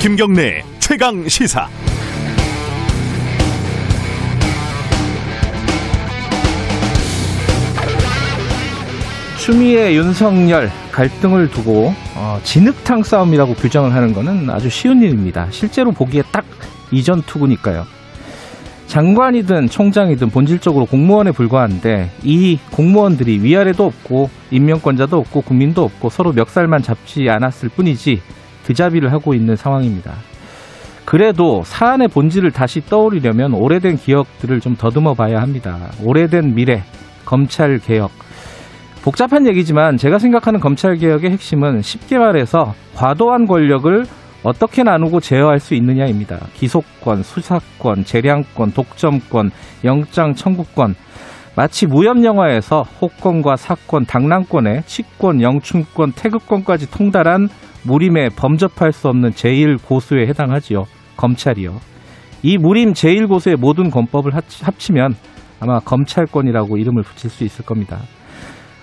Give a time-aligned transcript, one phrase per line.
[0.00, 1.68] 김경래 최강 시사.
[9.38, 15.48] 추미애 윤석열 갈등을 두고 어, 진흙탕 싸움이라고 규정을 하는 것은 아주 쉬운 일입니다.
[15.50, 16.46] 실제로 보기에 딱
[16.90, 17.84] 이전 투구니까요.
[18.86, 26.82] 장관이든 총장이든 본질적으로 공무원에 불과한데 이 공무원들이 위아래도 없고 임명권자도 없고 국민도 없고 서로 멱살만
[26.82, 28.22] 잡지 않았을 뿐이지
[28.64, 30.12] 드자비를 하고 있는 상황입니다.
[31.04, 35.90] 그래도 사안의 본질을 다시 떠올리려면 오래된 기억들을 좀 더듬어 봐야 합니다.
[36.02, 36.84] 오래된 미래,
[37.24, 38.10] 검찰 개혁,
[39.02, 44.04] 복잡한 얘기지만 제가 생각하는 검찰 개혁의 핵심은 쉽게 말해서 과도한 권력을
[44.42, 46.38] 어떻게 나누고 제어할 수 있느냐입니다.
[46.54, 49.50] 기소권, 수사권, 재량권, 독점권,
[49.84, 50.94] 영장 청구권.
[51.56, 57.48] 마치 무협 영화에서 호권과 사권, 당랑권에 치권, 영춘권, 태극권까지 통달한
[57.84, 60.84] 무림에 범접할 수 없는 제1고수에 해당하지요.
[61.16, 61.76] 검찰이요.
[62.42, 65.14] 이 무림 제1고수의 모든 권법을 합치면
[65.60, 67.98] 아마 검찰권이라고 이름을 붙일 수 있을 겁니다.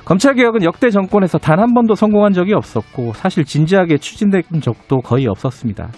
[0.06, 5.28] 검찰 개혁은 역대 정권에서 단 한 번도 성공한 적이 없었고 사실 진지하게 추진된 적도 거의
[5.28, 5.90] 없었습니다.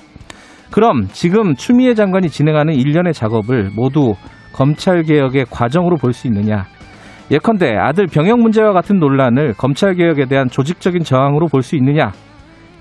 [0.72, 4.14] 그럼 지금 추미애 장관이 진행하는 일련의 작업을 모두
[4.54, 6.66] 검찰 개혁의 과정으로 볼 수 있느냐?
[7.32, 12.12] 예컨대 아들 병역 문제와 같은 논란을 검찰 개혁에 대한 조직적인 저항으로 볼 수 있느냐?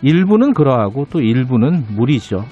[0.02, 2.44] 일부는 그러하고 또 일부는 무리죠.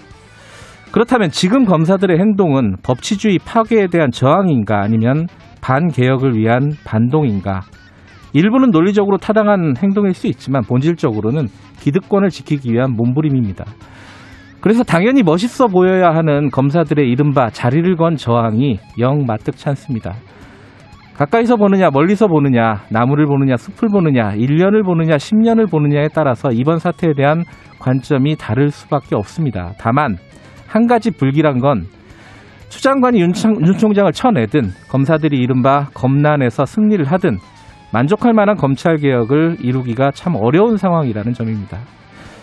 [0.92, 5.26] 그렇다면 지금 검사들의 행동은 법치주의 파괴에 대한 저항인가 아니면
[5.60, 7.62] 반개혁을 위한 반동인가?
[8.32, 11.48] 일부는 논리적으로 타당한 행동일 수 있지만 본질적으로는
[11.80, 13.64] 기득권을 지키기 위한 몸부림입니다.
[14.60, 20.14] 그래서 당연히 멋있어 보여야 하는 검사들의 이른바 자리를 건 저항이 영 마뜩치 않습니다.
[21.16, 27.14] 가까이서 보느냐, 멀리서 보느냐, 나무를 보느냐, 숲을 보느냐, 1년을 보느냐, 10년을 보느냐에 따라서 이번 사태에
[27.16, 27.44] 대한
[27.78, 29.72] 관점이 다를 수밖에 없습니다.
[29.78, 30.16] 다만,
[30.66, 31.86] 한 가지 불길한 건
[32.68, 33.32] 추장관이 윤,
[33.66, 37.38] 윤 총장을 쳐내든 검사들이 이른바 검난에서 승리를 하든
[37.92, 41.78] 만족할 만한 검찰 개혁을 이루기가 참 어려운 상황이라는 점입니다.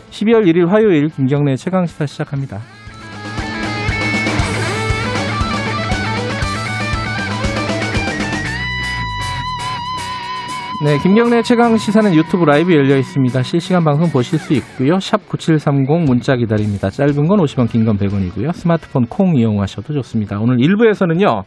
[0.10, 2.60] 12월 1일 화요일 김경래 최강 시사 시작합니다.
[10.84, 13.42] 네, 김경래 최강 시사는 유튜브 라이브 열려 있습니다.
[13.44, 15.00] 실시간 방송 보실 수 있고요.
[15.00, 16.90] 샵 9730 문자 기다립니다.
[16.90, 18.52] 짧은 건 50원, 긴 건 100원이고요.
[18.52, 20.40] 스마트폰 콩 이용하셔도 좋습니다.
[20.42, 21.44] 오늘 1부에서는요.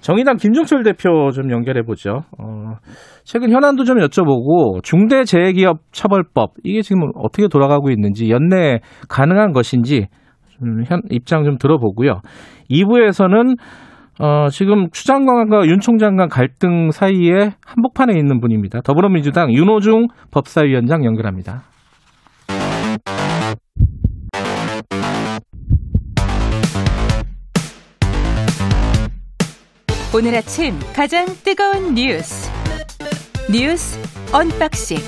[0.00, 2.22] 정의당 김종철 대표 좀 연결해 보죠.
[2.40, 2.74] 어,
[3.22, 10.08] 최근 현안도 좀 여쭤보고 중대재해기업 처벌법 이게 지금 어떻게 돌아가고 있는지 연내 가능한 것인지
[10.58, 12.20] 좀 현, 입장 좀 들어보고요.
[12.68, 13.56] 2부에서는
[14.20, 18.80] 어, 지금 추장관과 윤 총장 간 갈등 사이에 한복판에 있는 분입니다.
[18.82, 21.62] 더불어민주당 윤호중 법사위원장 연결합니다.
[30.14, 32.50] 오늘 아침 가장 뜨거운 뉴스
[33.50, 33.98] 뉴스
[34.30, 34.98] unboxing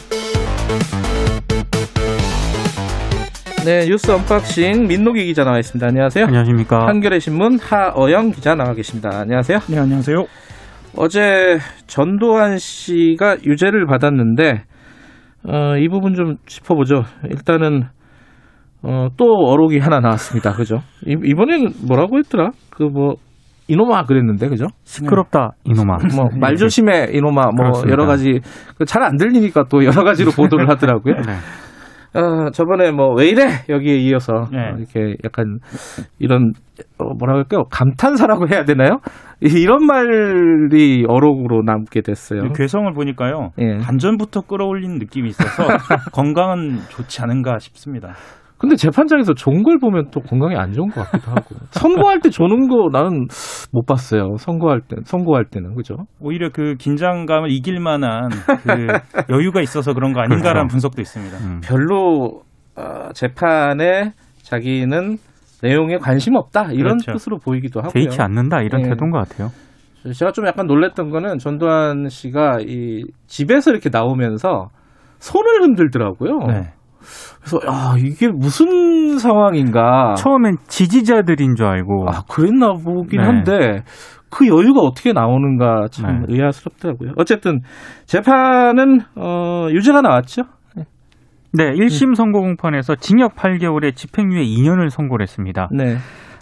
[3.65, 5.87] 네 뉴스 unboxing 민동기 기자 나와 있습니다.
[5.87, 6.27] 안녕하세요.
[6.27, 6.87] 안녕하십니까.
[6.87, 9.21] 한겨레 신문 하어영 기자 나와 계십니다.
[9.21, 9.59] 안녕하세요.
[9.71, 10.25] 네 안녕하세요.
[10.97, 14.65] 어제 전두환 씨가 유죄를 받았는데
[15.49, 17.05] 어, 이 부분 좀 짚어보죠.
[17.31, 17.85] 일단은
[18.83, 20.53] 어, 또 어록이 하나 나왔습니다.
[20.53, 20.83] 그죠?
[21.07, 22.51] 이번에는 뭐라고 했더라?
[22.71, 23.15] 그 뭐
[23.67, 24.67] 이노마 그랬는데 그죠?
[24.85, 25.97] 시끄럽다 이노마.
[26.15, 27.93] 뭐 말조심해 이노마 뭐 그렇습니다.
[27.93, 28.41] 여러 가지
[28.77, 31.15] 그잘안 들리니까 또 여러 가지로 보도를 하더라고요.
[31.15, 31.33] 네.
[32.15, 34.73] 어, 저번에 뭐 왜 이래 여기에 이어서 네.
[34.79, 35.59] 이렇게 약간
[36.19, 36.53] 이런
[36.99, 37.65] 어, 뭐라고 할까요?
[37.71, 38.99] 감탄사라고 해야 되나요?
[39.41, 42.53] 이런 말이 어록으로 남게 됐어요.
[42.55, 43.51] 괴성을 보니까요.
[43.59, 43.79] 예.
[43.79, 45.65] 단전부터 끌어올린 느낌이 있어서
[46.13, 48.15] 건강은 좋지 않은가 싶습니다.
[48.59, 51.55] 근데 재판장에서 좋은 걸 보면 또 건강에 안 좋은 것 같기도 하고.
[51.73, 53.27] 선고할 때 조는 거 나는
[53.73, 54.37] 못 봤어요.
[54.39, 55.75] 선고할 때, 선고할 때는.
[55.75, 55.97] 그죠?
[56.21, 58.31] 오히려 그 긴장감을 이길 만한
[58.62, 58.87] 그
[59.35, 60.73] 여유가 있어서 그런 거 아닌가라는 그렇죠.
[60.73, 61.39] 분석도 있습니다.
[61.39, 61.61] 음.
[61.65, 62.43] 별로
[62.77, 64.12] 어, 재판에
[64.43, 65.19] 자기는
[65.62, 66.73] 내용에 관심 없다.
[66.73, 67.12] 이런 그렇죠.
[67.12, 67.93] 뜻으로 보이기도 하고요.
[67.93, 68.61] 개의치 않는다.
[68.62, 68.91] 이런 네.
[68.91, 69.49] 태도인 것 같아요.
[70.12, 74.69] 제가 좀 약간 놀랬던 거는 전두환 씨가 이 집에서 이렇게 나오면서
[75.19, 76.39] 손을 흔들더라고요.
[76.49, 76.73] 네.
[77.41, 80.15] 그래서 야 이게 무슨 상황인가?
[80.15, 83.27] 처음엔 지지자들인 줄 알고 아 그랬나 보긴 네.
[83.27, 83.83] 한데
[84.31, 86.35] 그 여유가 어떻게 나오는가 참 네.
[86.35, 87.12] 의아스럽더라고요.
[87.17, 87.61] 어쨌든
[88.06, 90.43] 재판은 어, 유죄가 나왔죠.
[91.56, 95.69] 네, 1심 선고 공판에서 징역 8개월에 집행유예 2년을 선고를 했습니다.
[95.71, 95.99] 네.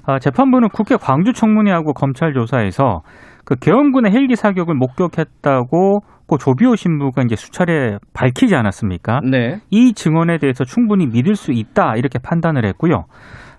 [0.06, 3.02] 아, 재판부는 국회 광주 청문회하고 검찰 조사에서
[3.44, 6.00] 그 계엄군의 헬기 사격을 목격했다고
[6.32, 9.20] 고 조비오 신부가 이제 수차례 밝히지 않았습니까?
[9.30, 9.58] 네.
[9.70, 13.04] 이 증언에 대해서 충분히 믿을 수 있다 이렇게 판단을 했고요.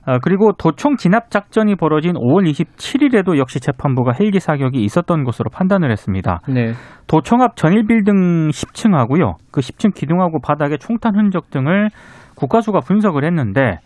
[0.06, 5.92] 어, 그리고 도청 진압 작전이 벌어진 5월 27일에도 역시 재판부가 헬기 사격이 있었던 것으로 판단을
[5.92, 6.42] 했습니다.
[6.50, 6.74] 네.
[7.06, 9.36] 도청 앞 전일 빌딩 10층하고요.
[9.52, 11.90] 그 10층 기둥하고 바닥에 총탄 흔적 등을
[12.36, 13.78] 국가수가 분석을 했는데 예,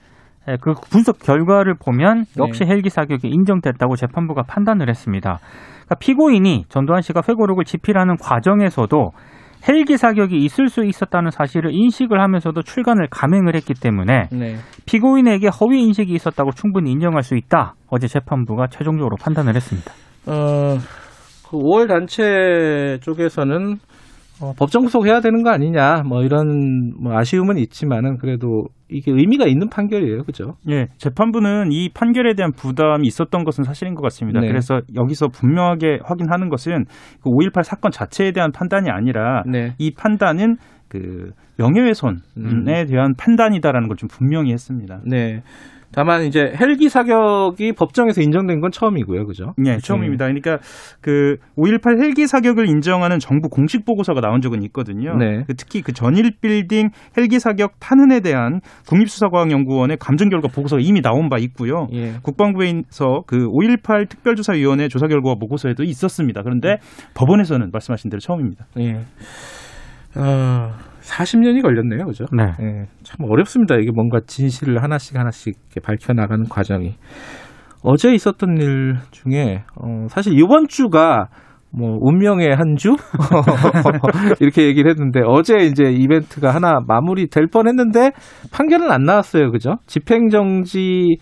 [0.62, 2.72] 그 분석 결과를 보면 역시 네.
[2.72, 5.40] 헬기 사격이 인정됐다고 재판부가 판단을 했습니다.
[5.40, 9.12] 그러니까 피고인이 전두환 씨가 회고록을 집필하는 과정에서도
[9.68, 14.56] 헬기 사격이 있을 수 있었다는 사실을 인식을 하면서도 출간을 감행을 했기 때문에 네.
[14.86, 17.74] 피고인에게 허위 인식이 있었다고 충분히 인정할 수 있다.
[17.90, 19.92] 어제 재판부가 최종적으로 판단을 했습니다.
[20.28, 20.78] 어,
[21.50, 23.78] 그 5월 단체 쪽에서는
[24.42, 29.68] 어, 법정 구속해야 되는 거 아니냐 뭐 이런 뭐 아쉬움은 있지만은 그래도 이게 의미가 있는
[29.69, 30.54] 판결이에요, 그죠?
[30.69, 34.39] 예, 재판부는 이 판결에 대한 부담이 있었던 것은 사실인 것 같습니다.
[34.39, 34.48] 네.
[34.48, 36.86] 그래서 여기서 분명하게 확인하는 것은
[37.22, 39.74] 그 5.18 사건 자체에 대한 판단이 아니라 네.
[39.78, 40.56] 이 판단은
[40.88, 42.63] 그 명예훼손에 음.
[42.63, 45.01] 대한 판단이다라는 걸 좀 분명히 했습니다.
[45.06, 45.42] 네.
[45.92, 49.54] 다만 이제 헬기 사격이 법정에서 인정된 건 처음이고요, 그죠?
[49.57, 50.25] 네, 처음입니다.
[50.25, 50.60] 그러니까
[51.01, 55.16] 그 5.18 헬기 사격을 인정하는 정부 공식 보고서가 나온 적은 있거든요.
[55.16, 55.44] 네.
[55.48, 61.30] 그 특히 그 전일 빌딩 헬기 사격 탄흔에 대한 국립수사과학연구원의 감정 결과 보고서가 이미 나온
[61.30, 61.88] 바 있고요.
[61.94, 62.13] 예.
[62.22, 66.44] 국방부에서 그 5.18 특별조사위원회 조사 결과 보고서에도 있었습니다.
[66.44, 66.78] 그런데 네.
[67.13, 68.66] 법원에서는 말씀하신 대로 처음입니다.
[68.80, 69.00] 예.
[70.16, 70.87] 어...
[71.07, 72.25] 40년이 걸렸네요, 그죠?
[72.36, 72.45] 네.
[72.59, 72.86] 네.
[73.04, 73.75] 참 어렵습니다.
[73.75, 76.95] 이게 뭔가 진실을 하나씩 하나씩 밝혀나가는 과정이.
[77.83, 81.27] 어제 있었던 일 중에, 어, 사실 이번 주가
[81.69, 82.95] 뭐, 운명의 한 주?
[84.39, 88.12] 이렇게 얘기를 했는데, 어제 이제 이벤트가 하나 마무리 될 뻔 했는데,
[88.51, 89.51] 판결은 안 나왔어요.
[89.51, 89.75] 그죠?
[89.86, 91.18] 집행정지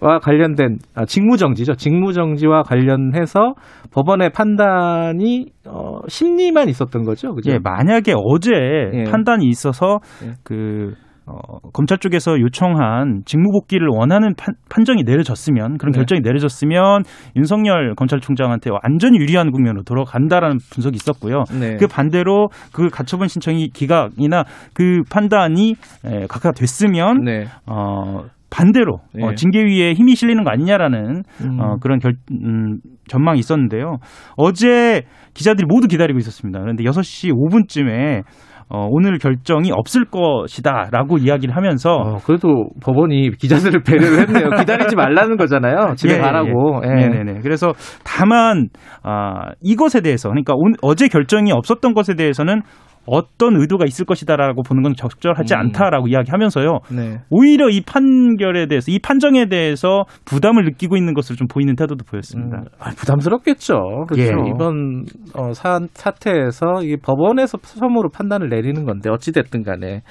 [0.00, 1.74] 와 관련된 아, 직무정지죠.
[1.74, 3.54] 직무정지와 관련해서
[3.92, 7.34] 법원의 판단이 어, 심리만 있었던 거죠.
[7.34, 7.52] 그죠?
[7.52, 8.50] 예, 만약에 어제
[8.92, 9.04] 예.
[9.04, 10.32] 판단이 있어서 예.
[10.42, 10.94] 그
[11.26, 15.98] 어, 검찰 쪽에서 요청한 직무복귀를 원하는 판, 정이 내려졌으면 그런 네.
[15.98, 17.02] 결정이 내려졌으면
[17.36, 21.44] 윤석열 검찰총장한테 완전히 유리한 국면으로 돌아간다라는 분석이 있었고요.
[21.60, 21.76] 네.
[21.76, 25.76] 그 반대로 그 가처분 신청이 기각이나 그 판단이
[26.06, 27.44] 에, 각각 됐으면 네.
[27.66, 29.24] 어, 반대로 네.
[29.24, 31.60] 어, 징계위에 힘이 실리는 거 아니냐라는 음.
[31.60, 33.98] 어, 그런 결, 음, 전망이 있었는데요.
[34.36, 35.02] 어제
[35.34, 36.60] 기자들이 모두 기다리고 있었습니다.
[36.60, 38.24] 그런데 6시 5분쯤에
[38.72, 44.50] 어, 오늘 결정이 없을 것이다라고 이야기를 하면서 어, 그래도 법원이 기자들을 배려를 했네요.
[44.60, 45.96] 기다리지 말라는 거잖아요.
[45.96, 46.80] 집에 예, 예 가라고.
[46.84, 47.02] 예.
[47.02, 47.08] 예.
[47.08, 47.40] 네네네.
[47.42, 47.72] 그래서
[48.04, 48.68] 다만
[49.02, 52.62] 아, 이것에 대해서 그러니까 오, 어제 결정이 없었던 것에 대해서는
[53.06, 55.60] 어떤 의도가 있을 것이다라고 보는 건 적절하지 음.
[55.60, 56.78] 않다라고 이야기하면서요.
[56.94, 57.18] 네.
[57.30, 62.58] 오히려 이 판결에 대해서 이 판정에 대해서 부담을 느끼고 있는 것을 좀 보이는 태도도 보였습니다.
[62.58, 64.06] 음, 아, 부담스럽겠죠.
[64.08, 64.22] 그렇죠.
[64.22, 64.50] 예.
[64.54, 65.04] 이번
[65.34, 70.02] 어, 사, 사태에서 이 법원에서 처음으로 판단을 내리는 건데 어찌 됐든 간에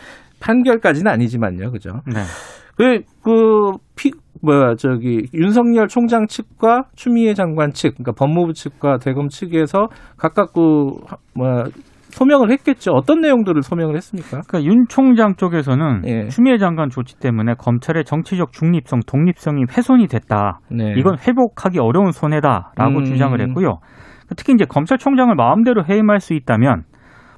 [0.42, 1.72] 판결까지는 아니지만요.
[1.72, 1.92] 그죠?
[2.08, 2.22] 네.
[2.76, 9.28] 그, 그, 피, 뭐야, 저기, 윤석열 총장 측과 추미애 장관 측, 그러니까 법무부 측과 대검
[9.28, 10.92] 측에서 각각 그,
[11.36, 11.66] 뭐야,
[12.10, 12.92] 소명을 했겠죠.
[12.92, 14.42] 어떤 내용들을 소명을 했습니까?
[14.48, 16.28] 그러니까 윤 총장 쪽에서는 예.
[16.28, 20.60] 추미애 장관 조치 때문에 검찰의 정치적 중립성, 독립성이 훼손이 됐다.
[20.72, 20.94] 네.
[20.98, 23.04] 이건 회복하기 어려운 손해다라고 음.
[23.04, 23.80] 주장을 했고요.
[24.36, 26.84] 특히 이제 검찰총장을 마음대로 해임할 수 있다면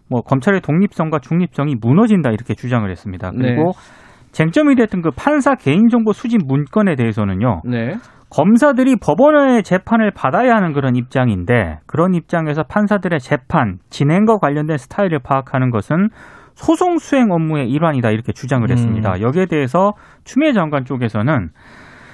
[0.10, 3.32] 뭐 검찰의 독립성과 중립성이 무너진다 이렇게 주장을 했습니다.
[3.32, 4.01] 그리고 네.
[4.32, 7.62] 쟁점이 됐던 그 판사 개인정보 수집 문건에 대해서는요.
[7.66, 7.96] 네.
[8.30, 15.70] 검사들이 법원의 재판을 받아야 하는 그런 입장인데 그런 입장에서 판사들의 재판 진행과 관련된 스타일을 파악하는
[15.70, 16.08] 것은
[16.54, 18.72] 소송 수행 업무의 일환이다 이렇게 주장을 음.
[18.72, 19.20] 했습니다.
[19.20, 21.50] 여기에 대해서 추미애 장관 쪽에서는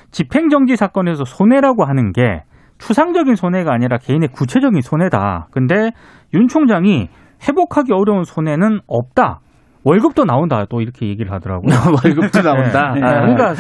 [0.10, 2.44] 집행정지 사건에서 손해라고 하는 게
[2.80, 5.48] 추상적인 손해가 아니라 개인의 구체적인 손해다.
[5.52, 5.92] 근데
[6.34, 7.10] 윤 총장이
[7.48, 9.42] 회복하기 어려운 손해는 없다.
[9.88, 11.72] 월급도 나온다 또 이렇게 얘기를 하더라고요.
[12.04, 12.92] 월급도 나온다.
[12.94, 13.00] 네.
[13.00, 13.08] 네.
[13.08, 13.22] 아.
[13.22, 13.54] 그러니까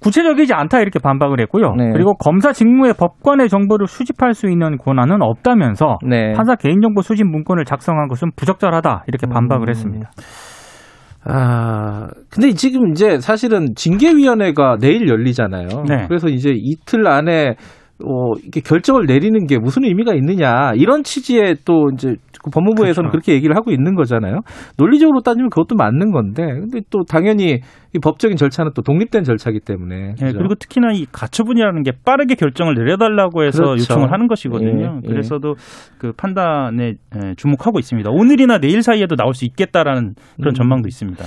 [0.00, 1.74] 구체적이지 않다 이렇게 반박을 했고요.
[1.76, 1.90] 네.
[1.92, 6.32] 그리고 검사 직무에 법관의 정보를 수집할 수 있는 권한은 없다면서 네.
[6.34, 9.68] 판사 개인정보 수집 문건을 작성한 것은 부적절하다 이렇게 반박을 음.
[9.68, 10.10] 했습니다.
[11.26, 15.84] 아, 근데 지금 이제 사실은 징계위원회가 내일 열리잖아요.
[15.88, 16.04] 네.
[16.06, 17.56] 그래서 이제 이틀 안에
[18.02, 23.10] 어, 이렇게 결정을 내리는 게 무슨 의미가 있느냐 이런 취지의 또 이제 그 법무부에서는 그렇죠.
[23.10, 24.40] 그렇게 얘기를 하고 있는 거잖아요.
[24.76, 27.60] 논리적으로 따지면 그것도 맞는 건데, 근데 또 당연히
[27.94, 30.14] 이 법적인 절차는 또 독립된 절차이기 때문에.
[30.20, 33.80] 네, 그리고 특히나 이 가처분이라는 게 빠르게 결정을 내려달라고 해서 그렇죠.
[33.80, 35.00] 요청을 하는 것이거든요.
[35.00, 35.08] 예, 예.
[35.08, 35.54] 그래서도
[35.96, 36.94] 그 판단에
[37.36, 38.10] 주목하고 있습니다.
[38.10, 40.54] 오늘이나 내일 사이에도 나올 수 있겠다라는 그런 음.
[40.54, 41.24] 전망도 있습니다.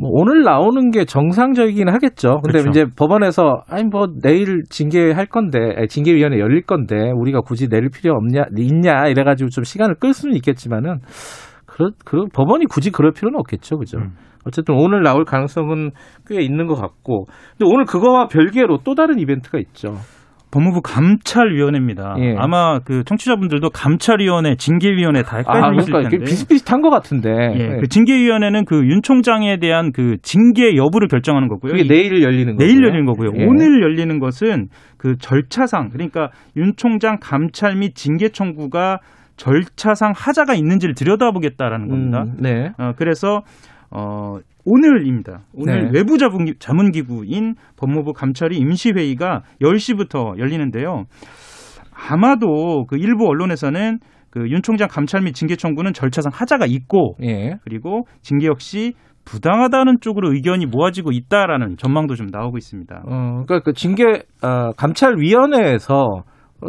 [0.00, 2.40] 뭐 오늘 나오는 게 정상적이긴 하겠죠.
[2.44, 2.70] 근데 그렇죠.
[2.70, 8.44] 이제 법원에서 아니 뭐 내일 징계할 건데 징계위원회 열릴 건데 우리가 굳이 내릴 필요 없냐
[8.56, 11.00] 있냐 이래가지고 좀 시간을 끌 수는 있겠지만은
[11.66, 13.98] 그러, 그러, 법원이 굳이 그럴 필요는 없겠죠, 그죠?
[13.98, 14.16] 음.
[14.44, 15.90] 어쨌든 오늘 나올 가능성은
[16.26, 17.26] 꽤 있는 것 같고,
[17.56, 19.94] 근데 오늘 그거와 별개로 또 다른 이벤트가 있죠.
[20.50, 22.16] 법무부 감찰위원회입니다.
[22.18, 22.34] 예.
[22.38, 27.28] 아마 그 청취자분들도 감찰위원회, 징계위원회 다 헷갈리실 아, 그러니까 텐데 비슷비슷한 것 같은데.
[27.30, 27.58] 예.
[27.58, 27.76] 예.
[27.80, 31.72] 그 징계위원회는 그 윤 총장에 대한 그 징계 여부를 결정하는 거고요.
[31.72, 32.58] 그게 내일 열리는 거예요.
[32.58, 33.32] 내일 열리는 거고요.
[33.36, 33.44] 예.
[33.44, 39.00] 오늘 열리는 것은 그 절차상 그러니까 윤 총장 감찰 및 징계 청구가
[39.36, 42.22] 절차상 하자가 있는지를 들여다보겠다라는 겁니다.
[42.26, 42.70] 음, 네.
[42.78, 43.42] 어, 그래서
[43.90, 45.40] 어, 오늘입니다.
[45.54, 45.90] 오늘 네.
[45.94, 46.18] 외부
[46.58, 51.04] 자문기구인 법무부 감찰위 임시회의가 10시부터 열리는데요.
[51.94, 53.98] 아마도 그 일부 언론에서는
[54.30, 57.56] 그 윤 총장 감찰 및 징계 청구는 절차상 하자가 있고 예.
[57.64, 63.02] 그리고 징계 역시 부당하다는 쪽으로 의견이 모아지고 있다라는 전망도 좀 나오고 있습니다.
[63.06, 66.22] 어, 그러니까 그 징계 어, 감찰위원회에서 어,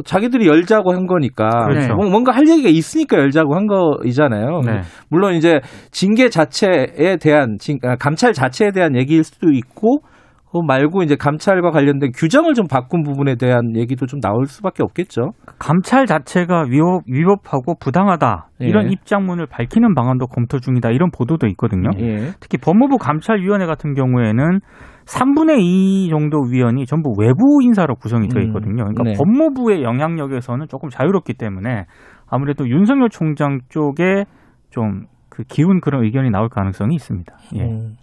[0.05, 1.95] 자기들이 열자고 한 거니까 그렇죠.
[1.95, 4.61] 뭔가 할 얘기가 있으니까 열자고 한 거이잖아요.
[4.65, 4.81] 네.
[5.09, 10.09] 물론 이제 징계 자체에 대한 아, 감찰 자체에 대한 얘기일 수도 있고 그
[10.51, 15.31] 말고 이제 감찰과 관련된 규정을 좀 바꾼 부분에 대한 얘기도 좀 나올 수밖에 없겠죠.
[15.59, 18.89] 감찰 자체가 위법, 위법하고 부당하다 이런 예.
[18.91, 21.89] 입장문을 밝히는 방안도 검토 중이다 이런 보도도 있거든요.
[21.99, 22.31] 예.
[22.39, 24.59] 특히 법무부 감찰위원회 같은 경우에는
[25.05, 28.83] 3분의 2 정도 위원이 전부 외부 인사로 구성이 되어 음, 있거든요.
[28.85, 29.13] 그러니까 네.
[29.17, 31.85] 법무부의 영향력에서는 조금 자유롭기 때문에
[32.29, 34.25] 아무래도 윤석열 총장 쪽에
[34.69, 35.05] 좀
[35.39, 37.33] 그 기운 그런 의견이 나올 가능성이 있습니다.
[37.55, 37.61] 예.
[37.61, 37.95] 음.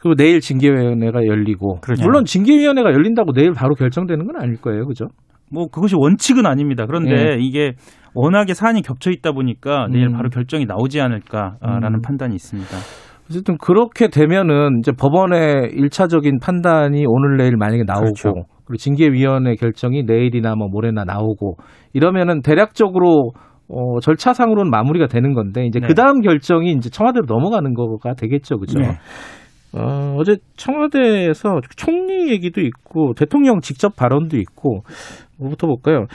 [0.00, 2.02] 그리고 내일 징계위원회가 열리고 그렇죠.
[2.04, 5.06] 물론 징계위원회가 열린다고 내일 바로 결정되는 건 아닐 거예요, 그죠?
[5.52, 6.86] 뭐 그것이 원칙은 아닙니다.
[6.86, 7.36] 그런데 예.
[7.38, 7.74] 이게
[8.14, 10.12] 워낙에 사안이 겹쳐 있다 보니까 내일 음.
[10.12, 12.02] 바로 결정이 나오지 않을까라는 음.
[12.02, 12.76] 판단이 있습니다.
[13.28, 18.32] 어쨌든 그렇게 되면은 이제 법원의 일차적인 판단이 오늘 내일 만약에 나오고 그렇죠.
[18.64, 21.56] 그리고 징계위원회 결정이 내일이나 뭐 모레나 나오고
[21.92, 23.32] 이러면은 대략적으로
[23.68, 25.88] 어, 절차상으로는 마무리가 되는 건데 이제 네.
[25.88, 28.78] 그 다음 결정이 이제 청와대로 넘어가는 거가 되겠죠, 그죠?
[28.78, 28.98] 네.
[29.76, 34.82] 어, 어제 청와대에서 총리 얘기도 있고 대통령 직접 발언도 있고
[35.38, 36.06] 뭐부터 볼까요?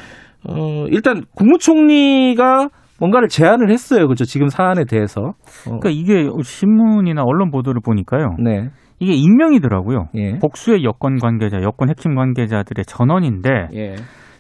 [0.48, 4.08] 어, 일단 국무총리가 뭔가를 제안을 했어요.
[4.08, 4.26] 그죠?
[4.26, 5.22] 지금 사안에 대해서.
[5.22, 5.34] 어.
[5.80, 8.36] 그러니까 이게 신문이나 언론 보도를 보니까요.
[8.40, 8.70] 네.
[9.00, 10.10] 이게 익명이더라고요.
[10.16, 10.38] 예.
[10.38, 13.96] 복수의 여권 관계자, 여권 핵심 관계자들의 전원인데 예.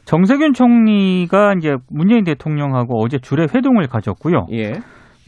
[0.05, 4.45] 정세균 총리가 이제 문재인 대통령하고 어제 주례 회동을 가졌고요.
[4.51, 4.73] 예.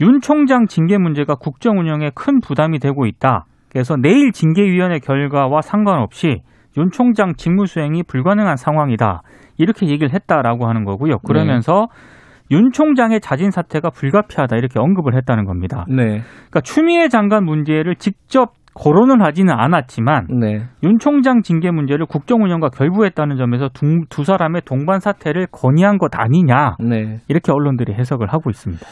[0.00, 3.46] 윤 총장 징계 문제가 국정 운영에 큰 부담이 되고 있다.
[3.74, 6.42] 그래서 내일 징계위원회 결과와 상관없이
[6.78, 9.22] 윤 총장 직무 수행이 불가능한 상황이다.
[9.58, 11.18] 이렇게 얘기를 했다라고 하는 거고요.
[11.26, 12.56] 그러면서 네.
[12.56, 15.84] 윤 총장의 자진 사퇴가 불가피하다 이렇게 언급을 했다는 겁니다.
[15.88, 16.04] 네.
[16.04, 20.62] 그러니까 추미애 장관 문제를 직접 거론을 하지는 않았지만 네.
[20.84, 26.10] 윤 총장 징계 문제를 국정 운영과 결부했다는 점에서 두, 두 사람의 동반 사퇴를 건의한 것
[26.14, 27.18] 아니냐 네.
[27.28, 28.84] 이렇게 언론들이 해석을 하고 있습니다.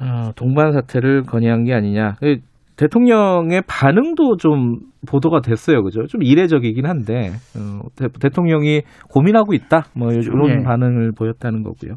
[0.00, 2.16] 어, 동반 사퇴를 건의한 게 아니냐.
[2.78, 4.76] 그 대통령의 반응도 좀
[5.08, 6.06] 보도가 됐어요, 그죠?
[6.06, 10.62] 좀 이례적이긴 한데 어, 대, 통령이 고민하고 있다, 뭐 이런 네.
[10.64, 11.96] 반응을 보였다는 거고요.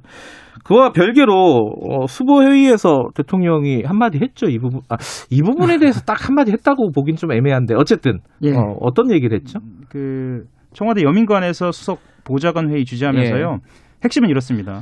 [0.66, 4.82] 그와 별개로 어, 수보 회의에서 대통령이 한마디 했죠, 이 부분.
[4.90, 4.98] 아,
[5.30, 8.52] 이 부분에 대해서 딱 한마디 했다고 보긴 좀 애매한데 어쨌든 예.
[8.52, 9.60] 어, 어떤 얘기를 했죠?
[9.90, 13.58] 그 청와대 여민관에서 수석 보좌관 회의 주재하면서요.
[13.60, 14.02] 예.
[14.04, 14.82] 핵심은 이렇습니다.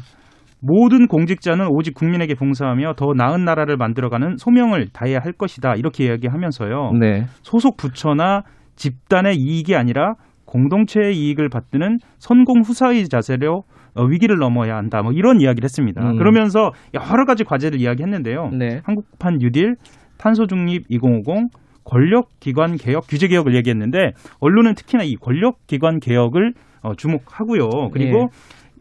[0.61, 5.75] 모든 공직자는 오직 국민에게 봉사하며 더 나은 나라를 만들어가는 소명을 다해야 할 것이다.
[5.75, 6.91] 이렇게 이야기하면서요.
[6.99, 7.25] 네.
[7.41, 8.43] 소속 부처나
[8.75, 13.63] 집단의 이익이 아니라 공동체의 이익을 받드는 선공 후사의 자세로
[13.95, 15.01] 어, 위기를 넘어야 한다.
[15.01, 16.01] 뭐 이런 이야기를 했습니다.
[16.11, 16.17] 음.
[16.17, 18.49] 그러면서 여러 가지 과제를 이야기했는데요.
[18.53, 18.81] 네.
[18.83, 19.75] 한국판 뉴딜,
[20.17, 21.49] 탄소 중립 2050,
[21.83, 27.89] 권력 기관 개혁, 규제 개혁을 얘기했는데 언론은 특히나 이 권력 기관 개혁을 어, 주목하고요.
[27.91, 28.27] 그리고 네.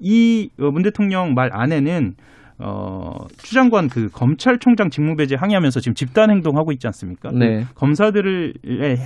[0.00, 2.12] 이 문 대통령 말 안에는
[2.60, 7.30] 어, 추 장관 그 검찰총장 직무배제 항의하면서 지금 집단 행동하고 있지 않습니까?
[7.30, 7.60] 그 네.
[7.60, 8.96] 그 검사들을 에,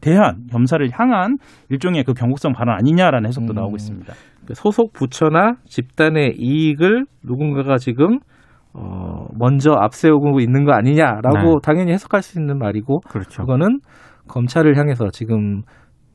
[0.00, 1.36] 대한 검사를 향한
[1.68, 4.14] 일종의 그 경고성 발언 아니냐라는 해석도 음, 나오고 있습니다.
[4.46, 8.20] 그 소속 부처나 집단의 이익을 누군가가 지금
[8.72, 11.54] 어, 먼저 앞세우고 있는 거 아니냐라고 네.
[11.62, 13.42] 당연히 해석할 수 있는 말이고 그렇죠.
[13.42, 13.80] 그거는
[14.28, 15.62] 검찰을 향해서 지금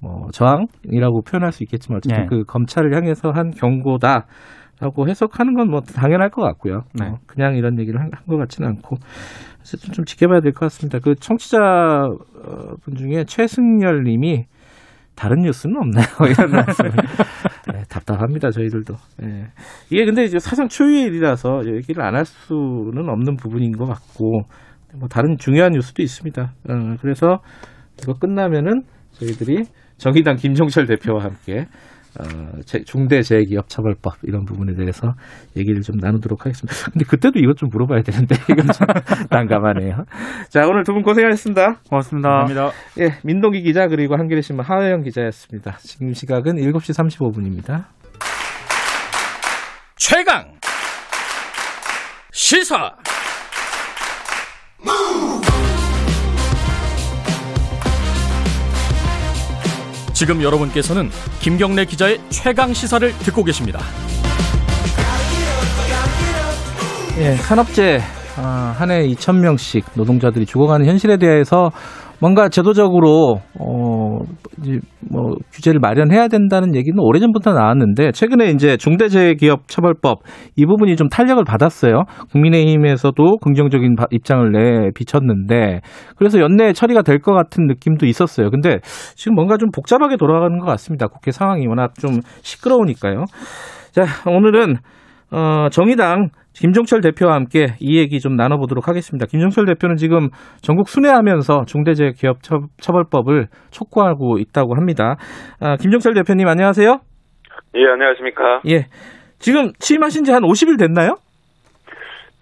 [0.03, 2.27] 뭐 저항이라고 표현할 수 있겠지만 어쨌든 네.
[2.29, 4.25] 그 검찰을 향해서 한 경고다.
[4.81, 6.81] 라고 해석하는 건 뭐 당연할 것 같고요.
[6.93, 7.05] 네.
[7.07, 8.98] 어, 그냥 이런 얘기를 한 것 같지는 않고
[9.62, 11.00] 어쨌든 좀 지켜봐야 될 것 같습니다.
[11.00, 14.45] 그 청취자 어, 분 중에 최승열 님이
[15.15, 16.05] 다른 뉴스는 없나요?
[16.27, 16.86] 이런 말씀.
[17.72, 18.95] 네, 답답합니다, 저희들도.
[19.19, 19.45] 네.
[19.89, 24.41] 이게 근데 이제 사상 초유의 일이라서 얘기를 안 할 수는 없는 부분인 것 같고,
[25.00, 26.41] 뭐 다른 중요한 뉴스도 있습니다.
[26.41, 27.39] 어, 그래서
[28.01, 28.81] 이거 끝나면은
[29.12, 29.63] 저희들이
[29.97, 31.65] 정의당 김종철 대표와 함께
[32.19, 32.23] 어,
[32.85, 35.13] 중대재해기업처벌법 이런 부분에 대해서
[35.57, 36.91] 얘기를 좀 나누도록 하겠습니다.
[36.91, 38.85] 근데 그때도 이것 좀 물어봐야 되는데 이건 좀
[39.31, 40.03] 난감하네요.
[40.50, 41.79] 자 오늘 두 분 고생하셨습니다.
[41.89, 42.29] 고맙습니다.
[42.29, 42.71] 감사합니다.
[43.00, 45.77] 예, 민동기 기자 그리고 한겨레 신문 하혜영 기자였습니다.
[45.79, 47.85] 지금 시각은 7시 35분입니다.
[49.97, 50.53] 최강
[52.31, 52.91] 시사
[60.25, 61.09] 지금 여러분께서는
[61.41, 63.81] 김경래 기자의 최강 시사를 듣고 계십니다.
[67.17, 68.01] 예, 산업재
[68.37, 71.73] 아, 한해 2,000명씩 노동자들이 죽어가는 현실에 대해서
[72.23, 74.19] 뭔가 제도적으로 어,
[75.11, 80.19] 뭐 규제를 마련해야 된다는 얘기는 오래전부터 나왔는데 최근에 이제 중대재해기업처벌법
[80.55, 82.03] 이 부분이 좀 탄력을 받았어요.
[82.31, 85.81] 국민의힘에서도 긍정적인 입장을 내 비쳤는데
[86.15, 88.49] 그래서 연내 처리가 될 것 같은 느낌도 있었어요.
[88.51, 88.79] 근데
[89.15, 91.07] 지금 뭔가 좀 복잡하게 돌아가는 것 같습니다.
[91.07, 93.25] 국회 상황이 워낙 좀 시끄러우니까요.
[93.91, 94.77] 자, 오늘은
[95.31, 99.25] 어, 정의당 김종철 대표와 함께 이 얘기 좀 나눠보도록 하겠습니다.
[99.25, 100.29] 김종철 대표는 지금
[100.62, 105.15] 전국 순회하면서 중대재해기업처벌법을 촉구하고 있다고 합니다.
[105.60, 107.00] 아, 김종철 대표님 안녕하세요.
[107.75, 108.62] 예, 안녕하십니까.
[108.69, 108.86] 예.
[109.39, 111.15] 지금 취임하신 지 한 50일 됐나요?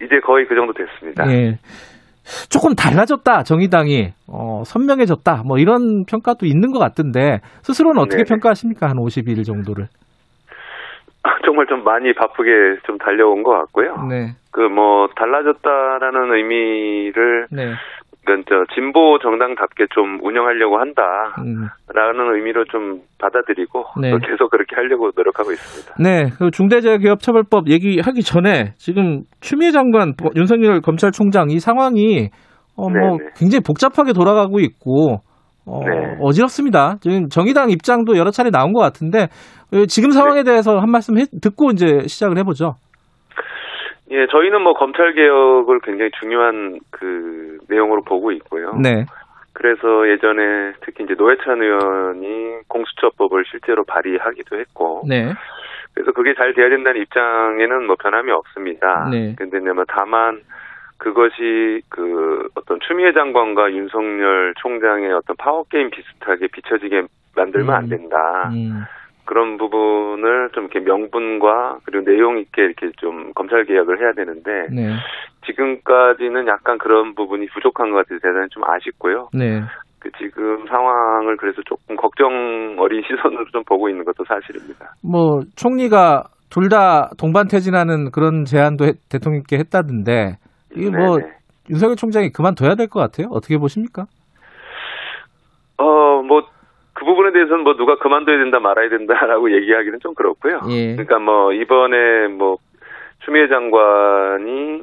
[0.02, 1.30] 이제 거의 그 정도 됐습니다.
[1.32, 1.58] 예.
[2.50, 4.12] 조금 달라졌다, 정의당이.
[4.28, 5.42] 어, 선명해졌다.
[5.44, 8.88] 뭐 이런 평가도 있는 것 같은데, 스스로는 어떻게 네 평가하십니까?
[8.88, 9.86] 한 50일 정도를.
[11.44, 13.94] 정말 좀 많이 바쁘게 좀 달려온 것 같고요.
[14.08, 14.34] 네.
[14.50, 17.72] 그 뭐 달라졌다라는 의미를 네.
[18.24, 22.34] 그러니까 진보 정당답게 좀 운영하려고 한다라는 음.
[22.34, 24.12] 의미로 좀 받아들이고 네.
[24.24, 25.94] 계속 그렇게 하려고 노력하고 있습니다.
[25.98, 32.30] 네, 그 중대재해기업처벌법 얘기하기 전에 지금 추미애 장관, 윤석열 검찰총장 이 상황이
[32.76, 35.18] 어, 뭐 굉장히 복잡하게 돌아가고 있고
[35.66, 36.16] 어, 네.
[36.20, 36.96] 어지럽습니다.
[37.00, 39.28] 지금 정의당 입장도 여러 차례 나온 것 같은데
[39.88, 40.50] 지금 상황에 네.
[40.50, 42.74] 대해서 한 말씀 해, 듣고 이제 시작을 해보죠.
[44.10, 48.74] 예, 저희는 뭐 검찰 개혁을 굉장히 중요한 그 내용으로 보고 있고요.
[48.82, 49.06] 네.
[49.54, 55.32] 그래서 예전에 특히 이제 노회찬 의원이 공수처법을 실제로 발의하기도 했고, 네.
[55.94, 59.08] 그래서 그게 잘 돼야 된다는 입장에는 뭐 변함이 없습니다.
[59.10, 59.34] 네.
[59.38, 60.40] 근데 뭐 다만
[61.02, 67.02] 그것이 그 어떤 추미애 장관과 윤석열 총장의 어떤 파워 게임 비슷하게 비춰지게
[67.34, 67.74] 만들면 음.
[67.74, 68.16] 안 된다.
[68.54, 68.84] 음.
[69.24, 74.94] 그런 부분을 좀 이렇게 명분과 그리고 내용 있게 이렇게 좀 검찰 개혁을 해야 되는데 네.
[75.46, 79.28] 지금까지는 약간 그런 부분이 부족한 것 같아서 대단히 좀 아쉽고요.
[79.34, 79.60] 네.
[79.98, 84.94] 그 지금 상황을 그래서 조금 걱정 어린 시선으로 좀 보고 있는 것도 사실입니다.
[85.02, 90.36] 뭐 총리가 둘 다 동반 퇴진하는 그런 제안도 해, 대통령께 했다던데
[90.74, 91.32] 이게 뭐 네네.
[91.70, 93.28] 윤석열 총장이 그만둬야 될 것 같아요.
[93.30, 94.06] 어떻게 보십니까?
[95.78, 96.46] 어, 뭐,
[96.92, 100.60] 그 부분에 대해서는 뭐 누가 그만둬야 된다 말아야 된다라고 얘기하기는 좀 그렇고요.
[100.68, 100.92] 예.
[100.92, 102.58] 그러니까 뭐 이번에 뭐
[103.24, 104.82] 추미애 장관이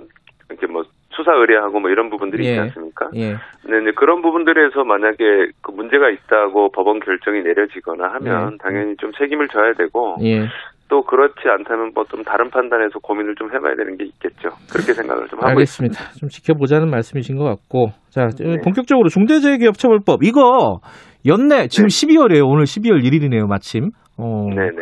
[0.49, 2.49] 이렇게 뭐 수사 의뢰하고 뭐 이런 부분들이 예.
[2.51, 3.09] 있지 않습니까?
[3.15, 3.33] 예.
[3.63, 8.57] 네, 네, 그런 부분들에서 만약에 그 문제가 있다고 법원 결정이 내려지거나 하면 예.
[8.57, 10.47] 당연히 좀 책임을 져야 되고 예.
[10.89, 14.49] 또 그렇지 않다면 뭐 좀 다른 판단에서 고민을 좀 해봐야 되는 게 있겠죠.
[14.73, 15.93] 그렇게 생각을 좀 하고 알겠습니다.
[16.01, 16.19] 있습니다.
[16.19, 18.57] 좀 지켜보자는 말씀이신 것 같고 자 네.
[18.63, 20.79] 본격적으로 중대재해기업처벌법 이거
[21.27, 21.93] 연내 지금 네.
[22.07, 22.47] 12월이에요.
[22.47, 23.47] 오늘 12월 1일이네요.
[23.47, 23.89] 마침.
[24.17, 24.77] 어, 네네.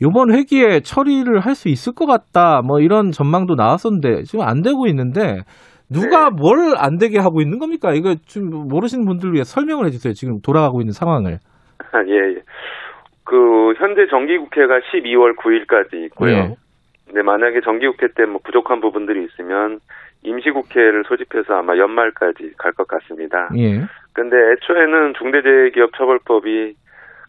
[0.00, 2.62] 이번 회기에 처리를 할 수 있을 것 같다.
[2.64, 5.40] 뭐 이런 전망도 나왔었는데 지금 안 되고 있는데
[5.90, 6.36] 누가 네.
[6.36, 7.92] 뭘안 되게 하고 있는 겁니까?
[7.92, 10.14] 이거 좀 모르시는 분들 위해 설명을 해주세요.
[10.14, 11.38] 지금 돌아가고 있는 상황을.
[11.92, 12.42] 아, 예, 예.
[13.24, 16.32] 그 현재 정기국회가 12월 9일까지 있고요.
[16.36, 16.54] 네.
[17.06, 19.80] 근데 만약에 정기국회 때 뭐 부족한 부분들이 있으면
[20.22, 23.48] 임시국회를 소집해서 아마 연말까지 갈 것 같습니다.
[23.56, 23.80] 예.
[24.12, 26.74] 근데 애초에는 중대재해기업처벌법이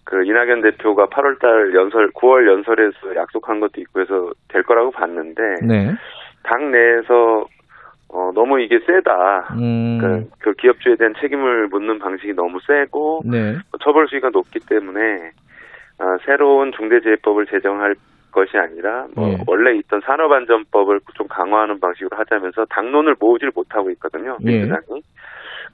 [0.05, 5.93] 그 이낙연 대표가 8월달 연설, 9월 연설에서 약속한 것도 있고 해서 될 거라고 봤는데 네.
[6.43, 7.45] 당 내에서
[8.09, 9.55] 어, 너무 이게 세다.
[9.59, 9.97] 음.
[9.99, 13.55] 그, 그 기업주에 대한 책임을 묻는 방식이 너무 세고 네.
[13.83, 15.31] 처벌 수위가 높기 때문에 어,
[16.25, 17.95] 새로운 중대재해법을 제정할
[18.31, 19.37] 것이 아니라 뭐 예.
[19.47, 24.37] 원래 있던 산업안전법을 좀 강화하는 방식으로 하자면서 당론을 모으질 못하고 있거든요.
[24.45, 24.45] 예.
[24.45, 24.97] 민주당이.
[24.97, 25.01] 예.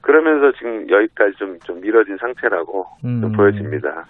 [0.01, 3.21] 그러면서 지금 여기까지 좀, 좀 미뤄진 상태라고 음.
[3.21, 4.05] 좀 보여집니다.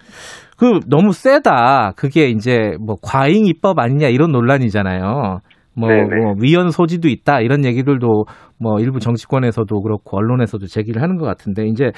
[0.58, 1.92] 그 너무 세다.
[1.96, 5.40] 그게 이제 뭐 과잉 입법 아니냐 이런 논란이잖아요.
[5.74, 8.24] 뭐, 뭐, 위헌 소지도 있다 이런 얘기들도
[8.60, 11.92] 뭐 일부 정치권에서도 그렇고 언론에서도 제기를 하는 것 같은데 이제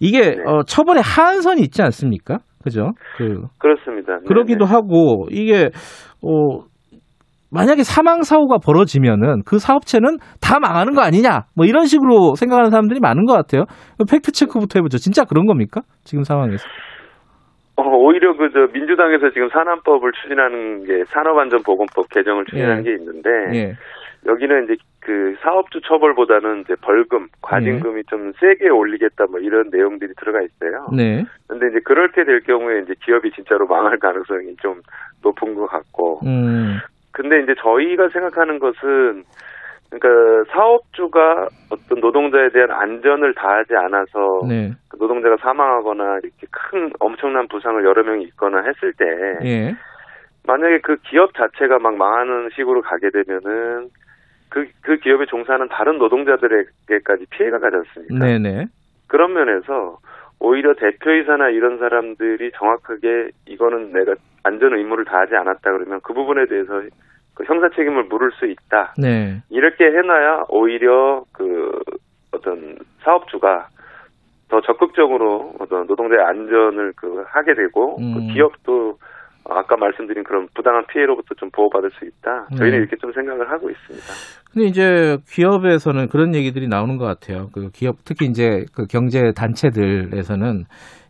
[0.00, 2.38] 이게 어, 처벌의 하한선이 있지 않습니까?
[2.64, 2.92] 그죠?
[3.18, 4.18] 그 그렇습니다.
[4.26, 5.70] 그러기도 하고 이게
[6.22, 6.64] 어
[7.52, 11.44] 만약에 사망 사고가 벌어지면은 그 사업체는 다 망하는 거 아니냐?
[11.54, 13.66] 뭐 이런 식으로 생각하는 사람들이 많은 것 같아요.
[14.10, 14.98] 팩트 체크부터 해보죠.
[14.98, 15.82] 진짜 그런 겁니까?
[16.02, 16.66] 지금 상황에서?
[17.76, 22.90] 어, 오히려 그 저 민주당에서 지금 산안법을 추진하는 게 산업안전보건법 개정을 추진하는 예.
[22.90, 23.72] 게 있는데 예.
[24.26, 24.74] 여기는 이제
[25.04, 28.02] 그 사업주 처벌보다는 이제 벌금, 과징금이 네.
[28.08, 30.86] 좀 세게 올리겠다 뭐 이런 내용들이 들어가 있어요.
[30.96, 31.24] 네.
[31.46, 34.80] 근데 이제 그렇게 될 경우에 이제 기업이 진짜로 망할 가능성이 좀
[35.22, 36.20] 높은 것 같고.
[36.26, 36.78] 음.
[37.12, 39.24] 근데 이제 저희가 생각하는 것은
[39.90, 44.72] 그러니까 사업주가 어떤 노동자에 대한 안전을 다하지 않아서 네.
[44.88, 49.04] 그 노동자가 사망하거나 이렇게 큰 엄청난 부상을 여러 명이 있거나 했을 때
[49.44, 49.74] 예.
[50.46, 53.90] 만약에 그 기업 자체가 막 망하는 식으로 가게 되면은
[54.54, 58.24] 그, 그 기업에 종사하는 다른 노동자들에게까지 피해가 가지 않습니까?
[58.24, 58.66] 네네.
[59.08, 59.98] 그런 면에서
[60.38, 64.14] 오히려 대표이사나 이런 사람들이 정확하게 이거는 내가
[64.44, 66.82] 안전 의무를 다하지 않았다 그러면 그 부분에 대해서
[67.34, 68.94] 그 형사 책임을 물을 수 있다.
[68.96, 69.42] 네.
[69.50, 71.76] 이렇게 해놔야 오히려 그
[72.30, 73.66] 어떤 사업주가
[74.48, 78.14] 더 적극적으로 어떤 노동자의 안전을 그 하게 되고 그 음.
[78.14, 78.98] 그 기업도
[79.48, 82.48] 아까 말씀드린 그런 부당한 피해로부터 좀 보호받을 수 있다.
[82.56, 82.76] 저희는 네.
[82.78, 84.06] 이렇게 좀 생각을 하고 있습니다.
[84.52, 87.48] 근데 이제 기업에서는 그런 얘기들이 나오는 것 같아요.
[87.52, 90.64] 그 기업 특히 이제 그 경제 단체들에서는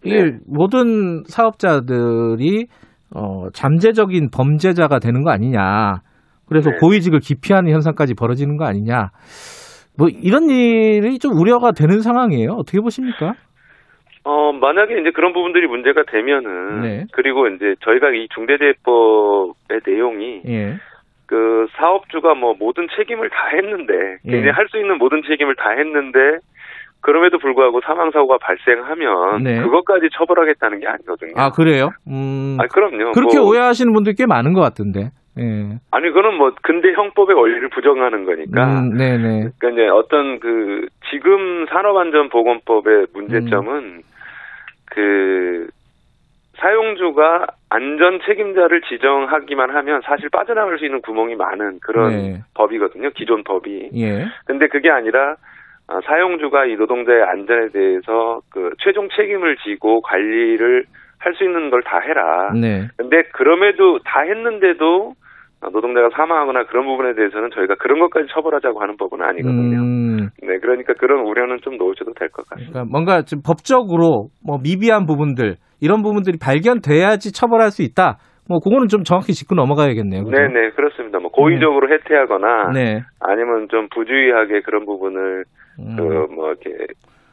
[0.05, 0.39] 이게 네.
[0.47, 2.67] 모든 사업자들이
[3.15, 6.01] 어 잠재적인 범죄자가 되는 거 아니냐.
[6.47, 6.77] 그래서 네.
[6.81, 9.11] 고위직을 기피하는 현상까지 벌어지는 거 아니냐.
[9.97, 12.51] 뭐 이런 일이 좀 우려가 되는 상황이에요.
[12.53, 13.35] 어떻게 보십니까?
[14.25, 17.05] 어, 만약에 이제 그런 부분들이 문제가 되면은, 네.
[17.13, 20.77] 그리고 이제 저희가 이 중대재해법의 내용이, 예.
[21.27, 24.31] 그 사업주가 뭐 모든 책임을 다 했는데, 예.
[24.31, 26.39] 굉장히 할수 있는 모든 책임을 다 했는데,
[27.03, 29.61] 그럼에도 불구하고 사망 사고가 발생하면, 네.
[29.61, 31.33] 그것까지 처벌하겠다는 게 아니거든요.
[31.37, 31.91] 아, 그래요?
[32.09, 32.57] 음.
[32.59, 33.13] 아, 그럼요.
[33.13, 35.11] 그렇게 뭐, 오해하시는 분들 꽤 많은 것 같은데.
[35.39, 35.43] 예.
[35.91, 38.81] 아니 그거는 뭐 근대 형법의 원리를 부정하는 거니까.
[38.81, 39.49] 음, 네네.
[39.59, 44.01] 그러니까 이제 어떤 그 지금 산업안전보건법의 문제점은 음.
[44.91, 45.69] 그
[46.57, 52.41] 사용주가 안전 책임자를 지정하기만 하면 사실 빠져나갈 수 있는 구멍이 많은 그런 네.
[52.55, 53.11] 법이거든요.
[53.11, 53.91] 기존 법이.
[53.97, 54.27] 예.
[54.47, 55.37] 근데 그게 아니라
[55.89, 60.85] 아, 사용주가 이 노동자의 안전에 대해서 그 최종 책임을 지고 관리를
[61.19, 62.53] 할 수 있는 걸 다 해라.
[62.53, 62.87] 네.
[62.99, 65.15] 근데 그럼에도 다 했는데도
[65.73, 69.79] 노동자가 사망하거나 그런 부분에 대해서는 저희가 그런 것까지 처벌하자고 하는 법은 아니거든요.
[69.79, 70.17] 음.
[70.43, 72.73] 네, 그러니까 그런 우려는 좀 놓으셔도 될 것 같습니다.
[72.73, 78.19] 그러니까 뭔가 좀 법적으로 뭐 미비한 부분들 이런 부분들이 발견돼야지 처벌할 수 있다.
[78.49, 80.25] 뭐 그거는 좀 정확히 짚고 넘어가야겠네요.
[80.25, 80.37] 그죠?
[80.37, 81.19] 네네 그렇습니다.
[81.19, 81.95] 뭐 고의적으로 네.
[81.95, 83.01] 해태하거나 네.
[83.21, 85.45] 아니면 좀 부주의하게 그런 부분을
[85.81, 85.97] 음.
[85.97, 86.71] 그뭐 이렇게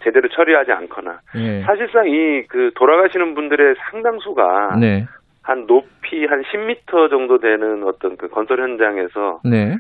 [0.04, 1.62] 제대로 처리하지 않거나 네.
[1.64, 5.06] 사실상 이 그 돌아가시는 분들의 상당수가 네.
[5.44, 9.76] 한 높이 한 10m 정도 되는 어떤 그 건설 현장에서 네.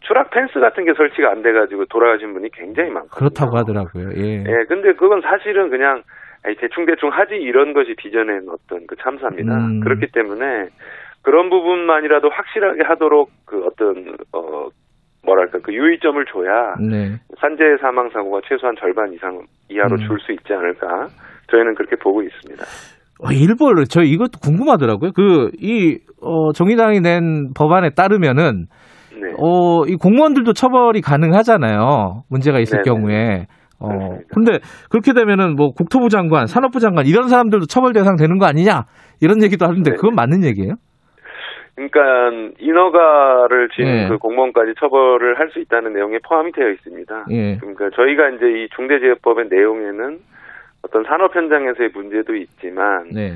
[0.00, 3.16] 추락 펜스 같은 게 설치가 안 돼가지고 돌아가신 분이 굉장히 많거든요.
[3.16, 4.10] 그렇다고 하더라고요.
[4.16, 4.44] 예.
[4.46, 6.02] 예, 근데 그건 사실은 그냥
[6.60, 9.56] 대충 대충 하지 이런 것이 빚어낸 어떤 그 참사입니다.
[9.56, 9.80] 음.
[9.80, 10.68] 그렇기 때문에
[11.22, 14.68] 그런 부분만이라도 확실하게 하도록 그 어떤 어
[15.24, 17.16] 뭐랄까 그 유의점을 줘야 네.
[17.38, 20.06] 산재 사망 사고가 최소한 절반 이상 이하로 음.
[20.06, 21.08] 줄수 있지 않을까
[21.50, 22.62] 저희는 그렇게 보고 있습니다.
[23.22, 25.12] 어, 일벌 저 이것도 궁금하더라고요.
[25.12, 28.66] 그 이 어, 정의당이 낸 법안에 따르면은
[29.12, 29.32] 네.
[29.38, 32.22] 어, 이 공무원들도 처벌이 가능하잖아요.
[32.30, 32.82] 문제가 있을 네네.
[32.84, 33.46] 경우에.
[33.78, 33.88] 어,
[34.32, 38.84] 근데 그렇게 되면은 뭐 국토부 장관, 산업부 장관 이런 사람들도 처벌 대상 되는 거 아니냐?
[39.20, 39.96] 이런 얘기도 하는데 네.
[39.96, 40.74] 그건 맞는 얘기예요?
[41.74, 42.00] 그러니까
[42.60, 44.08] 인허가를 진 네.
[44.08, 47.24] 그 공무원까지 처벌을 할 수 있다는 내용에 포함이 되어 있습니다.
[47.28, 47.58] 네.
[47.60, 50.18] 그러니까 저희가 이제 이 중대재해법의 내용에는
[50.84, 53.32] 어떤 산업 현장에서의 문제도 있지만 네.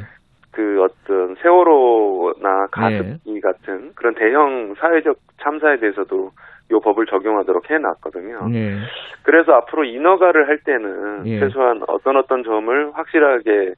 [0.53, 3.41] 그 어떤 세월호나 가습기 네.
[3.41, 6.31] 같은 그런 대형 사회적 참사에 대해서도
[6.71, 8.49] 요 법을 적용하도록 해놨거든요.
[8.49, 8.77] 네.
[9.23, 11.41] 그래서 앞으로 인허가를 할 때는 예.
[11.41, 13.73] 최소한 어떤 어떤 점을 확실하게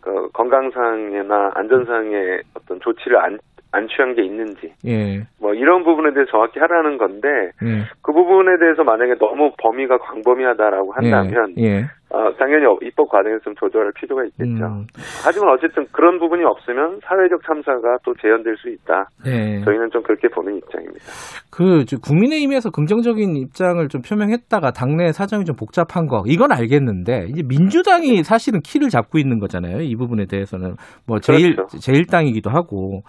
[0.00, 3.38] 그 건강상이나 안전상의 어떤 조치를 안,
[3.72, 5.26] 안 취한 게 있는지 예.
[5.40, 7.28] 뭐 이런 부분에 대해서 정확히 하라는 건데
[7.64, 7.82] 예.
[8.02, 11.86] 그 부분에 대해서 만약에 너무 범위가 광범위하다라고 한다면 예.
[12.12, 12.16] 예.
[12.16, 14.64] 어, 당연히 입법 과정에서 좀 조절할 필요가 있겠죠.
[14.64, 14.86] 음.
[15.24, 19.08] 하지만 어쨌든 그런 부분이 없으면 사회적 참사가 또 재현될 수 있다.
[19.24, 19.60] 네.
[19.64, 21.04] 저희는 좀 그렇게 보는 입장입니다.
[21.50, 28.22] 그 국민의힘에서 긍정적인 입장을 좀 표명했다가 당내 사정이 좀 복잡한 거 이건 알겠는데 이제 민주당이
[28.22, 29.80] 사실은 키를 잡고 있는 거잖아요.
[29.80, 30.74] 이 부분에 대해서는
[31.06, 31.78] 뭐 제일 그렇죠.
[31.78, 33.02] 제일당이기도 하고.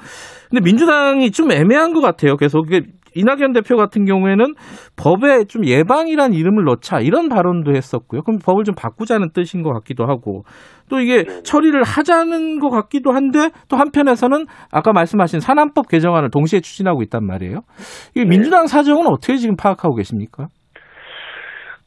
[0.50, 2.36] 근데 민주당이 좀 애매한 것 같아요.
[2.36, 2.82] 계속 이
[3.24, 4.54] 낙연 대표 같은 경우에는
[4.96, 8.22] 법에 좀 예방이란 이름을 넣자 이런 발언도 했었고요.
[8.24, 10.44] 그럼 법을 좀 바꾸자는 뜻인 것 같기도 하고
[10.90, 11.44] 또 이게 네.
[11.44, 17.62] 처리를 하자는 것 같기도 한데 또 한편에서는 아까 말씀하신 산안법 개정안을 동시에 추진하고 있단 말이에요.
[18.16, 18.26] 이 네.
[18.26, 20.48] 민주당 사정은 어떻게 지금 파악하고 계십니까?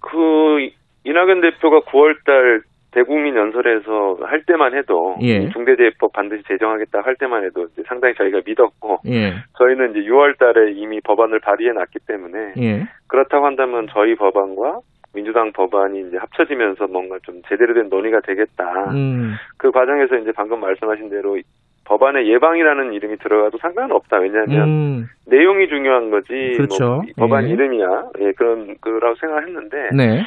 [0.00, 0.70] 그
[1.04, 5.48] 이낙연 대표가 9월달 대국민 연설에서 할 때만 해도 예.
[5.50, 9.34] 중대재해법 반드시 제정하겠다 할 때만 해도 상당히 저희가 믿었고 예.
[9.58, 12.88] 저희는 이제 6월달에 이미 법안을 발의해 놨기 때문에 예.
[13.06, 14.80] 그렇다고 한다면 저희 법안과
[15.14, 18.90] 민주당 법안이 이제 합쳐지면서 뭔가 좀 제대로 된 논의가 되겠다.
[18.92, 19.34] 음.
[19.56, 21.36] 그 과정에서 이제 방금 말씀하신 대로
[21.84, 24.18] 법안에 예방이라는 이름이 들어가도 상관은 없다.
[24.18, 25.06] 왜냐하면 음.
[25.26, 26.32] 내용이 중요한 거지.
[26.32, 26.84] 뭐 그렇죠.
[26.86, 27.52] 뭐 법안 예.
[27.52, 27.86] 이름이야.
[28.20, 30.22] 예, 그런 거라고 생각했는데 네.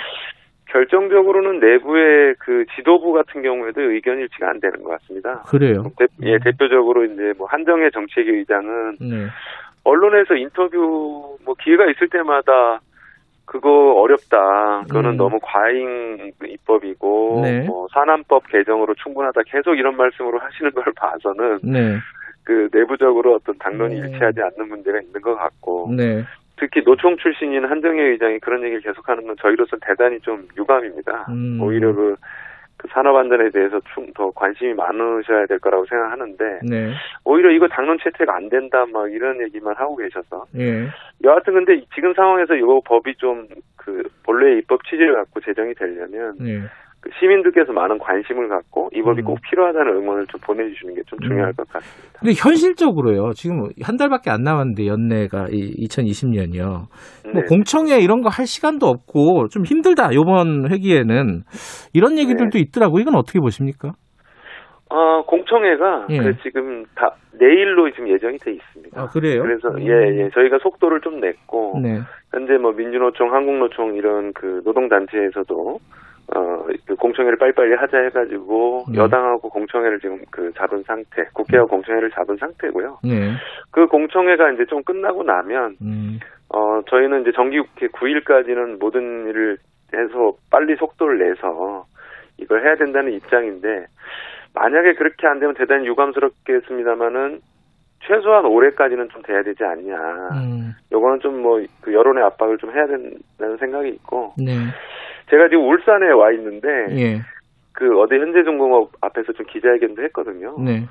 [0.73, 5.43] 결정적으로는 내부의 그 지도부 같은 경우에도 의견 일치가 안 되는 것 같습니다.
[5.47, 5.83] 그래요.
[5.97, 6.39] 대, 예, 음.
[6.43, 9.27] 대표적으로 이제 뭐 한정혜 정책위 의장은 네.
[9.83, 12.81] 언론에서 인터뷰 뭐 기회가 있을 때마다
[13.45, 14.85] 그거 어렵다.
[14.87, 15.17] 그거는 음.
[15.17, 17.65] 너무 과잉 입법이고 네.
[17.67, 19.41] 뭐 산안법 개정으로 충분하다.
[19.45, 21.97] 계속 이런 말씀으로 하시는 걸 봐서는 네.
[22.43, 24.07] 그 내부적으로 어떤 당론이 네.
[24.07, 26.23] 일치하지 않는 문제가 있는 것 같고 네.
[26.57, 31.27] 특히 노총 출신인 한정혜 의장이 그런 얘기를 계속하는 건 저희로서는 대단히 좀 유감입니다.
[31.29, 31.59] 음.
[31.61, 32.15] 오히려 그
[32.83, 33.79] 그 산업 안전에 대해서
[34.13, 36.93] 더 관심이 많으셔야 될 거라고 생각하는데 네.
[37.23, 40.89] 오히려 이거 당론 채택 안 된다 막 이런 얘기만 하고 계셔서 예.
[41.23, 43.47] 여하튼 근데 지금 상황에서 이거 법이 좀
[43.83, 46.61] 그 본래 입법 취지를 갖고 제정이 되려면 예.
[47.03, 49.25] 그 시민들께서 많은 관심을 갖고 이 법이 음.
[49.25, 51.53] 꼭 필요하다는 응원을 좀 보내주시는 게 좀 중요할 음.
[51.57, 52.19] 것 같습니다.
[52.21, 56.63] 근데 현실적으로요, 지금 한 달밖에 안 남았는데 연내가 이 2020년이요.
[56.65, 56.87] 뭐
[57.25, 57.31] 네.
[57.33, 61.41] 뭐 공청회 이런 거 할 시간도 없고 좀 힘들다 이번 회기에는
[61.93, 62.59] 이런 얘기들도 네.
[62.59, 62.99] 있더라고.
[62.99, 63.91] 이건 어떻게 보십니까?
[64.93, 66.19] 어, 공청회가 예.
[66.19, 69.01] 그 지금 다 내일로 지금 예정이 돼 있습니다.
[69.01, 69.41] 아, 그래요?
[69.41, 69.81] 그래서 음.
[69.81, 70.29] 예, 예.
[70.29, 71.97] 저희가 속도를 좀 냈고 네.
[72.31, 75.79] 현재 뭐 민주노총, 한국노총 이런 그 노동 단체에서도
[76.35, 78.99] 어, 그 공청회를 빨리빨리 하자 해가지고 네.
[78.99, 81.67] 여당하고 공청회를 지금 그 잡은 상태, 국회와 음.
[81.69, 82.99] 공청회를 잡은 상태고요.
[83.03, 83.31] 네.
[83.71, 86.19] 그 공청회가 이제 좀 끝나고 나면 음.
[86.53, 89.57] 어, 저희는 이제 정기국회 9일까지는 모든 일을
[89.91, 91.85] 해서 빨리 속도를 내서
[92.37, 93.85] 이걸 해야 된다는 입장인데
[94.55, 97.39] 만약에 그렇게 안 되면 대단히 유감스럽겠습니다만은
[98.05, 99.95] 최소한 올해까지는 좀 돼야 되지 않냐.
[100.35, 100.73] 음.
[100.91, 104.33] 요거는 좀 뭐 그 여론의 압박을 좀 해야 된다는 생각이 있고.
[104.37, 104.51] 네.
[105.29, 107.21] 제가 지금 울산에 와 있는데 예.
[107.73, 110.55] 그 어디 현대중공업 앞에서 좀 기자회견도 했거든요.
[110.59, 110.85] 네.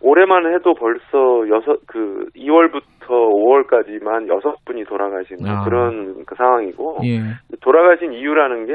[0.00, 5.64] 올해만 해도 벌써 여섯 그 2월부터 5월까지만 여섯 분이 돌아가신 아.
[5.64, 7.20] 그런 그 상황이고 예.
[7.60, 8.72] 돌아가신 이유라는 게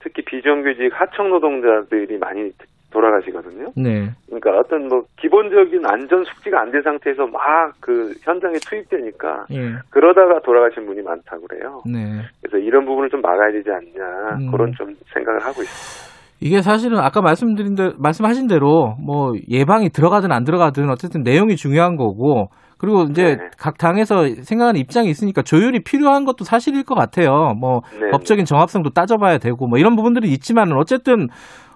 [0.00, 2.50] 특히 비정규직 하청 노동자들이 많이
[2.92, 3.72] 돌아가시거든요.
[3.76, 4.10] 네.
[4.26, 7.40] 그러니까 어떤 뭐 기본적인 안전 숙지가 안 된 상태에서 막
[7.80, 9.74] 그 현장에 투입되니까 예.
[9.90, 11.80] 그러다가 돌아가신 분이 많다고 그래요.
[11.86, 12.22] 네.
[12.42, 14.50] 그래서 이런 부분을 좀 막아야 되지 않냐 음.
[14.50, 16.10] 그런 좀 생각을 하고 있습니다.
[16.40, 21.96] 이게 사실은 아까 말씀드린 대 말씀하신 대로 뭐 예방이 들어가든 안 들어가든 어쨌든 내용이 중요한
[21.96, 22.48] 거고
[22.78, 23.48] 그리고 이제 네.
[23.58, 27.52] 각 당에서 생각하는 입장이 있으니까 조율이 필요한 것도 사실일 것 같아요.
[27.60, 28.10] 뭐 네.
[28.10, 31.28] 법적인 정합성도 따져봐야 되고 뭐 이런 부분들이 있지만은 어쨌든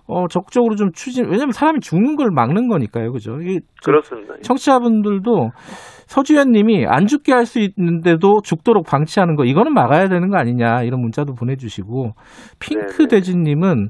[0.06, 3.12] 어, 적극적으로 좀 추진, 왜냐면 사람이 죽는 걸 막는 거니까요.
[3.12, 3.38] 그죠?
[3.40, 4.34] 이게 그렇습니다.
[4.42, 5.50] 청취자분들도
[6.06, 10.82] 서주현 님이 안 죽게 할 수 있는데도 죽도록 방치하는 거, 이거는 막아야 되는 거 아니냐,
[10.82, 12.12] 이런 문자도 보내주시고,
[12.58, 13.88] 핑크 대진 님은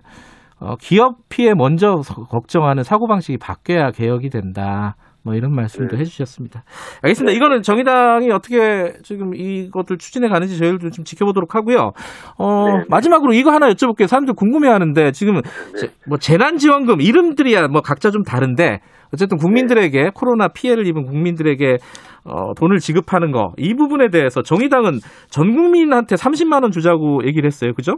[0.61, 1.97] 어, 기업 피해 먼저
[2.31, 4.95] 걱정하는 사고방식이 바뀌어야 개혁이 된다.
[5.25, 6.01] 뭐 이런 말씀도 네.
[6.03, 6.65] 해주셨습니다.
[7.03, 7.33] 알겠습니다.
[7.33, 7.37] 네.
[7.37, 11.93] 이거는 정의당이 어떻게 지금 이것들 추진해 가는지 저희도 좀 지켜보도록 하고요.
[12.39, 12.85] 어, 네.
[12.89, 14.07] 마지막으로 이거 하나 여쭤볼게요.
[14.07, 15.89] 사람들 궁금해하는데 지금 네.
[16.07, 18.81] 뭐 재난지원금 이름들이야 뭐 각자 좀 다른데
[19.13, 20.11] 어쨌든 국민들에게 네.
[20.15, 21.79] 코로나 피해를 입은 국민들에게
[22.27, 24.99] 어, 돈을 지급하는 거 이 부분에 대해서 정의당은
[25.31, 27.73] 전 국민한테 30만 원 주자고 얘기를 했어요.
[27.75, 27.95] 그죠?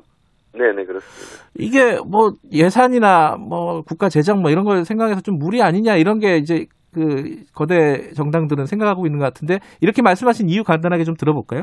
[0.53, 1.47] 네네 그렇습니다.
[1.59, 6.37] 이게 뭐 예산이나 뭐 국가 재정 뭐 이런 걸 생각해서 좀 무리 아니냐 이런 게
[6.39, 11.63] 이제 그 거대 정당들은 생각하고 있는 것 같은데 이렇게 말씀하신 이유 간단하게 좀 들어볼까요?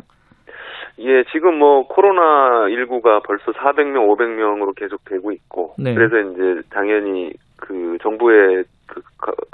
[0.99, 5.93] 예, 지금 뭐 코로나 19가 벌써 400명, 500명으로 계속 되고 있고 네.
[5.95, 9.01] 그래서 이제 당연히 그 정부의 그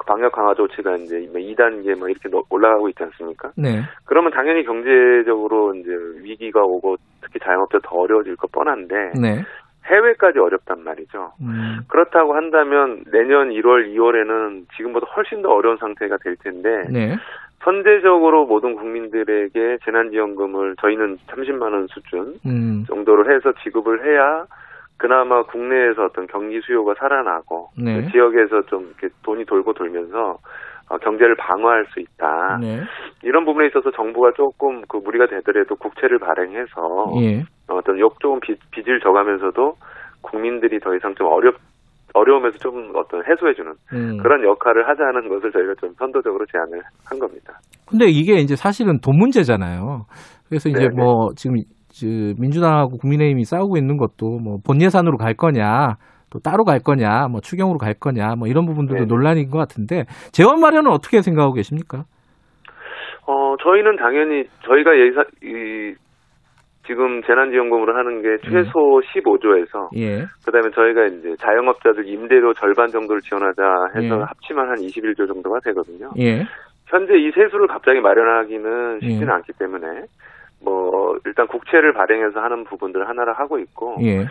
[0.05, 3.51] 방역 강화 조치가 이제 2단계 뭐, 뭐 이렇게 올라가고 있지 않습니까?
[3.55, 3.82] 네.
[4.05, 5.91] 그러면 당연히 경제적으로 이제
[6.23, 9.43] 위기가 오고 특히 자영업자 더 어려워질 거 뻔한데 네.
[9.85, 11.33] 해외까지 어렵단 말이죠.
[11.41, 11.79] 음.
[11.87, 17.15] 그렇다고 한다면 내년 1월, 2월에는 지금보다 훨씬 더 어려운 상태가 될 텐데 네.
[17.63, 22.85] 선제적으로 모든 국민들에게 재난지원금을 저희는 30만 원 수준 음.
[22.87, 24.45] 정도로 해서 지급을 해야
[24.97, 28.01] 그나마 국내에서 어떤 경기 수요가 살아나고 네.
[28.01, 30.39] 그 지역에서 좀 이렇게 돈이 돌고 돌면서 어,
[30.97, 32.58] 경제를 방어할 수 있다.
[32.60, 32.82] 네.
[33.23, 37.43] 이런 부분에 있어서 정부가 조금 그 무리가 되더라도 국채를 발행해서 예.
[37.67, 39.73] 어떤 욕 조금 빚, 빚을 져가면서도
[40.21, 41.56] 국민들이 더 이상 좀 어렵
[42.13, 44.17] 어려움에서 좀 어떤 해소해주는 음.
[44.17, 47.54] 그런 역할을 하자는 것을 저희가 좀 선도적으로 제안을 한 겁니다.
[47.88, 50.06] 근데 이게 이제 사실은 돈 문제잖아요.
[50.47, 50.95] 그래서 이제 네네.
[50.95, 51.58] 뭐 지금
[52.39, 55.97] 민주당하고 국민의힘이 싸우고 있는 것도 뭐 본 예산으로 갈 거냐
[56.31, 59.07] 또 따로 갈 거냐, 뭐 추경으로 갈 거냐, 뭐 이런 부분들도 네.
[59.07, 62.03] 논란인 것 같은데 재원 마련은 어떻게 생각하고 계십니까?
[63.25, 65.93] 어 저희는 당연히 저희가 예사 이
[66.89, 69.21] 지금 재난지원금으로 하는 게 최소 예.
[69.21, 70.25] 15조에서 예.
[70.43, 73.61] 그다음에 저희가 이제 자영업자들 임대료 절반 정도를 지원하자
[73.95, 74.23] 해서 예.
[74.23, 76.09] 합치면 한 21조 정도가 되거든요.
[76.17, 76.45] 예.
[76.87, 79.31] 현재 이 세수를 갑자기 마련하기는 쉽지는 예.
[79.31, 80.05] 않기 때문에
[80.62, 84.26] 뭐 일단 국채를 발행해서 하는 부분들 하나를 하고 있고 예.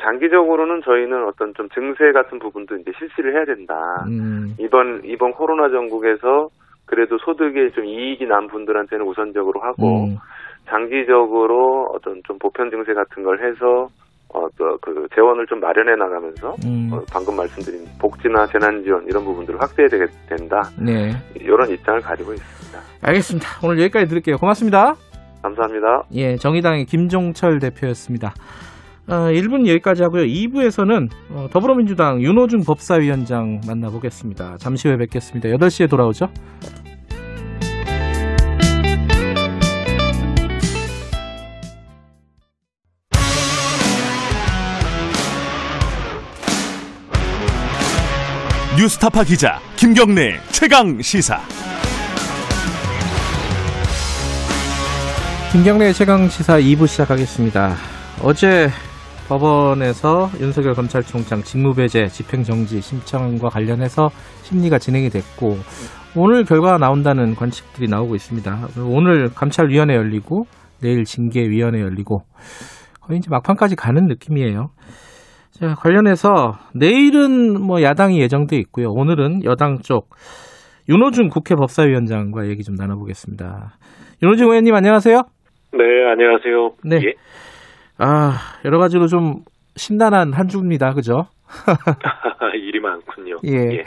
[0.00, 3.74] 장기적으로는 저희는 어떤 좀 증세 같은 부분도 이제 실시를 해야 된다.
[4.08, 4.54] 음.
[4.58, 6.48] 이번 이번 코로나 전국에서
[6.86, 10.16] 그래도 소득에 좀 이익이 난 분들한테는 우선적으로 하고 음.
[10.68, 13.88] 장기적으로 어떤 좀 보편 증세 같은 걸 해서
[14.32, 16.90] 어그 재원을 좀 마련해 나가면서 음.
[16.92, 20.62] 어, 방금 말씀드린 복지나 재난 지원 이런 부분들을 확대해야 된다.
[20.80, 21.12] 네.
[21.36, 22.80] 이런 입장을 가지고 있습니다.
[23.02, 23.48] 알겠습니다.
[23.62, 24.36] 오늘 여기까지 드릴게요.
[24.36, 24.94] 고맙습니다.
[25.44, 26.04] 감사합니다.
[26.14, 28.34] 예, 정의당의 김종철 대표였습니다.
[29.06, 30.24] 어, 1분 여기까지 하고요.
[30.24, 34.56] 2부에서는 어, 더불어민주당 윤호중 법사위원장 만나보겠습니다.
[34.58, 35.50] 잠시 후에 뵙겠습니다.
[35.50, 36.30] 8시에 돌아오죠.
[48.76, 51.40] 뉴스타파 기자 김경래 최강 시사.
[55.54, 57.74] 김경래 최강 시사 2부 시작하겠습니다.
[58.24, 58.66] 어제
[59.28, 64.08] 법원에서 윤석열 검찰총장 직무배제 집행정지 신청과 관련해서
[64.42, 65.56] 심리가 진행이 됐고
[66.16, 68.66] 오늘 결과가 나온다는 관측들이 나오고 있습니다.
[68.84, 70.46] 오늘 감찰위원회 열리고
[70.82, 72.24] 내일 징계위원회 열리고
[73.02, 74.70] 거의 이제 막판까지 가는 느낌이에요.
[75.52, 78.88] 자, 관련해서 내일은 뭐 야당이 예정돼 있고요.
[78.90, 80.10] 오늘은 여당 쪽
[80.88, 83.78] 윤호중 국회 법사위원장과 얘기 좀 나눠보겠습니다.
[84.20, 85.22] 윤호중 의원님 안녕하세요.
[85.76, 86.70] 네, 안녕하세요.
[86.84, 86.96] 네.
[87.04, 87.12] 예.
[87.98, 88.34] 아,
[88.64, 89.42] 여러 가지로 좀
[89.76, 90.92] 심란한 한 주입니다.
[90.94, 91.24] 그죠?
[92.54, 93.36] 일이 많군요.
[93.44, 93.78] 예.
[93.78, 93.84] 예.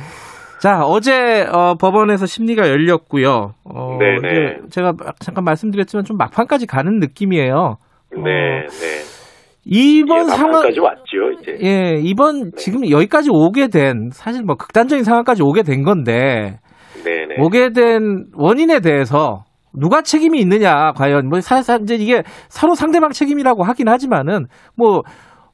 [0.60, 3.54] 자, 어제 어, 법원에서 심리가 열렸고요.
[3.64, 4.70] 어, 네네.
[4.70, 7.78] 제가 잠깐 말씀드렸지만 좀 막판까지 가는 느낌이에요.
[8.12, 9.18] 네, 어, 네.
[9.66, 11.58] 이번 예, 상황 까지 왔죠, 이제.
[11.62, 12.52] 예, 이번 네.
[12.58, 16.60] 지금 여기까지 오게 된 사실 뭐 극단적인 상황까지 오게 된 건데
[17.04, 17.36] 네네.
[17.40, 19.44] 오게 된 원인에 대해서
[19.80, 24.46] 누가 책임이 있느냐 과연 뭐 사실 이제 이게 서로 상대방 책임이라고 하긴 하지만은
[24.78, 25.02] 뭐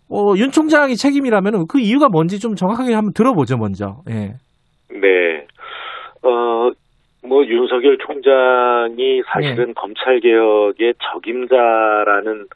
[0.09, 4.01] 어, 윤 총장이 책임이라면 그 이유가 뭔지 좀 정확하게 한번 들어보죠 먼저.
[4.09, 4.33] 예.
[4.89, 5.45] 네.
[6.23, 6.71] 어.
[7.25, 9.73] 뭐 윤석열 총장이 사실은 네.
[9.77, 12.47] 검찰 개혁의 적임자라는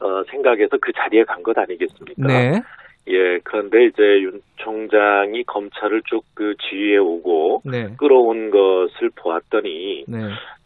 [0.00, 2.26] 어, 생각에서 그 자리에 간 것 아니겠습니까?
[2.26, 2.60] 네.
[3.08, 7.88] 예, 그런데 이제 윤 총장이 검찰을 쭉 그 지휘해 오고 네.
[7.96, 10.18] 끌어온 것을 보았더니 네.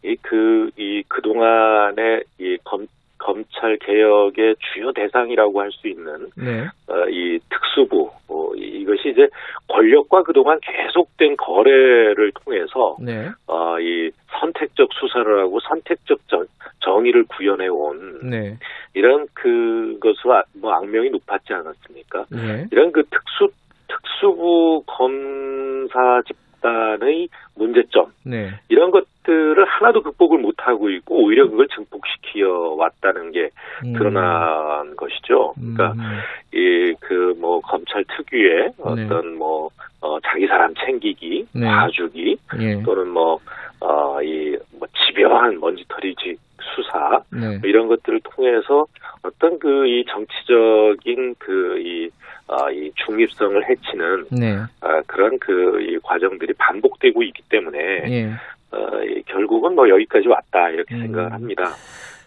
[0.03, 2.87] 이그이 그동안의 이 검,
[3.21, 6.65] 검찰 개혁의 주요 대상이라고 할 수 있는 네.
[6.87, 9.27] 어, 이 특수부 어, 이것이 이제
[9.67, 13.29] 권력과 그동안 계속된 거래를 통해서 네.
[13.47, 16.45] 어, 이 선택적 수사를 하고 선택적 정,
[16.81, 18.57] 정의를 구현해 온 네.
[18.93, 22.25] 이런 그것으로 아, 뭐 악명이 높았지 않았습니까?
[22.31, 22.67] 네.
[22.71, 23.49] 이런 그 특수
[23.87, 28.51] 특수부 검사 집단의 문제점 네.
[28.69, 33.49] 이런 것 들을 하나도 극복을 못 하고 있고 오히려 그걸 증폭시켜 왔다는 게
[33.85, 33.93] 음.
[33.93, 35.53] 드러난 것이죠.
[35.55, 36.19] 그러니까 음.
[36.51, 38.73] 이그 뭐 검찰 특유의 네.
[38.79, 39.69] 어떤 뭐
[40.01, 41.67] 어, 자기 사람 챙기기, 네.
[41.67, 42.81] 봐주기 예.
[42.83, 43.39] 또는 뭐
[43.81, 46.37] 어, 이, 뭐, 집요한 먼지털이지
[46.75, 47.57] 수사, 네.
[47.57, 48.85] 뭐 이런 것들을 통해서
[49.23, 52.09] 어떤 그, 이 정치적인 그, 이,
[52.47, 54.57] 어, 이 중립성을 해치는, 네.
[54.81, 58.31] 어, 그런 그, 이 과정들이 반복되고 있기 때문에, 예.
[58.71, 61.01] 어, 이, 결국은 뭐 여기까지 왔다, 이렇게 음.
[61.01, 61.75] 생각을 합니다.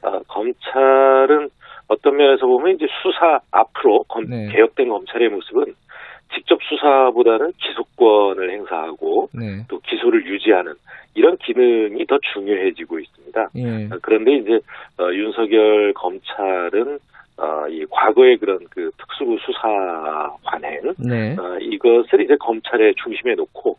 [0.03, 1.49] 어, 검찰은
[1.89, 4.49] 어떤 면에서 보면 이제 수사 앞으로 검, 네.
[4.53, 5.75] 개혁된 검찰의 모습은
[6.35, 9.65] 직접 수사보다는 기소권을 행사하고 네.
[9.69, 10.75] 또 기소를 유지하는
[11.15, 13.49] 이런 기능이 더 중요해지고 있습니다.
[13.57, 13.89] 예.
[14.03, 14.59] 그런데 이제
[14.99, 16.99] 어, 윤석열 검찰은
[17.37, 21.37] 어, 이 과거의 그런 그 특수부 수사 관행 네.
[21.39, 23.77] 어, 이것을 이제 검찰의 중심에 놓고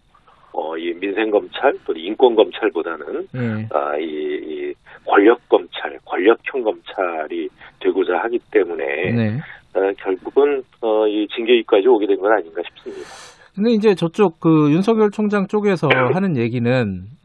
[0.58, 3.68] 어, 이 민생 검찰 또 인권 검찰보다는 네.
[3.74, 4.74] 아, 이, 이
[5.06, 7.50] 권력 검찰, 권력형 검찰이
[7.82, 9.38] 되고자 하기 때문에 네.
[9.76, 13.06] 어, 결국은 어, 이 징계위까지 오게 된 건 아닌가 싶습니다.
[13.54, 15.96] 근데 이제 저쪽 그 윤석열 총장 쪽에서 네.
[16.14, 16.72] 하는 얘기는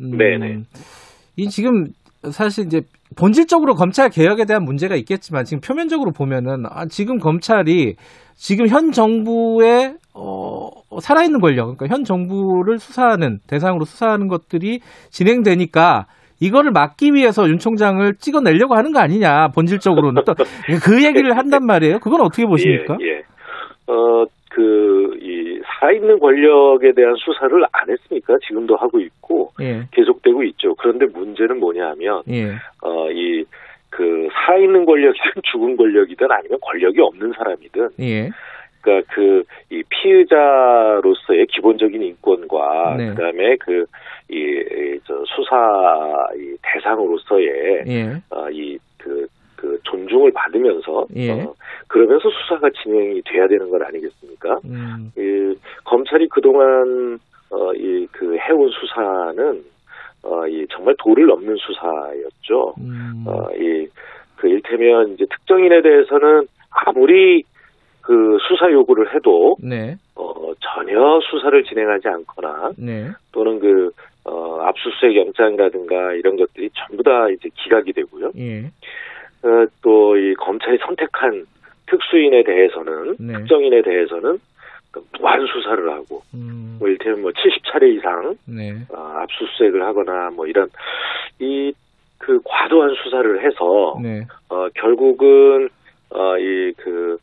[0.00, 0.62] 음, 네네.
[1.36, 1.86] 이 지금
[2.30, 2.82] 사실 이제
[3.16, 7.94] 본질적으로 검찰 개혁에 대한 문제가 있겠지만 지금 표면적으로 보면은 아, 지금 검찰이
[8.34, 10.68] 지금 현 정부의 어,
[10.98, 14.80] 살아있는 권력, 그러니까 현 정부를 수사하는 대상으로 수사하는 것들이
[15.10, 16.06] 진행되니까
[16.40, 20.34] 이거를 막기 위해서 윤 총장을 찍어내려고 하는 거 아니냐 본질적으로는 또
[20.82, 21.98] 그 얘기를 한단 말이에요.
[22.00, 22.96] 그건 어떻게 보십니까?
[23.02, 23.22] 예, 예.
[23.86, 25.18] 어, 그,
[25.80, 28.34] 살아있는 권력에 대한 수사를 안 했습니까?
[28.46, 29.82] 지금도 하고 있고 예.
[29.92, 30.74] 계속되고 있죠.
[30.74, 32.52] 그런데 문제는 뭐냐 하면 예.
[32.82, 33.44] 어, 이
[33.90, 38.30] 그 살아있는 권력이든 죽은 권력이든 아니면 권력이 없는 사람이든 예.
[38.82, 43.10] 그러니까 그 이 피의자로서의 기본적인 인권과 네.
[43.10, 43.84] 그다음에 그
[44.28, 45.56] 이 저 수사
[46.36, 48.22] 이 대상으로서의 예.
[48.30, 49.26] 어, 이그
[49.56, 51.30] 그 존중을 받으면서 예.
[51.32, 51.54] 어,
[51.88, 54.60] 그러면서 수사가 진행이 돼야 되는 것 아니겠습니까?
[54.64, 55.10] 음.
[55.16, 55.54] 이,
[55.84, 57.18] 검찰이 그동안
[57.50, 59.64] 어, 이 그 해온 수사는
[60.22, 62.74] 어, 이 정말 도를 넘는 수사였죠.
[62.78, 63.24] 음.
[63.26, 63.88] 어, 이
[64.36, 67.42] 그 일테면 이제 특정인에 대해서는 아무리
[68.10, 69.94] 그 수사 요구를 해도 네.
[70.16, 73.08] 어, 전혀 수사를 진행하지 않거나 네.
[73.30, 73.92] 또는 그
[74.24, 78.32] 어, 압수수색 영장이라든가 이런 것들이 전부 다 이제 기각이 되고요.
[78.36, 78.64] 예.
[79.44, 81.46] 어, 또 이 검찰이 선택한
[81.86, 83.32] 특수인에 대해서는 네.
[83.34, 84.38] 특정인에 대해서는
[84.90, 86.78] 그 무한 수사를 하고 음.
[86.80, 88.72] 뭐 일테면 뭐 70차례 이상 네.
[88.92, 90.68] 어, 압수수색을 하거나 뭐 이런
[91.38, 91.72] 이
[92.20, 94.26] 그 과도한 수사를 해서 네.
[94.50, 95.70] 어 결국은
[96.10, 97.16] 어 이그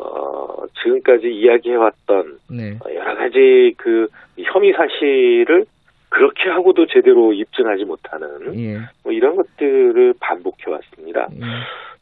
[0.00, 2.78] 어, 지금까지 이야기해왔던 네.
[2.84, 5.66] 어, 여러 가지 그 혐의 사실을
[6.08, 8.78] 그렇게 하고도 제대로 입증하지 못하는 예.
[9.02, 11.28] 뭐 이런 것들을 반복해 왔습니다.
[11.32, 11.40] 예.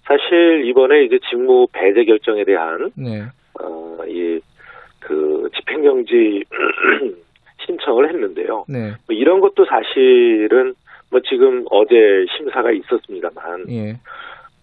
[0.05, 3.25] 사실 이번에 이제 직무 배제 결정에 대한 네.
[3.61, 6.45] 어, 이그 집행정지
[7.67, 8.67] 신청을 했는데요.
[8.69, 8.93] 네.
[9.07, 10.75] 뭐 이런 것도 사실은
[11.11, 13.97] 뭐 지금 어제 심사가 있었습니다만 예.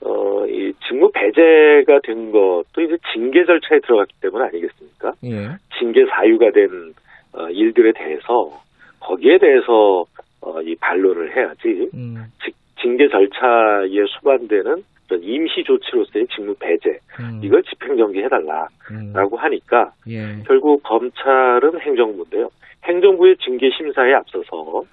[0.05, 5.13] 어, 이 직무 배제가 된 것도 이제 징계 절차에 들어갔기 때문 아니겠습니까?
[5.25, 5.49] 예.
[5.77, 6.93] 징계 사유가 된
[7.33, 8.61] 어, 일들에 대해서
[8.99, 10.05] 거기에 대해서
[10.41, 11.89] 어, 이 반론을 해야지.
[11.93, 12.25] 음.
[12.43, 14.83] 직, 징계 절차에 수반되는
[15.21, 17.39] 임시 조치로서의 직무 배제 음.
[17.43, 19.37] 이걸 집행정지 해달라라고 음.
[19.37, 20.41] 하니까 예.
[20.47, 22.49] 결국 검찰은 행정부인데요.
[22.83, 24.83] 행정부의 징계 심사에 앞서서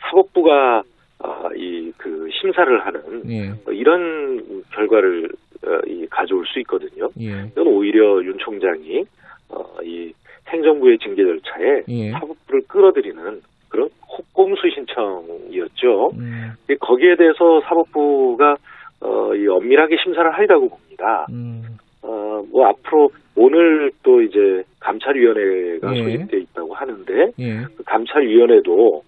[0.00, 0.82] 사법부가
[1.20, 3.50] 어, 이그 심사를 하는 예.
[3.50, 5.28] 어, 이런 결과를
[5.66, 7.08] 어, 이 가져올 수 있거든요.
[7.20, 7.46] 예.
[7.50, 9.04] 이건 오히려 윤 총장이
[9.50, 10.12] 어, 이
[10.48, 12.10] 행정부의 징계 절차에 예.
[12.12, 13.88] 사법부를 끌어들이는 그런
[14.32, 16.10] 꼼수 신청이었죠.
[16.14, 16.52] 음.
[16.80, 18.56] 거기에 대해서 사법부가
[19.00, 21.26] 어, 이 엄밀하게 심사를 하리라고 봅니다.
[21.30, 21.62] 음.
[22.02, 26.02] 어, 뭐 앞으로 오늘 또 이제 감찰위원회가 예.
[26.02, 27.62] 소집돼 있다고 하는데 예.
[27.76, 29.02] 그 감찰위원회도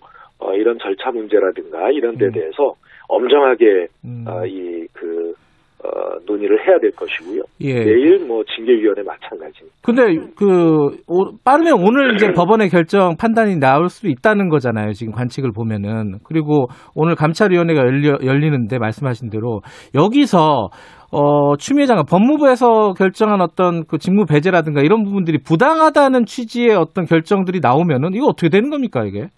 [0.51, 2.33] 어, 이런 절차 문제라든가 이런 데 음.
[2.33, 2.75] 대해서
[3.09, 4.25] 엄정하게 음.
[4.27, 5.35] 어, 이그
[5.83, 5.89] 어,
[6.27, 7.43] 논의를 해야 될 것이고요.
[7.63, 7.73] 예.
[7.73, 9.79] 내일 뭐 징계위원회 마찬가지입니다.
[9.83, 14.93] 근데 그 오, 빠르면 오늘 이제 법원의 결정 판단이 나올 수도 있다는 거잖아요.
[14.93, 19.63] 지금 관측을 보면은 그리고 오늘 감찰위원회가 열려, 열리는데 말씀하신 대로
[19.95, 20.69] 여기서
[21.13, 27.61] 어, 추미애 장관 법무부에서 결정한 어떤 그 직무 배제라든가 이런 부분들이 부당하다는 취지의 어떤 결정들이
[27.61, 29.29] 나오면은 이거 어떻게 되는 겁니까 이게?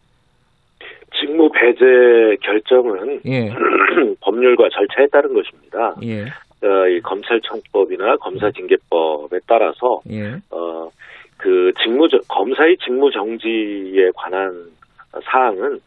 [1.23, 3.53] 직무 배제 결정은 예.
[4.21, 5.95] 법률과 절차에 따른 것입니다.
[6.03, 6.25] 예.
[6.67, 10.35] 어, 이 검찰청법이나 검사징계법에 따라서 예.
[10.51, 10.91] 어,
[11.37, 14.53] 그 직무 검사의 직무 정지에 관한
[15.25, 15.79] 사항은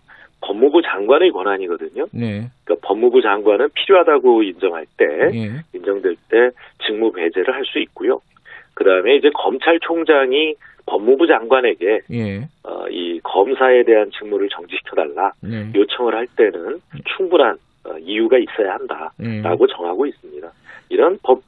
[0.42, 2.06] 법무부 장관의 권한이거든요.
[2.12, 2.48] 네.
[2.64, 5.52] 그러니까 법무부 장관은 필요하다고 인정할 때 예.
[5.74, 6.50] 인정될 때
[6.86, 8.22] 직무 배제를 할 수 있고요.
[8.76, 10.56] 그다음에 이제 검찰총장이
[10.86, 12.48] 법무부 장관에게 예.
[12.64, 15.72] 어, 이 검사에 대한 직무를 정지시켜달라 예.
[15.74, 16.80] 요청을 할 때는
[17.16, 19.76] 충분한 어, 이유가 있어야 한다라고 예.
[19.76, 20.52] 정하고 있습니다.
[20.90, 21.42] 이런 법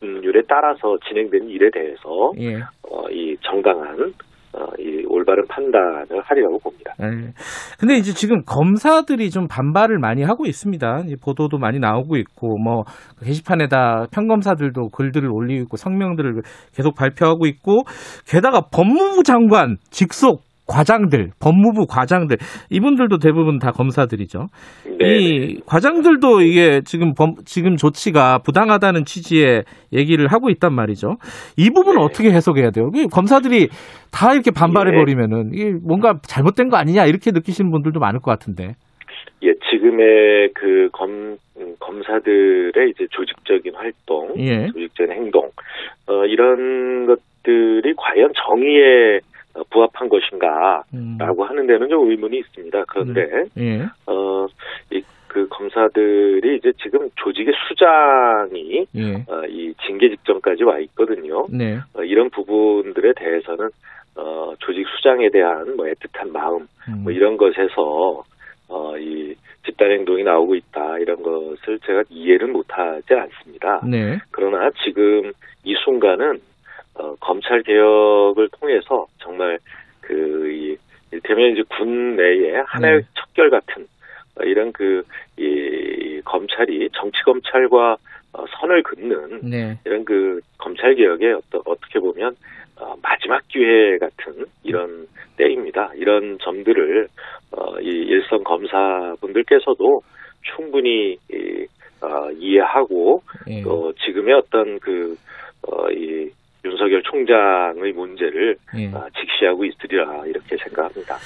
[0.00, 2.60] 법률에 따라서 진행된 일에 대해서 예.
[2.88, 4.29] 어, 이 정당한 어,
[4.78, 6.92] 이 올바른 판단을 하리라고 봅니다.
[6.98, 7.32] 네.
[7.78, 11.04] 근데 이제 지금 검사들이 좀 반발을 많이 하고 있습니다.
[11.22, 12.84] 보도도 많이 나오고 있고, 뭐,
[13.24, 16.42] 게시판에다 평검사들도 글들을 올리고 있고, 성명들을
[16.74, 17.82] 계속 발표하고 있고,
[18.26, 22.36] 게다가 법무부 장관 직속 과장들, 법무부 과장들
[22.70, 24.46] 이분들도 대부분 다 검사들이죠.
[25.00, 25.18] 네.
[25.18, 31.16] 이 과장들도 이게 지금 범, 지금 조치가 부당하다는 취지의 얘기를 하고 있단 말이죠.
[31.58, 32.04] 이 부분은 네.
[32.04, 32.90] 어떻게 해석해야 돼요?
[33.12, 33.68] 검사들이
[34.12, 38.74] 다 이렇게 반발해 버리면은 이게 뭔가 잘못된 거 아니냐 이렇게 느끼시는 분들도 많을 것 같은데.
[39.42, 41.36] 예, 지금의 그 검,
[41.80, 44.66] 검사들의 이제 조직적인 활동, 예.
[44.66, 45.50] 조직적인 행동,
[46.06, 49.29] 어, 이런 것들이 과연 정의에 어,
[49.70, 51.48] 부합한 것인가라고 음.
[51.48, 52.84] 하는 데는 좀 의문이 있습니다.
[52.88, 53.48] 그런데 음.
[53.58, 53.86] 예.
[54.06, 54.46] 어,
[54.90, 59.14] 이, 그 검사들이 이제 지금 조직의 수장이 예.
[59.28, 61.46] 어, 이 징계 직전까지 와 있거든요.
[61.50, 61.78] 네.
[61.94, 63.70] 어, 이런 부분들에 대해서는
[64.16, 67.04] 어, 조직 수장에 대한 뭐 애틋한 마음 음.
[67.04, 68.24] 뭐 이런 것에서
[68.68, 69.34] 어, 이
[69.64, 73.80] 집단 행동이 나오고 있다 이런 것을 제가 이해를 못하지 않습니다.
[73.86, 74.18] 네.
[74.30, 75.32] 그러나 지금
[75.64, 76.40] 이 순간은
[76.94, 79.58] 어, 검찰 개혁을 통해서 정말
[80.00, 80.76] 그 이,
[81.12, 83.06] 일테면 이제 군 내에 하나의 네.
[83.14, 83.86] 척결 같은
[84.36, 85.02] 어, 이런 그
[85.40, 87.96] 이 검찰이 정치 검찰과
[88.32, 89.78] 어, 선을 긋는 네.
[89.86, 92.36] 이런 그 검찰 개혁의 어떤 어떻게 보면
[92.76, 95.92] 어, 마지막 기회 같은 이런 때입니다.
[95.96, 97.08] 이런 점들을
[97.52, 100.02] 어, 이 일선 검사분들께서도
[100.54, 101.66] 충분히 이,
[102.02, 103.62] 어, 이해하고 예.
[103.62, 105.16] 또 지금의 어떤 그
[105.62, 106.30] 어, 이
[106.64, 108.86] 윤석열 총장의 문제를 예.
[108.88, 111.16] 어, 직시하고 있으리라 이렇게 생각합니다.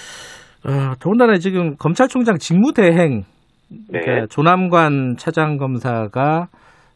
[0.65, 3.23] 아, 더군다나 지금 검찰총장 직무대행
[3.91, 4.01] 네.
[4.01, 6.47] 그러니까 조남관 차장검사가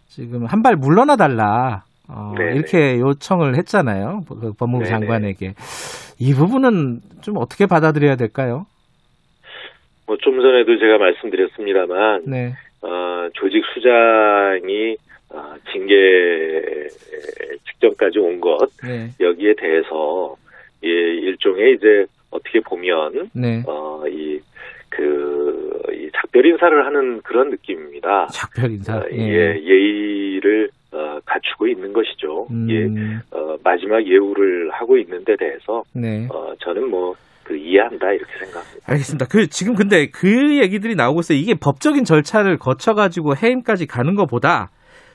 [0.06, 4.20] 지금 한 발 물러나 달라 어, 이렇게 요청을 했잖아요.
[4.28, 4.90] 그 법무부 네네.
[4.90, 5.52] 장관에게
[6.20, 8.64] 이 부분은 좀 어떻게 받아들여야 될까요?
[10.06, 12.54] 뭐 좀 전에도 제가 말씀드렸습니다만 네.
[12.82, 14.96] 어, 조직 수장이
[15.30, 16.88] 어, 징계
[17.70, 19.10] 직전까지 온 것, 네.
[19.20, 20.36] 여기에 대해서
[20.84, 23.62] 예, 일종의 이제 어떻게 보면 네.
[23.66, 24.40] 어, 이
[24.88, 28.26] 그, 이 작별 인사를 하는 그런 느낌입니다.
[28.28, 28.96] 작별 인사.
[28.96, 29.18] 어, 예.
[29.18, 32.46] 예, 예의를 어, 갖추고 있는 것이죠.
[32.50, 32.66] 음.
[32.70, 36.26] 예, 어, 마지막 예우를 하고 있는 데 대해서 네.
[36.30, 37.14] 어, 저는 뭐
[37.48, 38.84] 그 이해한다 이렇게 생각합니다.
[38.84, 39.26] 알겠습니다.
[39.26, 41.38] 그 지금 근데 그 얘기들이 나오고 있어요.
[41.38, 44.68] 이게 법적인 절차를 거쳐 가지고 해임까지 가는 것보다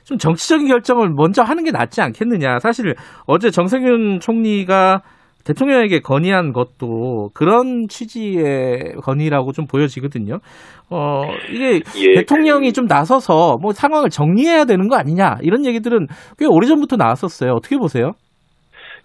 [0.04, 2.58] 좀 정치적인 결정을 먼저 하는 게 낫지 않겠느냐.
[2.58, 2.94] 사실
[3.26, 5.02] 어제 정세균 총리가
[5.44, 10.38] 대통령에게 건의한 것도 그런 취지의 건의라고 좀 보여지거든요.
[10.90, 16.06] 어, 이게 예, 대통령이 좀 나서서 뭐 상황을 정리해야 되는 거 아니냐 이런 얘기들은
[16.38, 17.52] 꽤 오래전부터 나왔었어요.
[17.52, 18.12] 어떻게 보세요?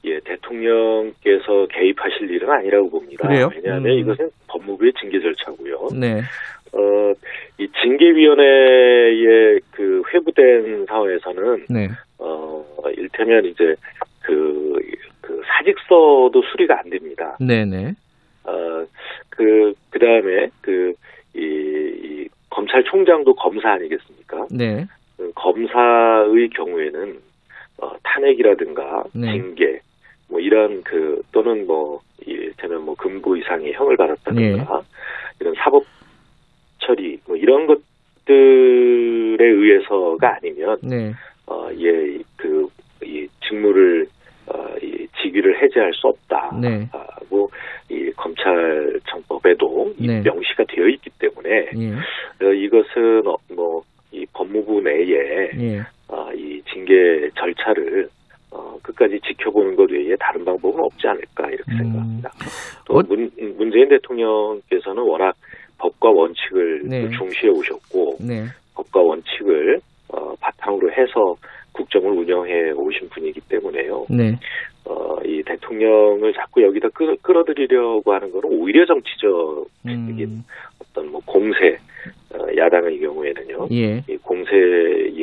[0.06, 3.28] 예, 대통령께서 개입하실 일은 아니라고 봅니다.
[3.28, 3.50] 그래요?
[3.54, 4.00] 왜냐하면 음.
[4.00, 6.00] 이것은 법무부의 징계 절차고요.
[6.00, 6.22] 네.
[6.74, 7.14] 어,
[7.58, 11.90] 이 징계위원회에 그 회부된 상황에서는 네.
[12.18, 12.66] 어,
[12.96, 13.76] 일테면 이제
[14.22, 14.80] 그,
[15.22, 17.38] 그 사직서도 수리가 안 됩니다.
[17.40, 17.94] 네네.
[18.44, 18.86] 어,
[19.30, 20.94] 그, 그 다음에 그,
[21.36, 24.48] 이, 이 검찰총장도 검사 아니겠습니까?
[24.52, 24.86] 네.
[25.18, 27.20] 그 검사의 경우에는
[27.82, 29.32] 어, 탄핵이라든가 네.
[29.32, 29.80] 징계
[30.30, 34.84] 뭐 이런 그 또는 뭐 이를테면 뭐 금고 이상의 형을 받았다든가 예.
[35.40, 35.84] 이런 사법
[36.80, 41.14] 처리 뭐 이런 것들에 의해서가 아니면 네.
[41.48, 42.68] 어예그
[43.04, 44.08] 이 직무를
[44.48, 46.88] 어 이 직위를 해제할 수 없다고 네.
[47.90, 50.22] 이 검찰청법에도 네.
[50.22, 52.46] 명시가 되어 있기 때문에 예.
[52.46, 55.80] 어, 이것은 어, 뭐이 법무부 내에 예.
[56.08, 58.10] 어, 이 징계 절차를
[58.52, 61.78] 어, 끝까지 지켜보는 것 외에 다른 방법은 없지 않을까 이렇게 음.
[61.78, 62.32] 생각합니다.
[62.86, 63.02] 또 어?
[63.08, 65.36] 문, 문재인 대통령께서는 워낙
[65.80, 67.10] 법과 원칙을 네.
[67.10, 68.46] 중시해 오셨고 네.
[68.76, 71.36] 법과 원칙을 어, 바탕으로 해서
[71.72, 74.06] 국정을 운영해 오신 분이기 때문에요.
[74.10, 74.38] 네.
[74.86, 80.44] 어, 이 대통령을 자꾸 여기다 끌, 끌어들이려고 하는 것은 오히려 정치적인 음.
[80.80, 81.78] 어떤 뭐 공세,
[82.34, 83.68] 어, 야당의 경우에는요.
[83.72, 84.04] 예.
[84.10, 85.14] 이 공세의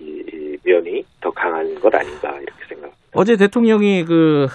[0.00, 2.98] 이, 면이 더 강한 것 아닌가 이렇게 생각합니다.
[3.14, 4.46] 어제 대통령이 그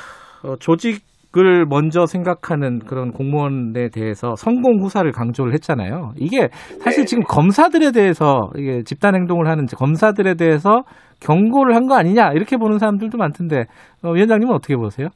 [0.43, 1.01] 어, 조직
[1.37, 6.13] 을 먼저 생각하는 그런 공무원에 대해서 성공 후사를 강조를 했잖아요.
[6.17, 6.47] 이게
[6.79, 7.05] 사실 네.
[7.05, 10.83] 지금 검사들에 대해서 이게 집단 행동을 하는 검사들에 대해서
[11.19, 13.65] 경고를 한 거 아니냐 이렇게 보는 사람들도 많던데
[14.03, 15.09] 어, 위원장님은 어떻게 보세요?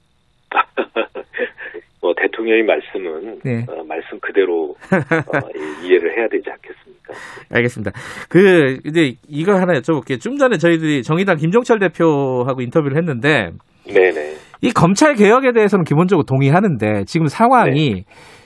[2.02, 3.66] 뭐 대통령의 말씀은 네.
[3.70, 5.50] 어, 말씀 그대로 어,
[5.84, 7.14] 이해를 해야 되지 않겠습니까?
[7.52, 7.92] 알겠습니다.
[8.30, 10.20] 그 이제 이거 하나 여쭤볼게요.
[10.20, 13.50] 좀 전에 저희들이 정의당 김종철 대표하고 인터뷰를 했는데,
[13.86, 14.36] 네네.
[14.62, 18.04] 이 검찰 개혁에 대해서는 기본적으로 동의하는데 지금 상황이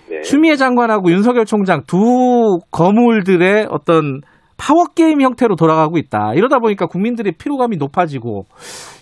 [0.09, 0.15] 네.
[0.15, 0.21] 네.
[0.21, 4.21] 추미애 장관하고 윤석열 총장 두 거물들의 어떤
[4.57, 6.33] 파워 게임 형태로 돌아가고 있다.
[6.35, 8.45] 이러다 보니까 국민들의 피로감이 높아지고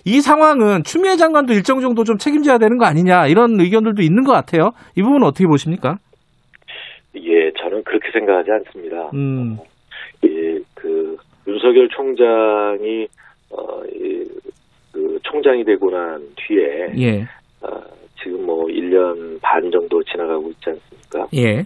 [0.04, 4.32] 이 상황은 추미애 장관도 일정 정도 좀 책임져야 되는 거 아니냐 이런 의견들도 있는 것
[4.32, 4.70] 같아요.
[4.96, 5.96] 이 부분은 어떻게 보십니까?
[7.14, 9.10] 예, 저는 그렇게 생각하지 않습니다.
[9.14, 9.58] 음.
[10.24, 13.06] 예, 그 윤석열 총장이
[13.50, 14.24] 어, 이,
[15.02, 17.22] 그 총장이 되고 난 뒤에 예.
[17.60, 17.82] 어,
[18.22, 21.28] 지금 뭐 1년 반 정도 지나가고 있지 않습니까?
[21.34, 21.64] 예.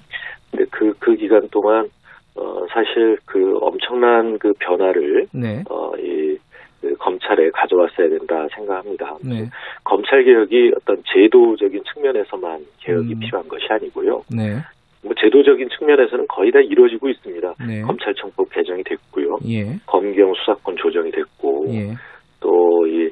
[0.51, 1.89] 근데 그, 그 기간 동안
[2.35, 5.63] 어, 사실 그 엄청난 그 변화를 네.
[5.69, 6.39] 어, 이
[6.87, 9.17] 그 검찰에 가져왔어야 된다 생각합니다.
[9.23, 9.49] 네.
[9.83, 13.19] 검찰 개혁이 어떤 제도적인 측면에서만 개혁이 음.
[13.19, 14.23] 필요한 것이 아니고요.
[14.31, 14.57] 네.
[15.03, 17.55] 뭐 제도적인 측면에서는 거의 다 이루어지고 있습니다.
[17.67, 17.81] 네.
[17.83, 19.39] 검찰청법 개정이 됐고요.
[19.49, 19.79] 예.
[19.87, 21.95] 검경 수사권 조정이 됐고 예.
[22.41, 23.11] 또 이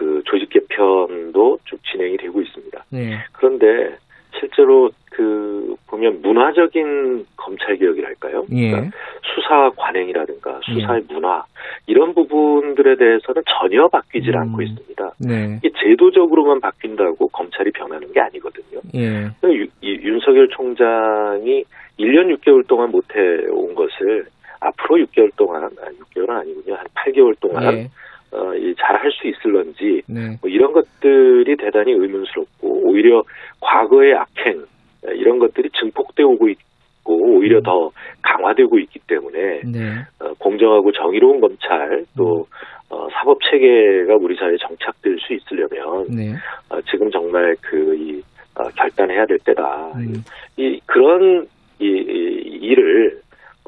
[0.00, 2.84] 그 조직 개편도 쭉 진행이 되고 있습니다.
[2.94, 3.18] 예.
[3.32, 3.98] 그런데
[4.38, 8.46] 실제로 그 보면 문화적인 검찰 개혁이랄까요?
[8.52, 8.70] 예.
[8.70, 11.12] 그러니까 수사 관행이라든가 수사의 예.
[11.12, 11.44] 문화
[11.86, 14.40] 이런 부분들에 대해서는 전혀 바뀌질 음.
[14.40, 15.12] 않고 있습니다.
[15.18, 15.58] 네.
[15.62, 18.80] 이게 제도적으로만 바뀐다고 검찰이 변하는 게 아니거든요.
[18.94, 19.28] 예.
[19.52, 21.62] 유, 이, 윤석열 총장이
[21.98, 24.24] 1년 6개월 동안 못해온 것을
[24.60, 26.74] 앞으로 6개월 동안, 아니 6개월은 아니군요.
[26.76, 27.90] 한 8개월 동안 예.
[28.32, 30.36] 어, 잘할 수 있을런지 네.
[30.40, 33.22] 뭐 이런 것들이 대단히 의문스럽고 오히려
[33.60, 34.64] 과거의 악행
[35.14, 37.62] 이런 것들이 증폭되고 있고 오히려 음.
[37.62, 37.90] 더
[38.22, 40.04] 강화되고 있기 때문에 네.
[40.20, 42.44] 어, 공정하고 정의로운 검찰 또 음.
[42.90, 46.34] 어, 사법 체계가 우리 사회에 정착될 수 있으려면 네.
[46.68, 48.22] 어, 지금 정말 그이
[48.56, 49.92] 어, 결단해야 될 때다.
[49.96, 50.22] 음.
[50.56, 51.46] 이 그런
[51.78, 53.20] 이, 이 일을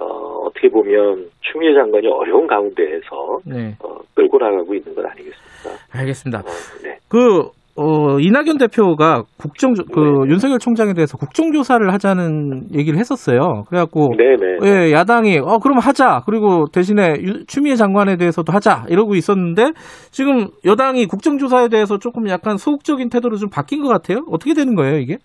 [0.02, 3.74] 어, 어떻게 보면 추미애 장관이 어려운 가운데에서 네.
[3.82, 5.70] 어, 끌고 나가고 있는 건 아니겠습니까?
[5.92, 6.40] 알겠습니다.
[6.40, 6.98] 어, 네.
[7.08, 10.30] 그 어, 이낙연 대표가 국정 그 네.
[10.30, 13.64] 윤석열 총장에 대해서 국정조사를 하자는 얘기를 했었어요.
[13.68, 14.58] 그래갖고 네네.
[14.64, 16.22] 예, 야당이 어 그럼 하자.
[16.26, 17.14] 그리고 대신에
[17.46, 19.72] 추미애 장관에 대해서도 하자 이러고 있었는데
[20.10, 24.18] 지금 여당이 국정조사에 대해서 조금 약간 소극적인 태도로 좀 바뀐 것 같아요.
[24.30, 25.16] 어떻게 되는 거예요 이게?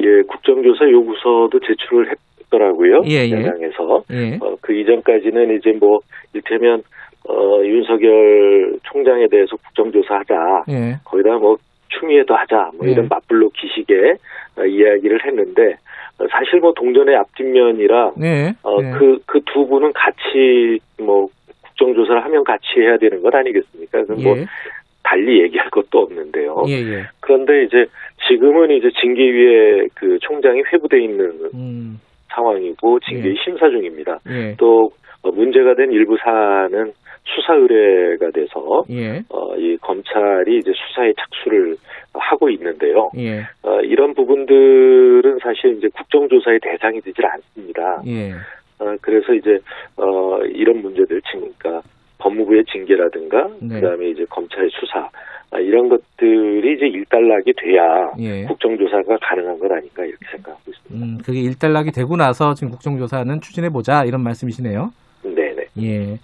[0.00, 2.18] 예, 국정조사 요구서도 제출을 했
[2.50, 3.02] 더라고요.
[3.06, 3.32] 예, 예.
[3.32, 4.38] 야당에서 예.
[4.40, 6.00] 어, 그 이전까지는 이제 뭐
[6.32, 6.82] 이를테면
[7.28, 10.64] 어, 윤석열 총장에 대해서 국정조사하자.
[10.68, 10.96] 예.
[11.04, 11.56] 거기다 뭐
[11.88, 12.92] 추미애도 하자 뭐 네.
[12.92, 14.14] 이런 맞불로 기식의
[14.58, 15.76] 어, 이야기를 했는데
[16.18, 18.52] 어, 사실 뭐 동전의 앞뒷면이라 네.
[18.62, 21.28] 어그 그 두 분은 같이 뭐
[21.62, 24.04] 국정조사를 하면 같이 해야 되는 것 아니겠습니까?
[24.04, 24.40] 그래서 뭐 예.
[24.40, 24.46] 뭐
[25.02, 26.64] 달리 얘기할 것도 없는데요.
[26.68, 27.02] 예, 예.
[27.20, 27.86] 그런데 이제
[28.28, 32.00] 지금은 이제 징계위에 그 총장이 회부돼 있는 음.
[32.28, 33.34] 상황이고 징계 예.
[33.44, 34.18] 심사 중입니다.
[34.28, 34.54] 예.
[34.58, 34.90] 또
[35.22, 36.92] 문제가 된 일부 사안은
[37.24, 39.22] 수사 의뢰가 돼서 예.
[39.28, 41.76] 어, 이 검찰이 이제 수사에 착수를
[42.14, 43.10] 하고 있는데요.
[43.16, 43.40] 예.
[43.62, 48.02] 어, 이런 부분들은 사실 이제 국정조사의 대상이 되질 않습니다.
[48.06, 48.32] 예.
[48.78, 49.58] 어, 그래서 이제
[49.96, 51.82] 어, 이런 문제들 그러니까
[52.18, 53.80] 법무부의 징계라든가 네.
[53.80, 55.10] 그다음에 이제 검찰의 수사 아,
[55.54, 58.44] 이런 것들이 이제 일단락이 돼야 예.
[58.44, 61.06] 국정조사가 가능한 것 아닐까 이렇게 생각하고 있습니다.
[61.06, 64.90] 음, 그게 일단락이 되고 나서 지금 국정조사는 추진해 보자 이런 말씀이시네요.
[65.22, 65.66] 네네.
[65.82, 66.18] 예.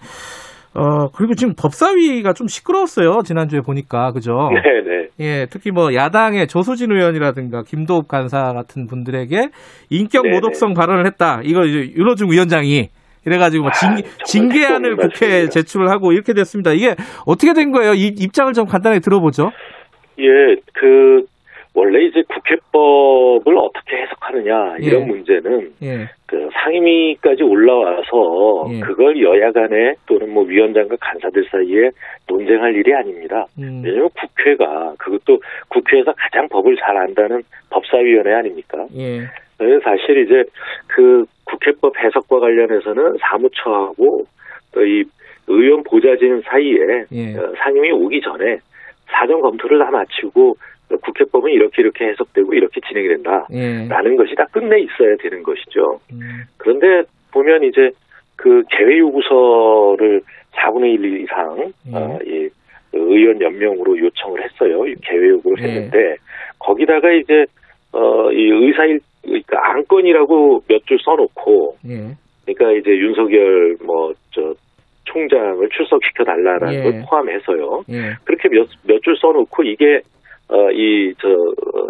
[0.75, 3.21] 어, 그리고 지금 법사위가 좀 시끄러웠어요.
[3.23, 4.11] 지난주에 보니까.
[4.11, 4.49] 그죠?
[4.53, 5.07] 네네.
[5.19, 9.49] 예, 특히 뭐 야당의 조수진 의원이라든가 김도읍 간사 같은 분들에게
[9.91, 10.27] 인격.
[10.27, 11.41] 모독성 발언을 했다.
[11.43, 12.89] 이거 이제 윤호중 위원장이
[13.25, 16.71] 이래가지고 뭐 징, 아, 징계안을 국회에 제출을 하고 이렇게 됐습니다.
[16.71, 16.95] 이게
[17.25, 17.93] 어떻게 된 거예요?
[17.93, 19.51] 이 입장을 좀 간단히 들어보죠.
[20.19, 21.25] 예, 그
[21.75, 25.05] 원래 이제 국회법을 어떻게 해석하느냐 이런 예.
[25.05, 26.09] 문제는 예.
[26.27, 28.79] 그 상임위까지 올라와서 예.
[28.81, 31.89] 그걸 여야 간에 또는 뭐 위원장과 간사들 사이에
[32.27, 33.47] 논쟁할 일이 아닙니다.
[33.57, 33.81] 음.
[33.83, 38.85] 왜냐하면 국회가 그것도 국회에서 가장 법을 잘 안다는 법사위원회 아닙니까?
[39.61, 39.79] 예.
[39.83, 40.43] 사실 이제
[40.87, 44.25] 그 국회법 해석과 관련해서는 사무처하고
[44.73, 45.03] 또 이
[45.47, 47.37] 의원 보좌진 사이에 예.
[47.37, 48.59] 어, 상임위 오기 전에
[49.07, 50.55] 사전 검토를 다 마치고
[51.01, 54.15] 국회법은 이렇게 이렇게 해석되고 이렇게 진행이 된다라는 예.
[54.15, 55.99] 것이 다 끝내 있어야 되는 것이죠.
[56.11, 56.43] 음.
[56.57, 57.89] 그런데 보면 이제
[58.35, 60.21] 그 개회 요구서를
[60.53, 61.95] 4분의 1 이상 예.
[61.95, 62.49] 어, 이
[62.93, 64.83] 의원 연명으로 요청을 했어요.
[65.01, 65.67] 개회 요구를 예.
[65.67, 66.15] 했는데
[66.59, 67.45] 거기다가 이제
[67.93, 72.15] 어, 이 의사일 그러니까 안건이라고 몇 줄 써놓고 예.
[72.45, 74.53] 그러니까 이제 윤석열 뭐 저
[75.05, 76.83] 총장을 출석시켜 달라라는 예.
[76.83, 77.83] 걸 포함해서요.
[77.89, 78.13] 예.
[78.23, 80.01] 그렇게 몇 몇 줄 써놓고 이게
[80.49, 81.27] 어, 이, 저,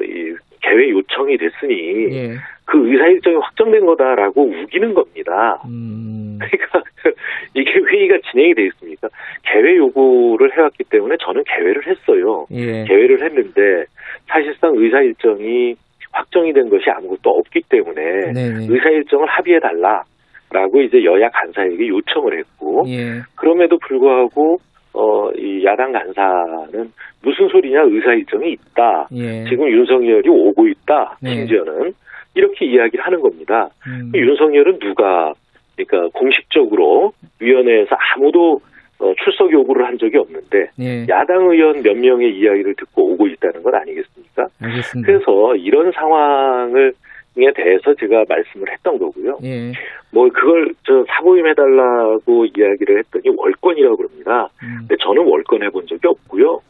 [0.04, 2.36] 이, 개회 요청이 됐으니, 예.
[2.66, 5.62] 그 의사 일정이 확정된 거다라고 우기는 겁니다.
[5.66, 6.38] 음.
[6.40, 6.84] 그러니까
[7.56, 9.10] 이게 회의가 진행이 돼 있습니까?
[9.44, 12.46] 개회 요구를 해왔기 때문에 저는 개회를 했어요.
[12.52, 12.86] 예.
[12.86, 13.86] 개회를 했는데
[14.28, 15.76] 사실상 의사 일정이
[16.14, 18.68] 확정이 된 것이 아무것도 없기 때문에 네네.
[18.70, 23.22] 의사 일정을 합의해 달라라고 이제 여야 간사에게 요청을 했고 예.
[23.36, 24.58] 그럼에도 불구하고
[24.94, 26.92] 어, 이 야당 간사는
[27.24, 29.08] 무슨 소리냐 의사 일정이 있다.
[29.14, 29.44] 예.
[29.46, 31.18] 지금 윤석열이 오고 있다.
[31.22, 31.32] 네.
[31.32, 31.94] 심지어는
[32.36, 33.70] 이렇게 이야기를 하는 겁니다.
[33.88, 34.12] 음.
[34.14, 35.34] 윤석열은 누가
[35.76, 38.60] 그러니까 공식적으로 위원회에서 아무도
[39.04, 41.06] 어, 출석 요구를 한 적이 없는데 예.
[41.10, 44.48] 야당 의원 몇 명의 이야기를 듣고 오고 있다는 건 아니겠습니까?
[44.62, 45.06] 알겠습니다.
[45.06, 46.94] 그래서 이런 상황을
[47.36, 49.40] 에 대해서 제가 말씀을 했던 거고요.
[49.44, 49.72] 예.
[50.12, 54.50] 뭐 그걸 저 사보임 해달라고 이야기를 했더니 월권이라고 그럽니다.
[54.62, 54.78] 음.
[54.82, 56.62] 근데 저는 월권 해본 적이 없고요.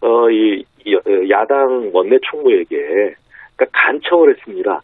[0.00, 2.76] 어이 어, 야당 원내 총무에게
[3.54, 4.80] 그러니까 간청을 했습니다.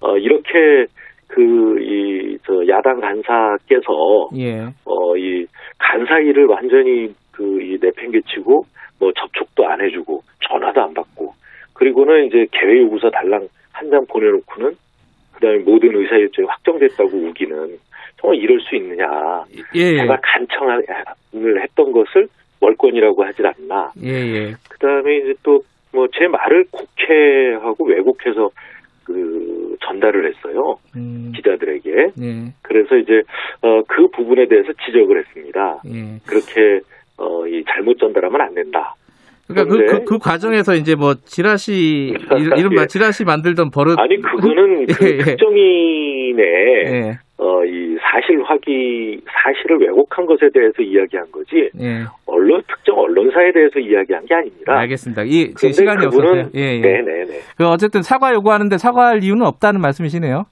[0.00, 0.86] 어 이렇게
[1.34, 1.40] 그
[1.80, 4.66] 이 저 야당 간사께서 예.
[4.84, 5.46] 어 이
[5.78, 8.64] 간사 일을 완전히 그 이 내팽개치고
[9.00, 11.32] 뭐 접촉도 안 해주고 전화도 안 받고
[11.74, 14.76] 그리고는 이제 개회 요구서 달랑 한 장 보내놓고는
[15.34, 17.76] 그 다음에 모든 의사 일정이 확정됐다고 우기는
[18.20, 19.44] 정말 이럴 수 있느냐.
[19.74, 19.96] 예.
[19.98, 22.28] 제가 간청을 했던 것을
[22.60, 23.90] 월권이라고 하질 않나.
[24.02, 24.52] 예, 예.
[24.70, 25.60] 그 다음에 이제 또
[25.94, 28.50] 뭐 제 말을 국회하고 왜곡해서
[29.04, 31.32] 그 전달을 했어요 음.
[31.34, 31.90] 기자들에게.
[32.20, 32.52] 예.
[32.62, 33.22] 그래서 이제
[33.62, 35.82] 어, 그 부분에 대해서 지적을 했습니다.
[35.86, 36.18] 예.
[36.26, 36.80] 그렇게
[37.16, 38.94] 어, 이 잘못 전달하면 안 된다.
[39.46, 42.14] 그러니까 그, 그, 그, 과정에서 이제 뭐 지라시
[42.56, 42.86] 이른바 예.
[42.86, 45.18] 지라시 만들던 버릇 아니 그거는 그 예, 예.
[45.18, 46.44] 특정인의
[46.86, 47.18] 예.
[47.36, 52.04] 어이 사실 확인 사실을 왜곡한 것에 대해서 이야기한 거지 예.
[52.26, 54.72] 언론 특정 언론사에 대해서 이야기한 게 아닙니다.
[54.78, 55.22] 알겠습니다.
[55.24, 56.80] 이제 시간이 없어서 예, 예.
[56.80, 57.40] 네네네.
[57.56, 60.44] 그 어쨌든 사과 요구하는데 사과할 이유는 없다는 말씀이시네요.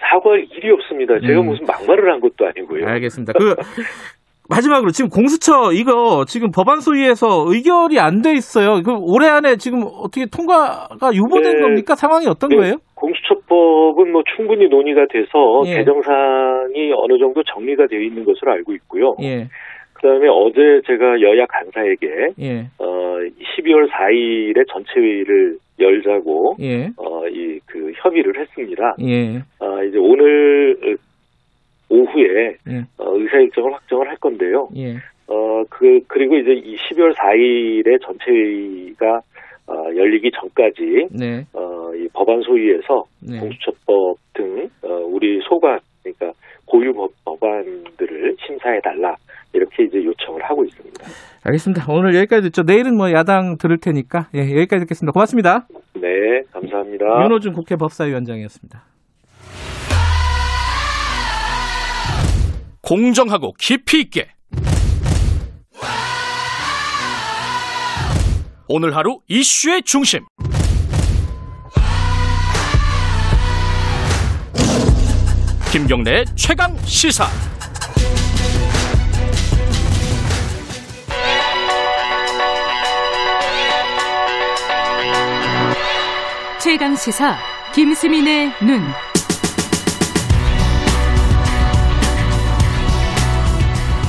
[0.00, 1.20] 사과할 일이 없습니다.
[1.20, 1.46] 제가 음.
[1.46, 2.84] 무슨 막말을 한 것도 아니고요.
[2.88, 3.34] 알겠습니다.
[3.34, 3.54] 그
[4.50, 8.82] 마지막으로 지금 공수처 이거 지금 법안 소위에서 의결이 안 돼 있어요.
[8.82, 11.60] 그 올해 안에 지금 어떻게 통과가 유보된 네.
[11.62, 11.94] 겁니까?
[11.94, 12.56] 상황이 어떤 네.
[12.56, 12.74] 거예요?
[13.04, 15.76] 공수처법은 뭐 충분히 논의가 돼서 예.
[15.76, 19.14] 개정상이 어느 정도 정리가 되어 있는 것으로 알고 있고요.
[19.22, 19.46] 예.
[19.94, 22.06] 그다음에 어제 제가 여야 간사에게
[22.40, 22.60] 예.
[22.78, 23.18] 어
[23.58, 26.90] 12월 4일에 전체 회의를 열자고 예.
[26.96, 28.96] 어이 그 협의를 했습니다.
[29.02, 29.38] 예.
[29.60, 30.96] 어 이제 오늘
[31.90, 32.84] 오후에 예.
[32.98, 34.68] 어, 의사 일정을 확정을 할 건데요.
[34.76, 34.94] 예.
[35.26, 39.20] 어그 그리고 이제 이 12월 4일에 전체 회의가
[39.66, 41.46] 어, 열리기 전까지 네.
[41.54, 43.38] 어, 이 법안 소위에서 네.
[43.40, 46.32] 공수처법 등 어, 우리 소관 그러니까
[46.66, 46.92] 고유
[47.24, 49.14] 법안들을 심사해 달라
[49.52, 51.04] 이렇게 이제 요청을 하고 있습니다.
[51.44, 51.92] 알겠습니다.
[51.92, 52.62] 오늘 여기까지 듣죠.
[52.62, 55.12] 내일은 뭐 야당 들을 테니까 예, 여기까지 듣겠습니다.
[55.12, 55.66] 고맙습니다.
[55.94, 57.04] 네, 감사합니다.
[57.24, 58.82] 윤호준 국회 법사위원장이었습니다.
[62.82, 64.33] 공정하고 깊이 있게
[68.66, 70.24] 오늘 하루 이슈의 중심
[75.70, 77.26] 김경래 최강 시사
[86.58, 87.36] 최강 시사
[87.74, 88.80] 김수민의 눈.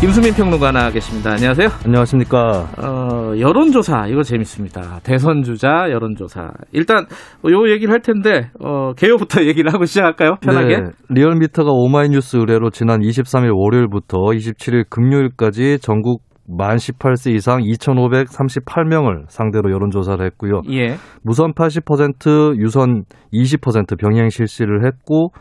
[0.06, 1.32] 김수민 평론가 나와 계십니다.
[1.32, 1.68] 안녕하세요.
[1.84, 2.70] 안녕하십니까.
[2.78, 5.00] 어, 여론조사 이거 재밌습니다.
[5.04, 6.52] 대선 주자 여론조사.
[6.74, 7.08] 일단
[7.50, 10.36] 요 얘기를 할 텐데 어, 개요부터 얘기를 하고 시작할까요?
[10.44, 10.78] 편하게.
[10.78, 19.72] 네, 리얼미터가 오마이뉴스 의뢰로 지난 23일 월요일부터 27일 금요일까지 전국 만 18세 이상 2,538명을 상대로
[19.72, 20.62] 여론조사를 했고요.
[20.70, 20.98] 예.
[21.24, 25.32] 무선 80%, 유선 20% 병행 실시를 했고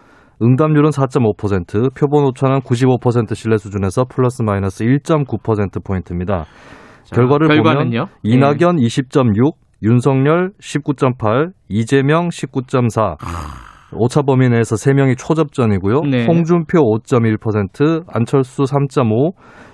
[0.42, 6.44] 응답률은 4.5%, 표본 오차는 95% 신뢰 수준에서 플러스 마이너스 1.9% 포인트입니다.
[7.04, 8.06] 자, 결과를 결과는요?
[8.06, 8.86] 보면 이낙연 예.
[8.86, 13.73] 20.6, 윤석열 19.8, 이재명 19.4.
[13.96, 16.00] 오차 범위 내에서 3명이 초접전이고요.
[16.10, 16.26] 네.
[16.26, 19.32] 홍준표 5.1%, 안철수 3.5,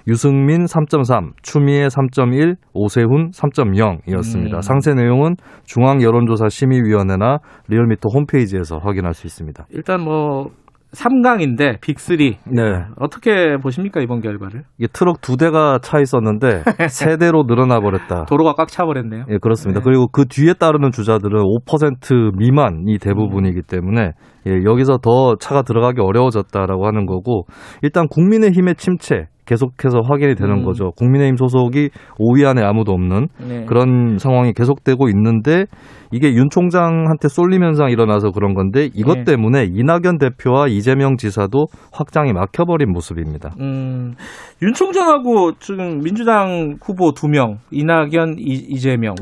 [0.09, 4.55] 유승민 3.3, 추미애 3.1, 오세훈 3.0이었습니다.
[4.55, 4.61] 음.
[4.61, 9.67] 상세 내용은 중앙 여론조사 심의위원회나 리얼미터 홈페이지에서 확인할 수 있습니다.
[9.71, 10.51] 일단 뭐
[10.93, 12.37] 3강인데 big3.
[12.47, 12.63] 네.
[12.99, 14.63] 어떻게 보십니까 이번 결과를?
[14.79, 18.25] 이게 트럭 두 대가 차 있었는데 세 대로 늘어나 버렸다.
[18.25, 19.25] 도로가 꽉 차 버렸네요.
[19.31, 19.81] 예, 그렇습니다.
[19.81, 19.85] 네.
[19.85, 24.13] 그리고 그 뒤에 따르는 주자들은 5% 미만이 대부분이기 때문에
[24.47, 27.47] 예, 여기서 더 차가 들어가기 어려워졌다라고 하는 거고
[27.83, 30.65] 일단 국민의힘의 침체 계속해서 확인이 되는 음.
[30.65, 30.93] 거죠.
[30.93, 31.91] 국민의힘 소속이
[32.21, 33.65] 5위 안에 아무도 없는 네.
[33.67, 35.67] 그런 상황이 계속되고 있는데
[36.13, 39.25] 이게 윤 총장한테 쏠림 현상이 일어나서 그런 건데 이것 네.
[39.25, 43.51] 때문에 이낙연 대표와 이재명 지사도 확장이 막혀버린 모습입니다.
[43.61, 44.15] 음,
[44.63, 49.15] 윤 총장하고 지금 민주당 후보 두 명, 이낙연, 이, 재명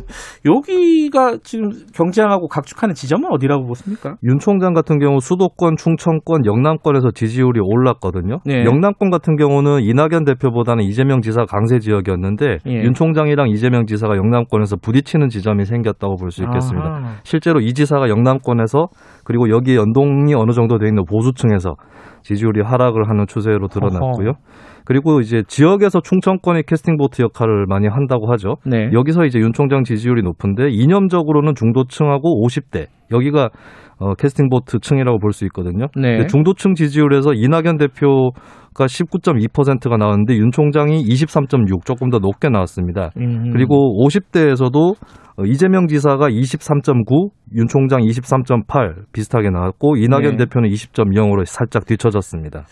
[0.47, 4.17] 여기가 지금 경쟁하고 각축하는 지점은 어디라고 보십니까?
[4.25, 8.39] 윤 총장 같은 경우 수도권, 충청권, 영남권에서 지지율이 올랐거든요.
[8.47, 8.65] 네.
[8.65, 12.73] 영남권 같은 경우는 이낙연 대표보다는 이재명 지사 강세 지역이었는데 예.
[12.83, 16.89] 윤 총장이랑 이재명 지사가 영남권에서 부딪히는 지점이 생겼다고 볼 수 있겠습니다.
[16.89, 17.15] 아하.
[17.25, 18.89] 실제로 이 지사가 영남권에서
[19.25, 21.75] 그리고 여기에 연동이 어느 정도 돼 있는 보수층에서
[22.23, 24.29] 지지율이 하락을 하는 추세로 드러났고요.
[24.31, 24.39] 어허.
[24.85, 28.57] 그리고 이제 지역에서 충청권이 캐스팅 보트 역할을 많이 한다고 하죠.
[28.65, 28.91] 네.
[28.93, 33.51] 여기서 이제 윤 총장 지지율이 높은데 이념적으로는 중도층하고 50대 여기가
[33.99, 35.87] 어, 캐스팅 보트 층이라고 볼 수 있거든요.
[35.97, 36.27] 네.
[36.27, 43.11] 중도층 지지율에서 이낙연 대표가 19.2%가 나왔는데 윤 총장이 23.6 조금 더 높게 나왔습니다.
[43.19, 43.51] 음.
[43.53, 44.95] 그리고 50대에서도
[45.37, 50.45] 어, 이재명 지사가 23.9, 윤 총장 23.8 비슷하게 나왔고 이낙연 네.
[50.45, 52.65] 대표는 20.0으로 살짝 뒤처졌습니다.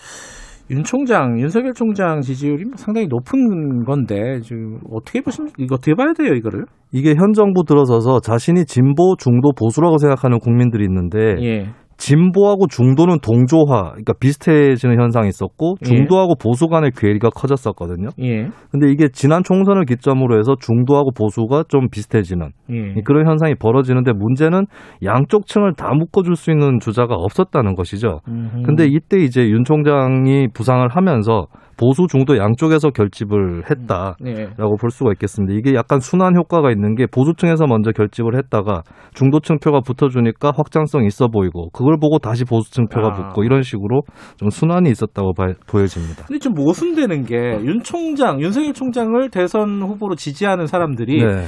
[0.68, 6.12] 윤 총장, 윤석열 총장 지지율이 뭐 상당히 높은 건데 지금 어떻게 보시면 이거 어떻게 봐야
[6.12, 6.64] 돼요 이거를?
[6.92, 11.66] 이게 현 정부 들어서서 자신이 진보, 중도, 보수라고 생각하는 국민들이 있는데 예.
[11.96, 15.84] 진보하고 중도는 동조화, 그러니까 비슷해지는 현상이 있었고 예.
[15.86, 16.42] 중도하고 예.
[16.42, 18.10] 보수 간의 괴리가 커졌었거든요.
[18.20, 18.48] 예.
[18.70, 22.94] 근데 이게 지난 총선을 기점으로 해서 중도하고 보수가 좀 비슷해지는 예.
[23.04, 24.66] 그런 현상이 벌어지는데 문제는
[25.04, 28.20] 양쪽 층을 다 묶어줄 수 있는 주자가 없었다는 것이죠.
[28.28, 28.62] 음흠.
[28.64, 31.46] 근데 이때 이제 윤 총장이 부상을 하면서
[31.78, 34.48] 보수 중도 양쪽에서 결집을 했다라고 네.
[34.80, 35.54] 볼 수가 있겠습니다.
[35.54, 38.82] 이게 약간 순환 효과가 있는 게 보수층에서 먼저 결집을 했다가
[39.14, 43.12] 중도층 표가 붙어주니까 확장성 있어 보이고 그걸 보고 다시 보수층 표가 아.
[43.12, 44.02] 붙고 이런 식으로
[44.36, 46.24] 좀 순환이 있었다고 봐, 보여집니다.
[46.26, 51.44] 근데 좀 모순되는 게 윤 총장, 윤석열 총장을 대선 후보로 지지하는 사람들이 네.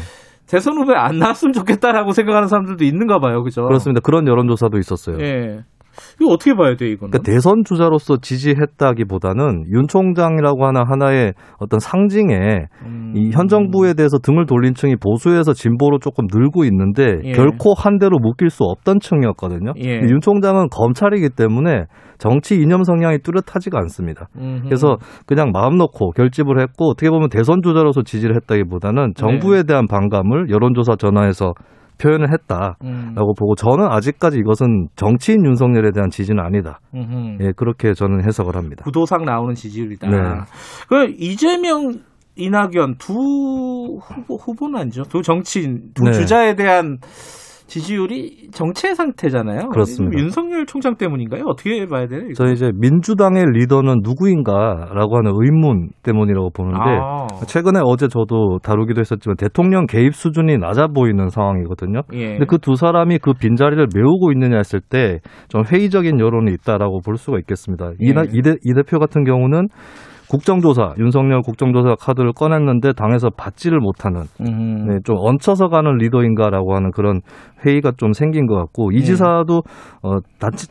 [0.48, 3.42] 대선 후보에 안 나왔으면 좋겠다라고 생각하는 사람들도 있는가 봐요.
[3.42, 3.62] 그죠?
[3.62, 4.00] 그렇습니다.
[4.02, 5.18] 그런 여론조사도 있었어요.
[5.20, 5.58] 예.
[6.20, 7.10] 이거 어떻게 봐야 돼 이거는?
[7.10, 13.12] 그러니까 대선 주자로서 지지했다기보다는 윤 총장이라고 하는 하나의 어떤 상징에 음.
[13.16, 17.32] 이현 정부에 대해서 등을 돌린 층이 보수에서 진보로 조금 늘고 있는데 예.
[17.32, 19.72] 결코 한 대로 묶일 수 없던 층이었거든요.
[19.84, 20.00] 예.
[20.00, 21.84] 윤 총장은 검찰이기 때문에
[22.18, 24.28] 정치 이념 성향이 뚜렷하지가 않습니다.
[24.36, 24.64] 음흠.
[24.64, 24.96] 그래서
[25.26, 29.66] 그냥 마음 놓고 결집을 했고 어떻게 보면 대선 주자로서 지지를 했다기보다는 정부에 네.
[29.68, 31.54] 대한 반감을 여론조사 전화에서
[31.98, 33.14] 표현을 했다라고 음.
[33.38, 36.80] 보고 저는 아직까지 이것은 정치인 윤석열에 대한 지지는 아니다.
[36.94, 37.38] 음흠.
[37.40, 38.84] 예, 그렇게 저는 해석을 합니다.
[38.84, 40.08] 구도상 나오는 지지율이다.
[40.08, 40.16] 네.
[40.88, 41.92] 그 이재명
[42.36, 43.14] 이낙연 두
[44.00, 45.02] 후보 후보는 아니죠.
[45.02, 46.12] 두 정치인 두 네.
[46.12, 46.98] 주자에 대한
[47.68, 49.68] 지지율이 정체 상태잖아요.
[49.68, 50.18] 그렇습니다.
[50.18, 51.44] 윤석열 총장 때문인가요?
[51.46, 52.22] 어떻게 봐야 돼요?
[52.34, 57.26] 저 이제 민주당의 리더는 누구인가라고 하는 의문 때문이라고 보는데 아.
[57.46, 62.00] 최근에 어제 저도 다루기도 했었지만 대통령 개입 수준이 낮아 보이는 상황이거든요.
[62.14, 62.30] 예.
[62.32, 67.16] 근데 그 두 사람이 그 빈자리를 메우고 있느냐 했을 때 좀 회의적인 여론이 있다라고 볼
[67.16, 67.90] 수가 있겠습니다.
[68.02, 68.06] 예.
[68.08, 69.68] 이, 이, 대, 이 대표 같은 경우는
[70.30, 77.20] 국정조사 윤석열 국정조사 카드를 꺼냈는데 당에서 받지를 못하는 네, 좀 얹혀서 가는 리더인가라고 하는 그런
[77.64, 79.02] 회의가 좀 생긴 것 같고 이 네.
[79.02, 79.62] 지사도
[80.02, 80.18] 어,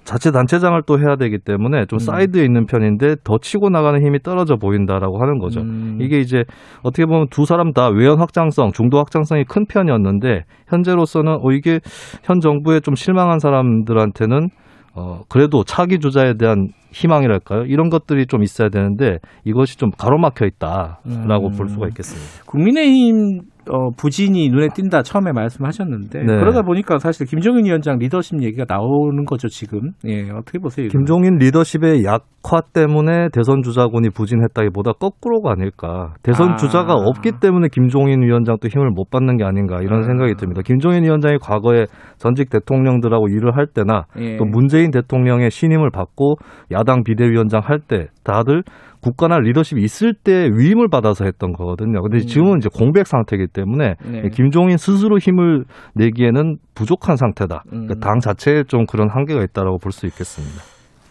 [0.04, 2.00] 자체 단체장을 또 해야 되기 때문에 좀 음.
[2.00, 5.62] 사이드에 있는 편인데 더 치고 나가는 힘이 떨어져 보인다라고 하는 거죠.
[5.62, 5.98] 음.
[6.00, 6.44] 이게 이제
[6.84, 11.80] 어떻게 보면 두 사람 다 외연 확장성, 중도 확장성이 큰 편이었는데 현재로서는 어 이게
[12.24, 14.50] 현 정부에 좀 실망한 사람들한테는
[14.98, 17.66] 어, 그래도 차기 주자에 대한 희망이랄까요?
[17.66, 21.56] 이런 것들이 좀 있어야 되는데 이것이 좀 가로막혀 있다라고 음.
[21.56, 22.44] 볼 수가 있겠습니다.
[22.48, 26.26] 국민의힘 어, 부진이 눈에 띈다 처음에 말씀하셨는데 네.
[26.26, 29.92] 그러다 보니까 사실 김종인 위원장 리더십 얘기가 나오는 거죠 지금.
[30.06, 30.86] 예, 어떻게 보세요?
[30.86, 31.00] 이건?
[31.00, 36.14] 김종인 리더십의 약화 때문에 대선 주자군이 부진했다기보다 거꾸로가 아닐까.
[36.24, 36.56] 대선 아.
[36.56, 40.04] 주자가 없기 때문에 김종인 위원장도 힘을 못 받는 게 아닌가 이런 아.
[40.04, 40.62] 생각이 듭니다.
[40.64, 41.86] 김종인 위원장이 과거에
[42.18, 44.38] 전직 대통령들하고 일을 할 때나 예.
[44.38, 46.36] 또 문재인 대통령의 신임을 받고
[46.72, 48.64] 야당 비대위원장 할 때 다들
[49.02, 52.02] 국가나 리더십이 있을 때 위임을 받아서 했던 거거든요.
[52.02, 52.28] 근데 음.
[52.28, 54.30] 지금은 이제 공백 상태이기 때문에 네.
[54.34, 55.64] 김종인 스스로 힘을
[55.96, 57.64] 내기에는 부족한 상태다.
[57.70, 58.00] 그러니까 음.
[58.00, 60.62] 당 자체에 좀 그런 한계가 있다라고 볼 수 있겠습니다.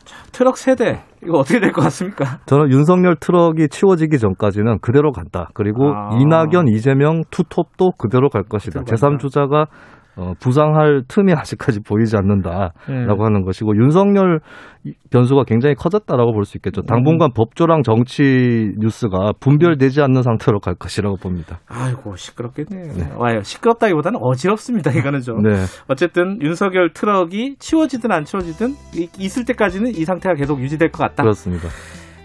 [0.05, 2.39] 자, 트럭 세 대 이거 어떻게 될 것 같습니까?
[2.47, 5.49] 저는 윤석열 트럭이 치워지기 전까지는 그대로 간다.
[5.55, 6.11] 그리고 아.
[6.21, 8.83] 이낙연, 이재명 two top도 그대로 갈 것이다.
[8.83, 9.67] 제3주자가
[10.17, 13.23] 어, 부상할 틈이 아직까지 보이지 않는다라고 네.
[13.23, 14.41] 하는 것이고 윤석열
[15.11, 16.83] 변수가 굉장히 커졌다라고 볼 수 있겠죠.
[16.83, 17.35] 당분간 음.
[17.35, 21.59] 법조랑 정치 뉴스가 분별되지 않는 상태로 갈 것이라고 봅니다.
[21.69, 22.93] 아이고 시끄럽겠네요.
[22.95, 23.11] 네.
[23.17, 24.93] 와요 시끄럽다기보다는 어지럽습니다.
[24.93, 25.43] 이거는 좀.
[25.43, 25.51] 네.
[25.89, 28.75] 어쨌든 윤석열 트럭이 치워지든 안 치워지든
[29.19, 31.25] 있을 때까지는 이 상태가 계속 유지될 것 같다.
[31.25, 31.69] 그렇습니다.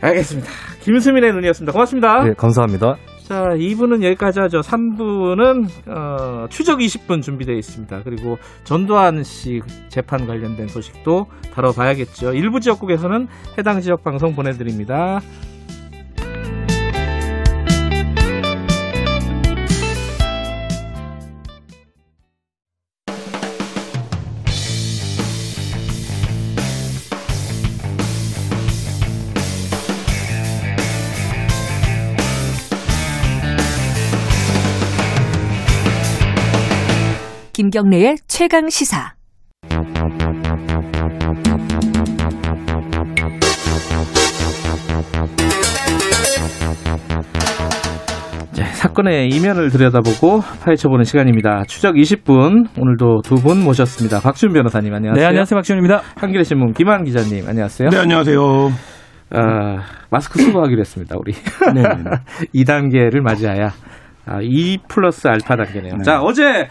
[0.02, 0.50] 알겠습니다.
[0.82, 1.74] 김수민의 눈이었습니다.
[1.74, 2.24] 고맙습니다.
[2.24, 2.96] 네, 감사합니다.
[3.32, 4.60] 자, 2부는 여기까지 하죠.
[4.60, 8.04] 3부는 어, 추적 20분 준비되어 있습니다.
[8.04, 12.34] 그리고 전두환 씨 재판 관련된 소식도 다뤄봐야겠죠.
[12.34, 15.22] 일부 지역국에서는 해당 지역 방송 보내드립니다.
[37.76, 39.14] 김경래의 최강 시사.
[48.58, 51.64] 네, 사건의 이면을 들여다보고 파헤쳐보는 시간입니다.
[51.68, 54.20] 추적 20분 오늘도 두 분 모셨습니다.
[54.20, 55.22] 박준 변호사님 안녕하세요.
[55.24, 56.02] 네 안녕하세요 박준입니다.
[56.18, 57.90] 한겨레 신문 김한 기자님 안녕하세요.
[57.90, 58.40] 네 안녕하세요.
[59.34, 59.78] 아,
[60.10, 61.32] 마스크 수거하기로 했습니다 우리.
[61.74, 61.84] 네.
[62.54, 63.70] 2단계를 맞이하여
[64.26, 65.94] 아, 2 플러스 알파 단계네요.
[65.98, 66.04] 네.
[66.04, 66.68] 자 어제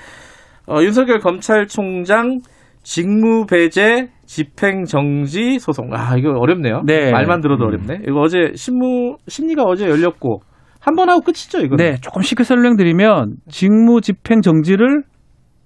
[0.70, 2.38] 어, 윤석열 검찰총장
[2.82, 5.90] 직무 배제 집행 정지 소송.
[5.92, 6.82] 아, 이거 어렵네요.
[6.86, 7.10] 네.
[7.10, 7.68] 말만 들어도 음.
[7.68, 8.04] 어렵네.
[8.08, 10.40] 이거 어제 신무 심리가 어제 열렸고
[10.80, 11.76] 한 번 하고 끝이죠, 이거.
[11.76, 15.02] 네, 조금 쉽게 설명드리면 직무 집행 정지를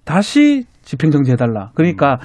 [0.03, 1.69] 다시 집행정지 해달라.
[1.73, 2.17] 그러니까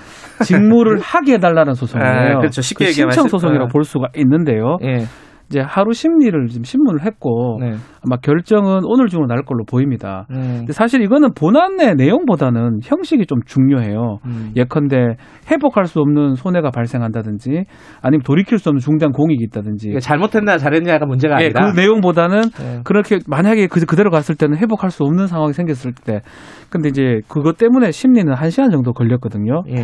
[0.45, 2.11] 직무를 하게 해달라는 소송이에요.
[2.11, 2.63] 아, 그렇죠.
[2.63, 4.79] 쉽게 그 신청 소송이라고 볼 수가 있는데요.
[4.83, 5.05] 예.
[5.51, 7.73] 이제 하루 심리를 지금 신문을 했고 네.
[8.07, 10.27] 아마 결정은 오늘 중으로 날 걸로 보입니다.
[10.31, 10.65] 음.
[10.71, 14.19] 사실 이거는 본안의 내용보다는 형식이 좀 중요해요.
[14.27, 14.53] 음.
[14.55, 15.17] 예컨대
[15.51, 17.65] 회복할 수 없는 손해가 발생한다든지
[18.01, 22.43] 아니면 돌이킬 수 없는 중대한 공익이 있다든지 그러니까 잘못했나 잘했냐가 문제가 예, 아니라 그 내용보다는
[22.43, 22.81] 네.
[22.85, 26.21] 그렇게 만약에 그, 그대로 갔을 때는 회복할 수 없는 상황이 생겼을 때
[26.69, 29.65] 근데 이제 그것 때문에 심리는 한 시간 정도 걸렸거든요.
[29.69, 29.75] 예.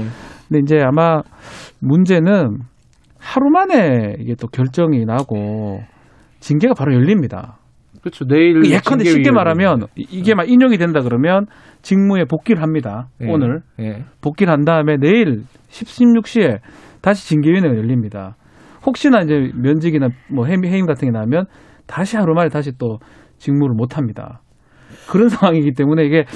[0.48, 1.22] 근데 이제 아마
[1.80, 2.58] 문제는
[3.26, 5.80] 하루 만에 이게 또 결정이 나고
[6.38, 7.58] 징계가 바로 열립니다.
[8.00, 8.24] 그렇죠.
[8.24, 11.46] 내일 그 예컨대 쉽게 말하면 이게 막 인용이 된다 그러면
[11.82, 13.08] 직무에 복귀를 합니다.
[13.20, 13.26] 예.
[13.28, 14.04] 오늘 예.
[14.20, 15.86] 복귀를 한 다음에 내일 10,
[16.22, 16.60] 16시에
[17.02, 18.36] 다시 징계위원회가 열립니다.
[18.86, 21.46] 혹시나 이제 면직이나 뭐 해임, 해임 같은 게 나면
[21.88, 22.98] 다시 하루 만에 다시 또
[23.38, 24.40] 직무를 못 합니다.
[25.10, 26.26] 그런 상황이기 때문에 이게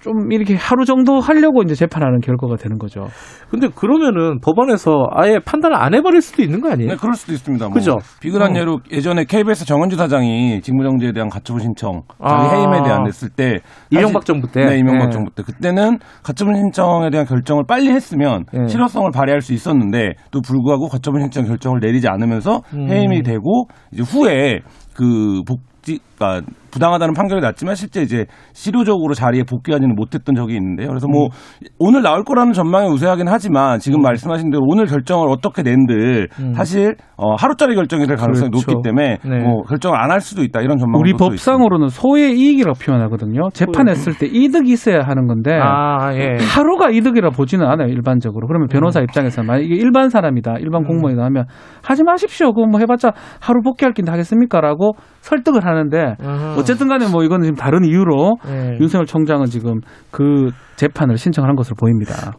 [0.00, 3.06] 좀 이렇게 하루 정도 하려고 이제 재판하는 결과가 되는 거죠.
[3.50, 6.90] 근데 그러면은 법원에서 아예 판단을 안 해버릴 수도 있는 거 아니에요?
[6.90, 7.66] 네, 그럴 수도 있습니다.
[7.66, 7.74] 뭐.
[7.74, 7.98] 그죠?
[8.20, 8.58] 비근한 어.
[8.58, 12.56] 예로 예전에 KBS 정은주 사장이 직무정지에 대한 가처분 신청, 자기 아.
[12.56, 13.58] 해임에 대한 냈을 때
[13.90, 15.10] 이명박 정부 때, 네, 이명박 네.
[15.10, 18.66] 정부 때 그때는 가처분 신청에 대한 결정을 빨리 했으면 네.
[18.68, 22.88] 실효성을 발휘할 수 있었는데 또 불구하고 가처분 신청 결정을 내리지 않으면서 음.
[22.88, 24.60] 해임이 되고 이제 후에
[24.94, 30.88] 그 복, 그러니까 부당하다는 판결이 났지만 실제 이제 실효적으로 자리에 복귀하지는 못했던 적이 있는데요.
[30.88, 31.66] 그래서 뭐 음.
[31.78, 34.02] 오늘 나올 거라는 전망이 우세하긴 하지만 지금 음.
[34.02, 36.52] 말씀하신 대로 오늘 결정을 어떻게 낸들 음.
[36.54, 38.72] 사실 어, 하루짜리 결정이 될 가능성이 그렇죠.
[38.72, 39.38] 높기 때문에 네.
[39.44, 41.00] 뭐 결정을 안할 수도 있다 이런 전망.
[41.00, 43.50] 우리 법상으로는 소의 이익이라고 표현하거든요.
[43.52, 46.36] 재판했을 때 이득이 있어야 하는 건데 아, 예.
[46.40, 48.46] 하루가 이득이라 보지는 않아요 일반적으로.
[48.46, 49.04] 그러면 변호사 음.
[49.04, 50.88] 입장에서 만약 이게 일반 사람이다, 일반 음.
[50.88, 51.44] 공무원이다 하면
[51.82, 52.52] 하지 마십시오.
[52.52, 56.16] 그거 뭐 해봤자 하루 복귀할 낀데 하겠습니까라고 설득을 하는데.
[56.60, 58.78] 어쨌든 간에 뭐 이거는 지금 다른 이유로 네.
[58.80, 59.80] 윤석열 총장은 지금
[60.10, 62.32] 그 재판을 신청한 것으로 보입니다.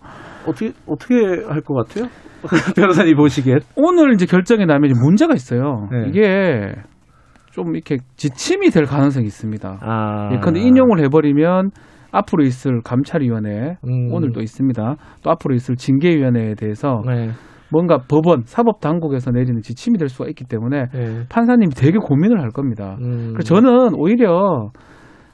[0.48, 1.16] 어떻게 어떻게
[1.48, 2.08] 할 것 같아요?
[2.76, 5.88] 변호사님 보시기엔 오늘 이제 결정이 나면 문제가 있어요.
[5.92, 6.06] 네.
[6.10, 6.74] 이게
[7.52, 9.78] 좀 이렇게 지침이 될 가능성이 있습니다.
[9.82, 10.30] 아.
[10.34, 11.70] 예컨대 인용을 해버리면
[12.12, 14.12] 앞으로 있을 감찰위원회 음.
[14.12, 14.96] 오늘도 있습니다.
[15.24, 17.30] 또 앞으로 있을 징계위원회에 대해서 네.
[17.72, 21.24] 뭔가 법원, 사법 당국에서 내리는 지침이 될 수가 있기 때문에 네.
[21.30, 22.98] 판사님이 되게 고민을 할 겁니다.
[23.02, 23.34] 음.
[23.34, 24.70] 그래서 저는 오히려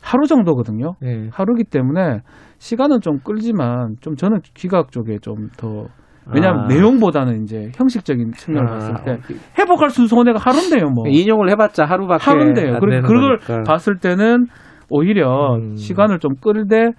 [0.01, 0.93] 하루 정도거든요.
[1.01, 1.29] 네.
[1.31, 2.19] 하루기 때문에
[2.59, 5.87] 시간은 좀 끌지만 좀 저는 기각 쪽에 좀 더
[6.33, 6.67] 왜냐하면 아.
[6.67, 8.73] 내용보다는 이제 형식적인 측면을 아.
[8.73, 9.19] 봤을 때
[9.57, 12.79] 회복할 수 손해가 하루인데요, 뭐 인용을 해봤자 하루밖에 하루인데요.
[12.79, 13.63] 그리고 그걸 거니까.
[13.63, 14.45] 봤을 때는
[14.89, 15.75] 오히려 음.
[15.75, 16.91] 시간을 좀 끌되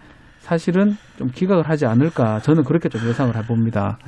[0.48, 3.98] 사실은 좀 기각을 하지 않을까 저는 그렇게 좀 예상을 해봅니다.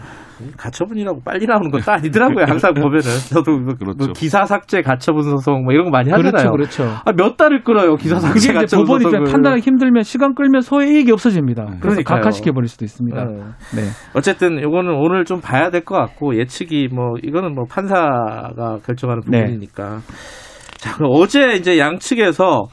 [0.57, 2.47] 가처분이라고 빨리 나오는 것도 아니더라고요.
[2.49, 3.97] 항상 보면은 저도 뭐, 그렇죠.
[3.99, 6.51] 뭐 기사 삭제 가처분 소송 뭐 이런 거 많이 하잖아요.
[6.53, 7.03] 그렇죠, 그렇죠.
[7.05, 11.13] 아, 몇 달을 끌어요 기사 삭제 그게 이제 법원이 이제 판단하기 힘들면 시간 끌면 소외이익이
[11.13, 11.65] 없어집니다.
[11.65, 11.77] 네.
[11.83, 13.23] 그래서 각하시켜 버릴 수도 있습니다.
[13.23, 13.35] 네.
[13.77, 13.83] 네.
[14.15, 19.41] 어쨌든 이거는 오늘 좀 봐야 될 것 같고 예측이 뭐 이거는 뭐 판사가 결정하는 네.
[19.41, 19.89] 부분이니까.
[19.97, 20.77] 네.
[20.79, 22.69] 자 그럼 어제 이제 양측에서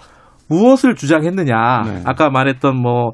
[0.50, 1.82] 무엇을 주장했느냐.
[1.86, 2.04] 네.
[2.06, 3.12] 아까 말했던 뭐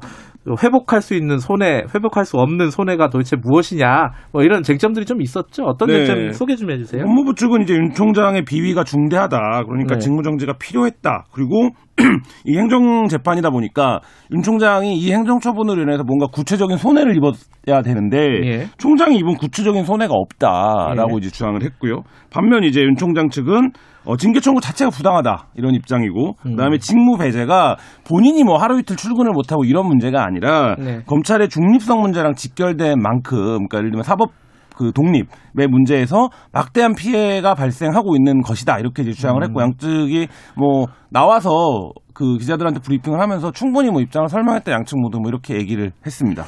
[0.62, 5.64] 회복할 수 있는 손해, 회복할 수 없는 손해가 도대체 무엇이냐, 뭐 이런 쟁점들이 좀 있었죠.
[5.64, 6.04] 어떤 네.
[6.04, 7.02] 쟁점 소개 좀 해주세요.
[7.02, 9.98] 법무부 측은 이제 윤 총장의 비위가 중대하다, 그러니까 네.
[10.00, 11.24] 직무정지가 필요했다.
[11.32, 11.70] 그리고
[12.44, 14.00] 이 행정 재판이다 보니까
[14.32, 18.66] 윤 총장이 이 행정 처분으로 인해서 뭔가 구체적인 손해를 입어야 되는데 예.
[18.78, 21.18] 총장이 입은 구체적인 손해가 없다라고 예.
[21.18, 22.02] 이제 주장을 했고요.
[22.30, 23.70] 반면 이제 윤 총장 측은
[24.06, 26.50] 어, 징계 청구 자체가 부당하다 이런 입장이고 음.
[26.50, 27.76] 그다음에 직무 배제가
[28.06, 31.02] 본인이 뭐 하루 이틀 출근을 못하고 이런 문제가 아니라 네.
[31.06, 34.32] 검찰의 중립성 문제랑 직결된 만큼 그러니까 예를 들면 사법
[34.76, 39.62] 그 독립의 문제에서 막대한 피해가 발생하고 있는 것이다 이렇게 이제 주장을 했고 음.
[39.62, 45.54] 양측이 뭐 나와서 그 기자들한테 브리핑을 하면서 충분히 뭐 입장을 설명했다 양측 모두 뭐 이렇게
[45.54, 46.44] 얘기를 했습니다.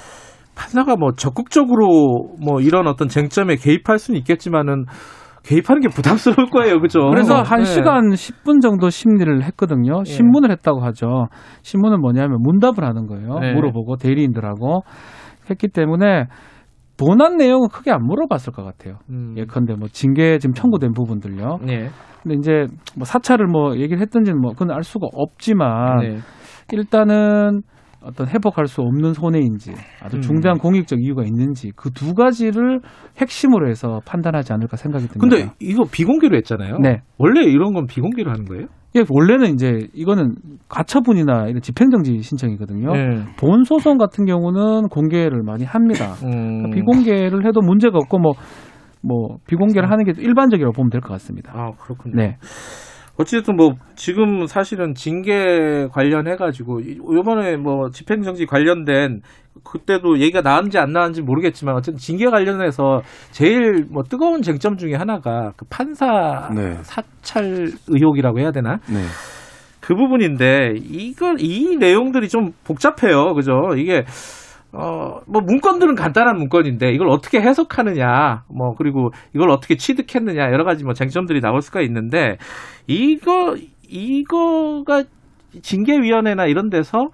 [0.57, 4.87] 판사가 뭐 적극적으로 뭐 이런 어떤 쟁점에 개입할 수는 있겠지만은
[5.45, 7.09] 개입하는 게 부담스러울 거예요, 그죠?
[7.09, 7.65] 그래서 한 네.
[7.65, 10.03] 시간 10분 정도 심리를 했거든요.
[10.03, 10.11] 네.
[10.11, 11.29] 신문을 했다고 하죠.
[11.63, 13.39] 신문은 뭐냐면 문답을 하는 거예요.
[13.39, 13.55] 네.
[13.55, 14.83] 물어보고 대리인들하고
[15.49, 16.25] 했기 때문에
[16.99, 18.99] 본안 내용은 크게 안 물어봤을 것 같아요.
[19.11, 19.35] 음.
[19.37, 21.59] 예컨대 뭐 징계 지금 청구된 부분들요.
[21.63, 21.89] 네.
[22.23, 22.67] 근데 이제
[22.97, 26.19] 뭐 사찰을 뭐 얘기를 했던지는 뭐 그건 알 수가 없지만 네.
[26.73, 27.63] 일단은
[28.03, 29.73] 어떤 회복할 수 없는 손해인지
[30.03, 30.21] 아주 음.
[30.21, 30.61] 중대한 음.
[30.61, 32.81] 공익적 이유가 있는지 그 두 가지를
[33.19, 35.37] 핵심으로 해서 판단하지 않을까 생각이 듭니다.
[35.37, 36.79] 근데 이거 비공개로 했잖아요.
[36.79, 37.01] 네.
[37.19, 38.67] 원래 이런 건 비공개로 하는 거예요?
[38.97, 40.35] 예, 원래는 이제 이거는
[40.69, 42.93] 가처분이나 이런 집행정지 신청이거든요.
[42.93, 43.25] 네.
[43.39, 46.13] 본 소송 같은 경우는 공개를 많이 합니다.
[46.25, 46.31] 음.
[46.63, 48.33] 그러니까 비공개를 해도 문제가 없고 뭐,
[49.03, 51.53] 뭐, 비공개를 하는 게 일반적이라고 보면 될 것 같습니다.
[51.55, 52.15] 아, 그렇군요.
[52.17, 52.37] 네.
[53.19, 56.81] 어쨌든 뭐 지금 사실은 징계 관련해 가지고
[57.15, 59.23] 요번에 뭐 집행정지 관련된
[59.65, 65.53] 그때도 얘기가 나왔는지 안 나왔는지 모르겠지만 어쨌든 징계 관련해서 제일 뭐 뜨거운 쟁점 중에 하나가
[65.57, 66.79] 그 판사 네.
[66.83, 68.81] 사찰 의혹이라고 해야 되나?
[68.87, 69.01] 네.
[69.81, 73.35] 그 부분인데 이걸 이 내용들이 좀 복잡해요.
[73.35, 73.75] 그죠?
[73.77, 74.05] 이게
[74.79, 80.85] 어, 뭐 문건들은 간단한 문건인데 이걸 어떻게 해석하느냐, 뭐 그리고 이걸 어떻게 취득했느냐 여러 가지
[80.85, 82.37] 뭐 쟁점들이 나올 수가 있는데
[82.87, 83.57] 이거
[83.89, 85.05] 이거가
[85.63, 87.09] 징계위원회나 이런 데서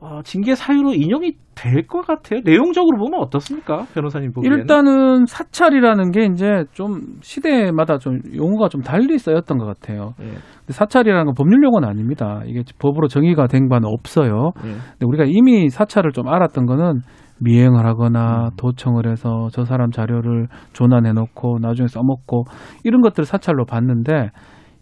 [0.00, 2.40] 어, 징계 사유로 인용이 될 것 같아요.
[2.44, 4.58] 내용적으로 보면 어떻습니까, 변호사님 보기에는?
[4.58, 10.12] 일단은 사찰이라는 게 이제 좀 시대마다 좀 용어가 좀 달리 쓰였던 것 같아요.
[10.20, 10.32] 예.
[10.68, 12.42] 사찰이라는 건 법률 용어는 아닙니다.
[12.46, 14.52] 이게 법으로 정의가 된 바는 없어요.
[14.64, 14.68] 예.
[14.68, 17.00] 근데 우리가 이미 사찰을 좀 알았던 거는
[17.40, 18.50] 미행을 하거나 음.
[18.56, 22.44] 도청을 해서 저 사람 자료를 조난해 놓고 나중에 써먹고
[22.84, 24.30] 이런 것들을 사찰로 봤는데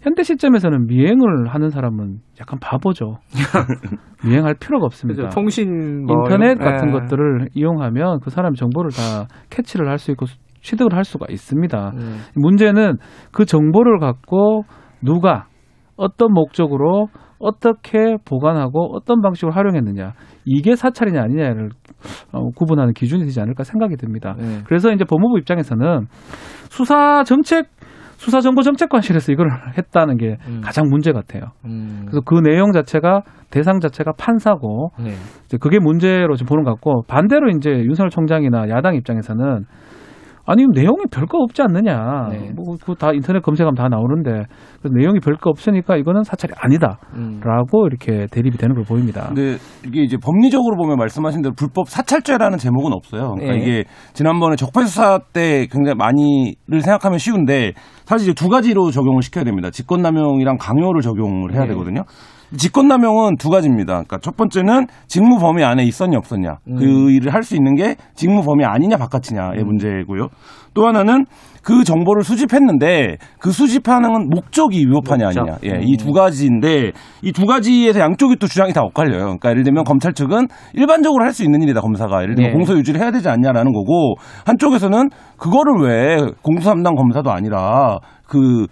[0.04, 3.16] 현대 시점에서는 미행을 하는 사람은 약간 바보죠.
[4.22, 5.22] 미행할 필요가 없습니다.
[5.22, 5.34] 그렇죠.
[5.34, 6.92] 통신 뭐 인터넷 같은 에.
[6.92, 6.92] 예.
[6.92, 10.26] 것들을 이용하면 그 사람의 정보를 다 캐치를 할 수 있고
[10.60, 11.92] 취득을 할 수가 있습니다.
[11.94, 12.16] 음.
[12.34, 12.98] 문제는
[13.32, 14.64] 그 정보를 갖고
[15.02, 15.46] 누가
[15.96, 20.12] 어떤 목적으로 어떻게 보관하고 어떤 방식으로 활용했느냐
[20.44, 21.70] 이게 사찰이냐 아니냐를
[22.32, 24.34] 어, 구분하는 기준이 되지 않을까 생각이 듭니다.
[24.38, 24.62] 네.
[24.66, 26.06] 그래서 이제 법무부 입장에서는
[26.68, 27.68] 수사 정책
[28.16, 29.48] 수사정보정책관실에서 이걸
[29.78, 30.60] 했다는 게 음.
[30.62, 31.52] 가장 문제 같아요.
[31.64, 32.02] 음.
[32.06, 35.12] 그래서 그 내용 자체가 대상 자체가 판사고 네.
[35.44, 39.64] 이제 그게 문제로 지금 보는 것 같고 반대로 이제 윤석열 총장이나 야당 입장에서는
[40.46, 42.28] 아니 내용이 별거 없지 않느냐.
[42.30, 42.50] 네.
[42.54, 44.44] 뭐 그거 다 인터넷 검색하면 다 나오는데
[44.82, 47.86] 그 내용이 별거 없으니까 이거는 사찰이 아니다라고 음.
[47.86, 49.26] 이렇게 대립이 되는 걸 보입니다.
[49.28, 53.34] 근데 이게 이제 법리적으로 보면 말씀하신 대로 불법 사찰죄라는 제목은 없어요.
[53.34, 53.62] 그러니까 네.
[53.62, 57.72] 이게 지난번에 적폐 수사 때 굉장히 많이를 생각하면 쉬운데
[58.04, 59.70] 사실 이제 두 가지로 적용을 시켜야 됩니다.
[59.70, 61.68] 직권남용이랑 강요를 적용을 해야 네.
[61.68, 62.02] 되거든요.
[62.56, 63.92] 직권남용은 두 가지입니다.
[63.94, 66.76] 그러니까 첫 번째는 직무 범위 안에 있었냐 없었냐 음.
[66.76, 69.66] 그 일을 할 수 있는 게 직무 범위 아니냐 바깥이냐의 음.
[69.66, 70.28] 문제고요.
[70.72, 71.24] 또 하나는
[71.62, 75.40] 그 정보를 수집했는데 그 수집하는 목적이 위법하냐 목적.
[75.40, 75.58] 아니냐.
[75.62, 75.82] 예, 음.
[75.82, 76.92] 이두 가지인데
[77.22, 79.20] 이 두 가지에서 양쪽이 또 주장이 다 엇갈려요.
[79.24, 82.56] 그러니까 예를 들면 검찰 측은 일반적으로 할 수 있는 일이다 검사가 예를 들면 네.
[82.56, 84.14] 공소 유지를 해야 되지 않냐라는 거고
[84.46, 88.66] 한쪽에서는 그거를 왜 공수 담당 검사도 아니라 그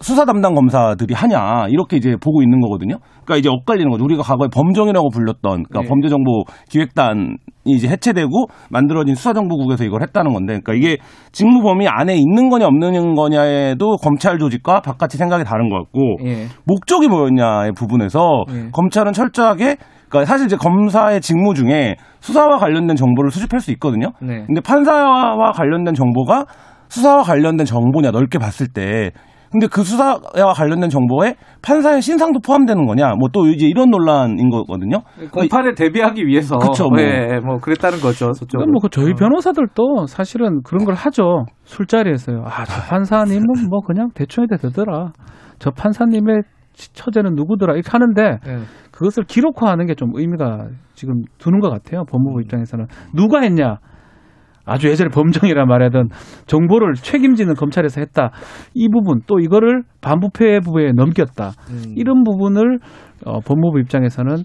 [0.00, 2.96] 수사 담당 검사들이 하냐 이렇게 이제 보고 있는 거거든요.
[3.24, 4.04] 그러니까 이제 엇갈리는 거죠.
[4.04, 5.88] 우리가 과거에 범정이라고 불렸던 그러니까 네.
[5.88, 7.36] 범죄정보 기획단이
[7.66, 10.96] 이제 해체되고 만들어진 수사정보국에서 이걸 했다는 건데, 그러니까 이게
[11.32, 16.46] 직무 범위 안에 있는 거냐 없는 거냐에도 검찰 조직과 바깥이 생각이 다른 것 같고 네.
[16.64, 18.70] 목적이 뭐였냐의 부분에서 네.
[18.72, 19.76] 검찰은 철저하게
[20.08, 24.12] 그러니까 사실 이제 검사의 직무 중에 수사와 관련된 정보를 수집할 수 있거든요.
[24.20, 24.44] 네.
[24.46, 26.46] 근데 판사와 관련된 정보가
[26.88, 29.10] 수사와 관련된 정보냐 넓게 봤을 때
[29.50, 30.18] 근데 그 수사와
[30.54, 35.02] 관련된 정보에 판사의 신상도 포함되는 거냐, 뭐 또 이제 이런 논란인 거거든요.
[35.32, 36.56] 공판에 대비하기 위해서.
[36.58, 36.88] 그렇죠.
[36.88, 36.96] 뭐.
[36.98, 38.32] 네, 뭐 그랬다는 거죠.
[38.32, 38.70] 저쪽으로.
[38.70, 39.14] 뭐그 저희 어.
[39.14, 41.46] 변호사들도 사실은 그런 걸 하죠.
[41.64, 42.42] 술자리에서요.
[42.46, 45.12] 아, 저 판사님은 뭐 그냥 대충 해도 되더라.
[45.58, 46.42] 저 판사님의
[46.72, 48.56] 처제는 누구더라 이렇게 하는데 네.
[48.92, 52.04] 그것을 기록화하는 게 좀 의미가 지금 두는 것 같아요.
[52.10, 53.78] 법무부 입장에서는 누가 했냐.
[54.64, 56.08] 아주 예전에 범정이라 말하던
[56.46, 58.30] 정보를 책임지는 검찰에서 했다.
[58.74, 61.50] 이 부분 또 이거를 반부패부에 넘겼다.
[61.70, 61.94] 음.
[61.96, 62.78] 이런 부분을
[63.26, 64.36] 어, 법무부 입장에서는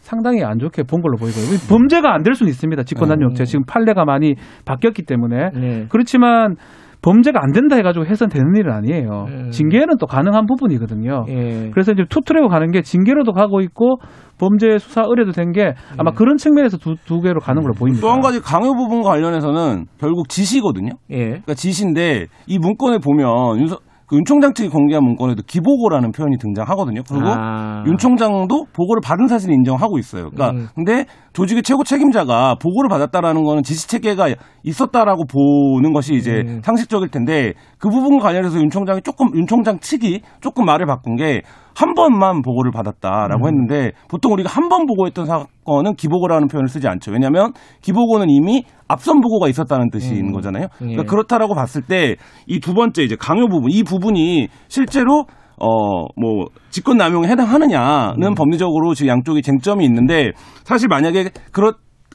[0.00, 1.44] 상당히 안 좋게 본 걸로 보이고요.
[1.68, 2.82] 범죄가 안 될 수는 있습니다.
[2.82, 3.44] 직권남용죄 음.
[3.44, 5.86] 지금 판례가 많이 바뀌었기 때문에 네.
[5.90, 6.56] 그렇지만
[7.04, 9.26] 범죄가 안 된다 해가지고 해선 되는 일은 아니에요.
[9.28, 9.50] 음.
[9.50, 11.26] 징계는 또 가능한 부분이거든요.
[11.28, 11.70] 예.
[11.70, 13.98] 그래서 이제 투트랙으로 가는 게 징계로도 가고 있고
[14.38, 16.14] 범죄 수사 의뢰도 된 게 아마 음.
[16.14, 18.00] 그런 측면에서 두, 두 개로 가는 걸로 보입니다.
[18.00, 20.92] 또 한 가지 강요 부분과 관련해서는 결국 지시거든요.
[21.10, 21.16] 예.
[21.26, 27.02] 그러니까 지시인데 이 문건에 보면 윤석 그윤 총장 측이 공개한 문건에도 기보고라는 표현이 등장하거든요.
[27.08, 27.84] 그리고 아.
[27.86, 30.30] 윤 총장도 보고를 받은 사실을 인정하고 있어요.
[30.30, 30.68] 그러니까 음.
[30.74, 34.28] 근데 조직의 최고 책임자가 보고를 받았다라는 거는 지시 체계가
[34.62, 36.60] 있었다라고 보는 것이 이제 음.
[36.62, 37.54] 상식적일 텐데
[37.84, 41.42] 그 부분과 관련해서 윤 총장이 조금 윤 총장 측이 조금 말을 바꾼 게
[41.76, 43.48] 한 번만 보고를 받았다라고 음.
[43.48, 47.12] 했는데 보통 우리가 한 번 보고했던 사건은 기보고라는 표현을 쓰지 않죠.
[47.12, 47.52] 왜냐하면
[47.82, 50.32] 기보고는 이미 앞선 보고가 있었다는 뜻인 음.
[50.32, 50.68] 거잖아요.
[50.78, 51.06] 그러니까 예.
[51.06, 52.16] 그렇다라고 봤을 때
[52.46, 55.26] 이 두 번째 이제 강요 부분 이 부분이 실제로
[55.60, 58.34] 어, 뭐, 직권 남용에 해당하느냐는 음.
[58.34, 60.32] 법리적으로 지금 양쪽이 쟁점이 있는데
[60.64, 61.74] 사실 만약에 그렇,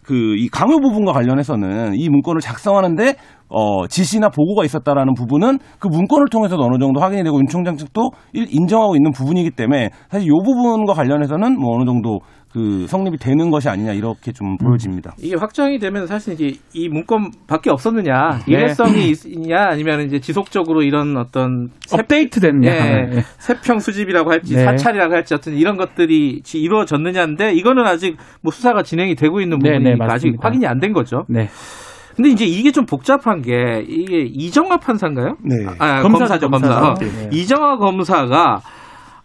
[0.10, 3.14] 그, 이 강요 부분과 관련해서는 이 문건을 작성하는데
[3.48, 8.10] 어, 지시나 보고가 있었다라는 부분은 그 문건을 통해서도 어느 정도 확인이 되고 윤 총장 측도
[8.34, 12.22] 인정하고 있는 부분이기 때문에 사실 이 부분과 관련해서는 뭐 어느 정도
[12.52, 15.14] 그 성립이 되는 것이 아니냐 이렇게 좀 보여집니다.
[15.20, 18.54] 이게 확정이 되면 사실 이제 이 문건밖에 없었느냐 네.
[18.54, 24.64] 일회성이 있냐 아니면 이제 지속적으로 이런 어떤 업데이트됐냐 네, 세평 수집이라고 할지 네.
[24.64, 30.08] 사찰이라고 할지 어떤 이런 것들이 이루어졌느냐인데 이거는 아직 뭐 수사가 진행이 되고 있는 네, 부분이니까
[30.08, 31.26] 네, 아직 확인이 안 된 거죠.
[31.28, 31.50] 네.
[32.16, 35.38] 근데 이제 이게 좀 복잡한 게 이게 이정화 판사인가요?
[35.44, 35.56] 네.
[35.78, 36.68] 아, 검사죠, 검사.
[36.68, 36.92] 검사.
[36.92, 36.94] 어.
[37.00, 37.30] 네.
[37.32, 38.62] 이정화 검사가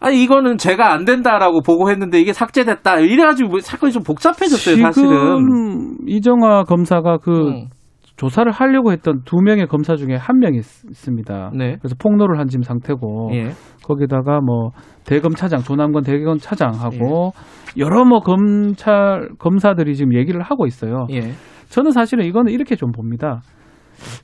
[0.04, 5.96] 아 이거는 제가 안 된다라고 보고했는데 이게 삭제됐다 이래가지고 뭐 사건이 좀 복잡해졌어요 지금 사실은
[6.06, 7.68] 이정화 검사가 그 음.
[8.16, 11.50] 조사를 하려고 했던 두 명의 검사 중에 한 명이 있습니다.
[11.56, 11.76] 네.
[11.80, 13.50] 그래서 폭로를 한 지금 상태고 예.
[13.82, 14.70] 거기다가 뭐
[15.04, 17.32] 대검 차장 조남건 대검 차장하고
[17.76, 17.80] 예.
[17.80, 21.06] 여러 뭐 검찰 검사들이 지금 얘기를 하고 있어요.
[21.10, 21.32] 예.
[21.70, 23.40] 저는 사실은 이거는 이렇게 좀 봅니다.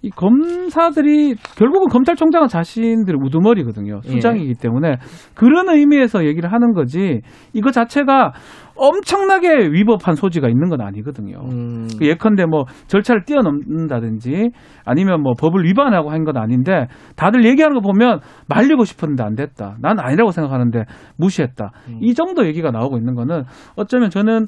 [0.03, 4.01] 이 검사들이 결국은 검찰총장은 자신들의 우두머리거든요.
[4.05, 4.09] 예.
[4.11, 4.97] 수장이기 때문에
[5.35, 7.21] 그런 의미에서 얘기를 하는 거지
[7.53, 8.33] 이거 자체가
[8.77, 11.41] 엄청나게 위법한 소지가 있는 건 아니거든요.
[11.51, 11.87] 음.
[11.99, 14.53] 그 예컨대 뭐 절차를 뛰어넘는다든지
[14.85, 16.87] 아니면 뭐 법을 위반하고 한 건 아닌데
[17.17, 19.77] 다들 얘기하는 거 보면 말리고 싶었는데 안 됐다.
[19.81, 20.85] 난 아니라고 생각하는데
[21.17, 21.73] 무시했다.
[21.89, 21.99] 음.
[22.03, 23.45] 이 정도 얘기가 나오고 있는 거는
[23.77, 24.47] 어쩌면 저는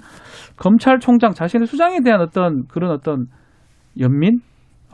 [0.56, 3.26] 검찰총장 자신의 수장에 대한 어떤 그런 어떤
[4.00, 4.40] 연민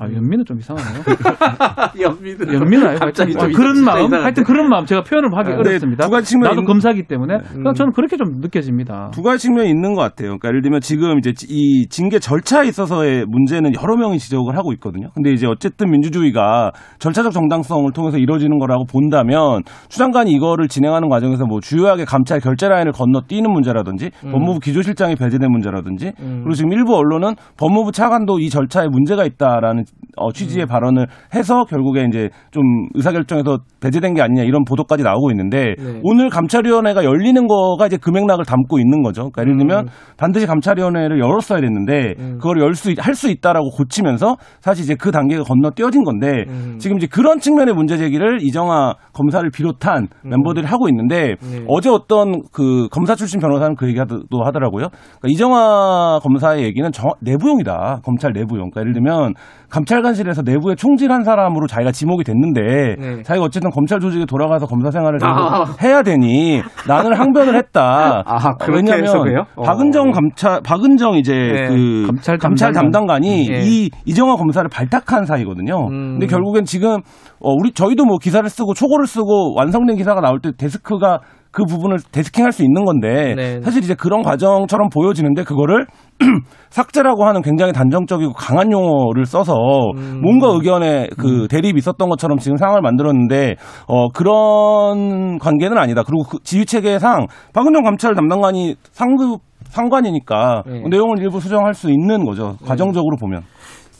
[0.01, 1.03] 아 연민은 좀 이상하네요.
[2.01, 4.17] 연민은 연민은 아니고 갑자기 좀 그런 마음 이상한데.
[4.23, 6.05] 하여튼 그런 마음 제가 표현을 하기 네, 어렵습니다.
[6.05, 7.65] 두 가지 측면 나도 검사기 때문에 음.
[7.75, 9.11] 저는 그렇게 좀 느껴집니다.
[9.13, 10.39] 두 가지 측면이 있는 것 같아요.
[10.39, 15.09] 그러니까 예를 들면 지금 이제 이 징계 절차에 있어서의 문제는 여러 명이 지적을 하고 있거든요.
[15.15, 16.71] 근데 이제 어쨌든 민주주의가
[17.01, 22.93] 절차적 정당성을 통해서 이루어지는 거라고 본다면 추장관이 이거를 진행하는 과정에서 뭐 주요하게 감찰 결재 라인을
[22.93, 24.31] 건너뛰는 문제라든지 음.
[24.31, 26.43] 법무부 기조실장이 배제된 문제라든지 음.
[26.45, 29.85] 그리고 지금 일부 언론은 법무부 차관도 이 절차에 문제가 있다라는
[30.17, 30.69] 어, 취지의 음.
[30.69, 32.63] 발언을 해서 결국에 이제 좀
[32.95, 36.01] 의사결정에서 배제된 게 아니냐 이런 보도까지 나오고 있는데 네.
[36.03, 39.31] 오늘 감찰위원회가 열리는 거가 이제 금액락을 담고 있는 거죠.
[39.31, 39.89] 그러니까 예를 들면 음.
[40.17, 42.39] 반드시 감찰위원회를 열었어야 됐는데 음.
[42.41, 46.77] 그걸 열 수 할 수 있다라고 고치면서 사실 이제 그 단계가 건너뛰어진 건데 음.
[46.79, 50.31] 지금 이제 그런 측면의 문제 제기를 이정아 검사를 비롯한 음.
[50.31, 51.65] 멤버들이 하고 있는데 네.
[51.69, 54.89] 어제 어떤 그 검사 출신 변호사는 그 얘기도 하더라고요.
[54.91, 58.01] 그러니까 이정아 검사의 얘기는 저, 내부용이다.
[58.05, 58.71] 검찰 내부용.
[58.71, 59.35] 그러니까 예를 들면
[59.71, 63.23] 감찰관실에서 내부에 총질한 사람으로 자기가 지목이 됐는데 네.
[63.23, 65.67] 자기가 어쨌든 검찰 조직에 돌아가서 검사 생활을 아.
[65.83, 68.23] 해야 되니 나는 항변을 했다.
[68.27, 69.63] 아, 왜냐하면 어.
[69.63, 71.69] 박은정 감찰 박은정 이제 네.
[71.69, 73.61] 그 감찰, 감찰 담당관이 네.
[73.65, 75.89] 이 이정화 검사를 발탁한 사이거든요.
[75.89, 76.19] 음.
[76.19, 77.01] 근데 결국엔 지금
[77.41, 81.21] 어 우리 저희도 뭐 기사를 쓰고 초고를 쓰고 완성된 기사가 나올 때 데스크가
[81.59, 83.61] 그 부분을 데스킹할 수 있는 건데 네.
[83.63, 85.87] 사실 이제 그런 과정처럼 보여지는데 그거를
[86.71, 89.57] 삭제라고 하는 굉장히 단정적이고 강한 용어를 써서
[89.97, 90.21] 음.
[90.23, 91.49] 뭔가 의견에 그 음.
[91.49, 93.57] 대립이 있었던 것처럼 지금 상황을 만들었는데
[93.89, 96.05] 어 그런 관계는 아니다.
[96.05, 100.85] 그리고 그 지휘 체계상 박은정 감찰 담당관이 상급 상관이니까 네.
[100.89, 102.57] 내용을 일부 수정할 수 있는 거죠.
[102.61, 102.69] 네.
[102.69, 103.43] 과정적으로 보면.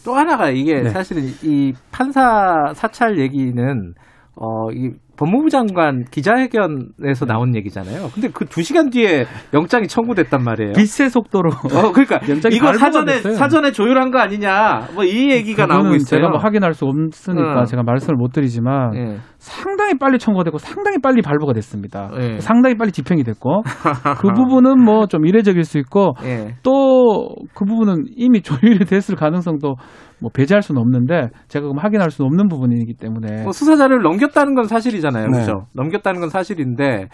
[0.05, 0.91] 또 하나가 이게 네.
[0.91, 3.95] 사실은 이 판사 사찰 얘기는
[4.37, 7.27] 어, 이 법무부 장관 기자회견에서 네.
[7.27, 8.09] 나온 얘기잖아요.
[8.15, 10.73] 근데 그 두 시간 뒤에 영장이 청구됐단 말이에요.
[10.75, 11.51] 빛의 속도로.
[11.51, 12.21] 어, 그러니까
[12.53, 13.35] 이거 사전에 됐어요.
[13.35, 14.89] 사전에 조율한 거 아니냐.
[14.95, 16.19] 뭐 이 얘기가 나오고 있어요.
[16.21, 17.65] 제가 뭐 확인할 수 없으니까 어.
[17.65, 19.17] 제가 말씀을 못 드리지만 네.
[19.39, 22.11] 상당히 빨리 청구가 됐고 상당히 빨리 발부가 됐습니다.
[22.17, 22.39] 네.
[22.41, 23.63] 상당히 빨리 집행이 됐고
[24.21, 26.55] 그 부분은 뭐 좀 이례적일 수 있고 네.
[26.63, 29.75] 또그 부분은 이미 조율이 됐을 가능성도
[30.21, 34.55] 뭐 배제할 수는 없는데 제가 그럼 확인할 수는 없는 부분이기 때문에 뭐 수사 자료를 넘겼다는
[34.55, 35.33] 건 사실이잖아요, 네.
[35.33, 35.67] 그렇죠?
[35.75, 37.09] 넘겼다는 건 사실인데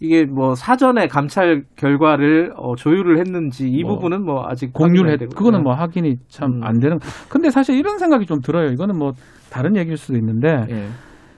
[0.00, 5.18] 이게 뭐 사전에 감찰 결과를 어, 조율을 했는지 이 뭐 부분은 뭐 아직 공유를 했
[5.34, 6.80] 그거는 뭐 확인이 참안 음.
[6.80, 6.98] 되는.
[7.28, 8.70] 근데 사실 이런 생각이 좀 들어요.
[8.70, 9.12] 이거는 뭐
[9.50, 10.48] 다른 얘기일 수도 있는데.
[10.70, 10.86] 예.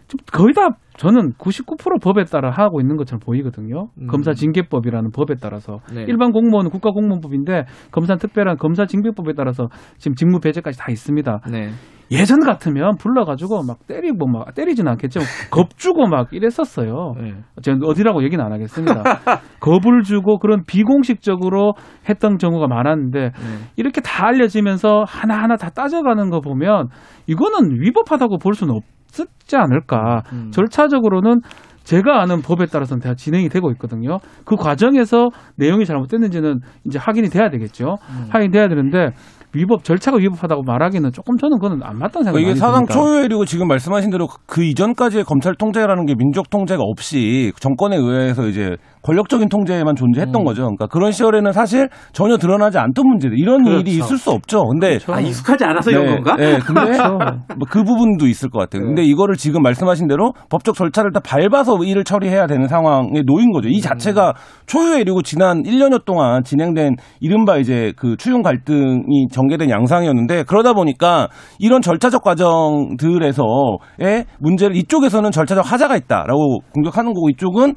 [0.08, 3.88] 좀 거의 다 저는 99% 법에 따라 하고 있는 것처럼 보이거든요.
[4.00, 4.06] 음.
[4.06, 6.04] 검사 징계법이라는 법에 따라서 네.
[6.08, 9.68] 일반 공무원은 국가 공무원법인데 검사 특별한 검사 징계법에 따라서
[9.98, 11.40] 지금 직무 배제까지 다 있습니다.
[11.50, 11.70] 네.
[12.10, 17.14] 예전 같으면 불러가지고 막 때리고 막 때리지는 않겠지만 겁 주고 막 이랬었어요.
[17.20, 17.34] 네.
[17.62, 19.02] 제가 어디라고 얘기는 안 하겠습니다.
[19.60, 21.74] 겁을 주고 그런 비공식적으로
[22.08, 23.32] 했던 경우가 많았는데 네.
[23.76, 26.88] 이렇게 다 알려지면서 하나하나 다 따져가는 거 보면
[27.26, 28.95] 이거는 위법하다고 볼 수는 없.
[29.16, 30.22] 쓰지 않을까.
[30.32, 30.50] 음.
[30.52, 31.40] 절차적으로는
[31.84, 34.18] 제가 아는 법에 따라서는 다 진행이 되고 있거든요.
[34.44, 37.96] 그 과정에서 내용이 잘못됐는지는 이제 확인이 돼야 되겠죠.
[38.10, 38.26] 음.
[38.30, 39.10] 확인돼야 되는데
[39.54, 42.86] 위법 절차가 위법하다고 말하기는 조금 저는 그건 안 맞다는 생각이 이게 사상.
[42.86, 48.76] 초유이고 지금 말씀하신 대로 그 이전까지의 검찰 통제라는 게 민족 통제가 없이 정권에 의해서 이제
[49.06, 50.44] 권력적인 통제만 존재했던 음.
[50.44, 50.62] 거죠.
[50.62, 53.80] 그러니까 그런 시절에는 사실 전혀 드러나지 않던 문제들 이런 그렇죠.
[53.80, 54.64] 일이 있을 수 없죠.
[54.64, 55.14] 근데 그렇죠.
[55.14, 56.36] 아, 익숙하지 않아서 네, 이런 건가?
[56.36, 57.18] 네, 근데 그렇죠.
[57.56, 58.82] 뭐그 부분도 있을 것 같아요.
[58.82, 58.88] 네.
[58.88, 63.68] 근데 이거를 지금 말씀하신 대로 법적 절차를 다 밟아서 일을 처리해야 되는 상황에 놓인 거죠.
[63.68, 64.66] 이 자체가 음.
[64.66, 71.28] 초유의 일이고 지난 1년여 동안 진행된 이른바 이제 그 추용 갈등이 전개된 양상이었는데 그러다 보니까
[71.60, 77.74] 이런 절차적 과정들에서의 문제를 이쪽에서는 절차적 하자가 있다라고 공격하는 거고 이쪽은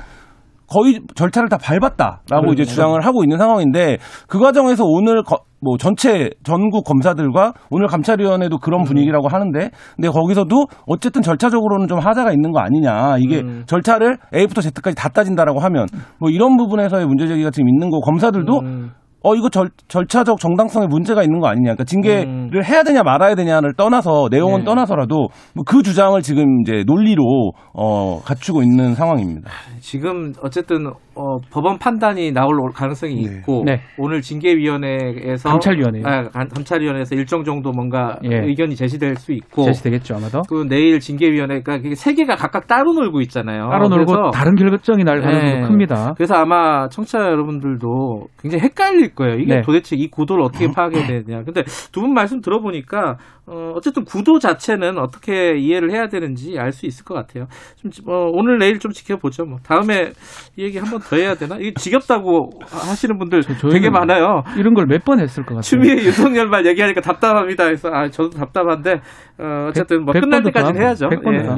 [0.69, 2.53] 거의 절차를 다 밟았다라고 그렇죠.
[2.53, 3.97] 이제 주장을 하고 있는 상황인데
[4.27, 8.85] 그 과정에서 오늘 거, 뭐 전체 전국 검사들과 오늘 감찰위원회도 그런 음.
[8.85, 13.63] 분위기라고 하는데 근데 거기서도 어쨌든 절차적으로는 좀 하자가 있는 거 아니냐 이게 음.
[13.65, 15.87] 절차를 A부터 Z까지 다 따진다라고 하면
[16.19, 18.91] 뭐 이런 부분에서의 문제 제기가 지금 있는 거 검사들도 음.
[19.21, 21.75] 어 이거 절, 절차적 정당성에 문제가 있는 거 아니냐.
[21.75, 22.63] 그러니까 징계를 음.
[22.63, 24.65] 해야 되냐 말아야 되냐를 떠나서 내용은 네.
[24.65, 29.51] 떠나서라도 뭐 그 주장을 지금 이제 논리로 어 갖추고 있는 상황입니다.
[29.81, 33.21] 지금 어쨌든 어, 법원 판단이 나올 가능성이 네.
[33.21, 33.81] 있고 네.
[33.97, 38.37] 오늘 징계위원회에서 감찰위원회 아, 감찰위원회에서 일정 정도 뭔가 예.
[38.45, 40.41] 의견이 제시될 수 있고 제시되겠죠 아마도.
[40.47, 43.69] 그 내일 징계위원회가 세 개가 각각 따로 놀고 있잖아요.
[43.69, 45.67] 따로 놀고 다른 결정이 날 가능성이 네.
[45.67, 46.13] 큽니다.
[46.15, 49.35] 그래서 아마 청취자 여러분들도 굉장히 헷갈릴 거예요.
[49.39, 49.61] 이게 네.
[49.61, 51.43] 도대체 이 구도를 어떻게 파악해야 되냐.
[51.43, 53.17] 근데 두 분 말씀 들어보니까
[53.51, 57.47] 어, 어쨌든 구도 자체는 어떻게 이해를 해야 되는지 알 수 있을 것 같아요.
[57.75, 59.45] 좀 어, 오늘 내일 좀 지켜보죠.
[59.45, 60.11] 뭐 다음에
[60.55, 61.55] 이 얘기 한 번 더 해야 되나?
[61.57, 64.43] 이게 지겹다고 하시는 분들 되게 많아요.
[64.57, 65.61] 이런 걸 몇 번 했을 것 같아요.
[65.61, 67.63] 추미애 윤석열 말 얘기하니까 답답합니다.
[67.65, 69.01] 그래서 아 저도 답답한데
[69.39, 71.09] 어, 어쨌든 뭐 끝날 때까지는 해야죠.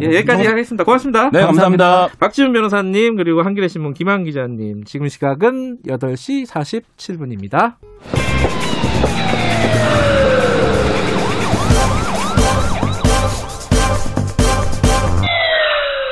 [0.01, 0.83] 예, 예, 여기까지 하겠습니다.
[0.85, 1.29] 고맙습니다.
[1.31, 1.85] 네, 감사합니다.
[1.85, 2.17] 감사합니다.
[2.19, 7.75] 박지훈 변호사님 그리고 한겨레 신문 김한 기자님 지금 시각은 8시 47분입니다.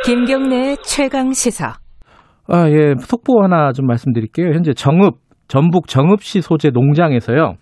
[0.09, 1.75] 김경래 최강 시사.
[2.47, 2.95] 아, 예.
[2.99, 4.47] 속보 하나 좀 말씀드릴게요.
[4.55, 7.53] 현재 정읍, 전북 정읍시 소재 농장에서요.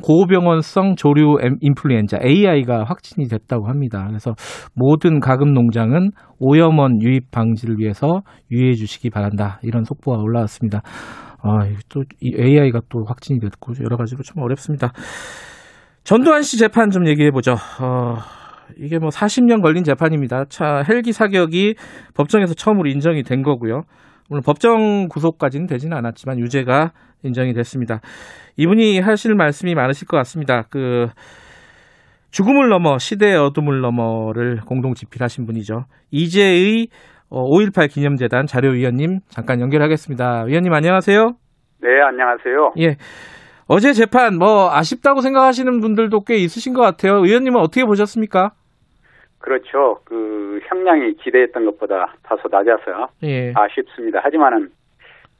[0.00, 4.04] 고병원성 조류 인플루엔자 AI가 확진이 됐다고 합니다.
[4.06, 4.36] 그래서
[4.72, 8.20] 모든 가금 농장은 오염원 유입 방지를 위해서
[8.52, 9.58] 유의해 주시기 바란다.
[9.64, 10.80] 이런 속보가 올라왔습니다.
[11.42, 14.92] 아, 또 AI가 또 확진이 됐고 여러 가지로 좀 어렵습니다.
[16.04, 17.56] 전두환 씨 재판 좀 얘기해 보죠.
[17.80, 18.18] 어,
[18.78, 20.44] 이게 뭐 40년 걸린 재판입니다.
[20.48, 21.74] 차 헬기 사격이
[22.14, 23.82] 법정에서 처음으로 인정이 된 거고요.
[24.28, 26.92] 물론 법정 구속까지는 되지는 않았지만 유죄가
[27.22, 28.00] 인정이 됐습니다.
[28.56, 30.62] 이분이 하실 말씀이 많으실 것 같습니다.
[30.70, 31.08] 그
[32.30, 35.84] 죽음을 넘어 시대의 어둠을 넘어를 공동 집필하신 분이죠.
[36.10, 36.88] 이재의
[37.30, 40.44] 5.18 기념재단 자료위원님 잠깐 연결하겠습니다.
[40.44, 41.32] 위원님 안녕하세요.
[41.80, 42.72] 네, 안녕하세요.
[42.80, 42.96] 예.
[43.66, 47.24] 어제 재판 뭐 아쉽다고 생각하시는 분들도 꽤 있으신 것 같아요.
[47.24, 48.52] 의원님은 어떻게 보셨습니까?
[49.44, 49.98] 그렇죠.
[50.06, 53.52] 그 형량이 기대했던 것보다 다소 낮아서 예.
[53.54, 54.20] 아쉽습니다.
[54.22, 54.68] 하지만은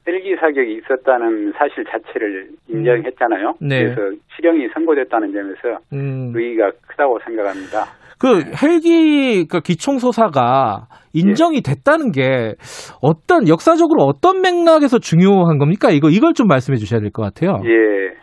[0.06, 3.54] 헬기 사격이 있었다는 사실 자체를 인정했잖아요.
[3.62, 3.68] 음.
[3.68, 3.78] 네.
[3.84, 6.32] 그래서 실형이 선고됐다는 점에서 음.
[6.34, 7.86] 의의가 크다고 생각합니다.
[8.20, 12.54] 그 헬기 그 기총소사가 인정이 됐다는 게
[13.00, 15.88] 어떤 역사적으로 어떤 맥락에서 중요한 겁니까?
[15.90, 17.58] 이거 이걸 좀 말씀해 주셔야 될 것 같아요.
[17.64, 18.14] 예.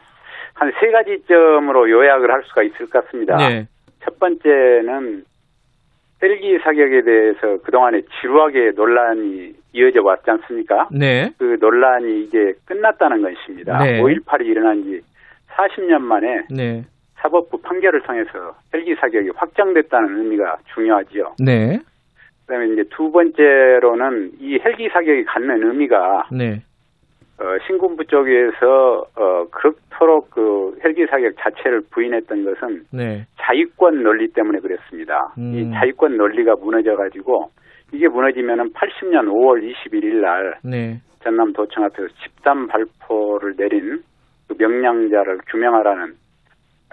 [0.53, 3.35] 한 세 가지 점으로 요약을 할 수가 있을 것 같습니다.
[3.37, 3.65] 네.
[4.03, 5.23] 첫 번째는
[6.23, 10.87] 헬기 사격에 대해서 그동안에 지루하게 논란이 이어져 왔지 않습니까?
[10.91, 11.31] 네.
[11.37, 13.79] 그 논란이 이제 끝났다는 것입니다.
[13.83, 14.01] 네.
[14.01, 15.01] 5.18이 일어난 지
[15.49, 16.83] 40년 만에 네.
[17.15, 21.35] 사법부 판결을 통해서 헬기 사격이 확정됐다는 의미가 중요하지요.
[21.39, 21.79] 네.
[22.45, 26.61] 그다음에 이제 두 번째로는 이 헬기 사격이 갖는 의미가 네.
[27.41, 33.25] 어, 신군부 쪽에서 어, 그렇도록 그 헬기 사격 자체를 부인했던 것은 네.
[33.39, 35.33] 자유권 논리 때문에 그랬습니다.
[35.39, 35.53] 음.
[35.55, 37.49] 이 자유권 논리가 무너져 가지고
[37.91, 41.01] 이게 무너지면은 80년 5월 21일 날 네.
[41.23, 44.03] 전남 도청 앞에서 집단 발포를 내린
[44.47, 46.13] 그 명령자를 규명하라는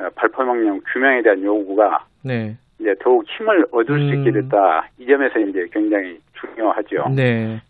[0.00, 2.56] 어, 발포 명령 규명에 대한 요구가 네.
[2.80, 4.08] 이제 더욱 힘을 얻을 음.
[4.08, 4.42] 수 있게 음.
[4.42, 4.88] 됐다.
[4.98, 7.08] 이 점에서 이제 굉장히 중요하죠.
[7.14, 7.60] 네.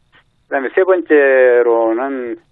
[0.47, 2.48] 그다음에 세 번째로는 이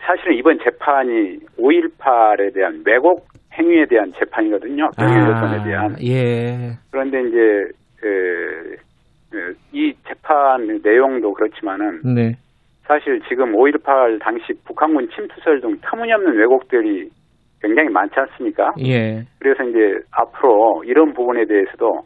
[0.00, 4.90] 사실은 이번 재판이 5.18에 대한 왜곡 행위에 대한 재판이거든요.
[4.98, 5.96] 경영여선에 아, 대한.
[6.02, 6.72] 예.
[6.90, 8.76] 그런데 이제 그,
[9.30, 12.32] 그, 이 재판 내용도 그렇지만은 네.
[12.84, 17.08] 사실 지금 5.18 당시 북한군 침투설 등 터무니없는 왜곡들이
[17.62, 18.72] 굉장히 많지 않습니까?
[18.84, 19.22] 예.
[19.38, 22.04] 그래서 이제 앞으로 이런 부분에 대해서도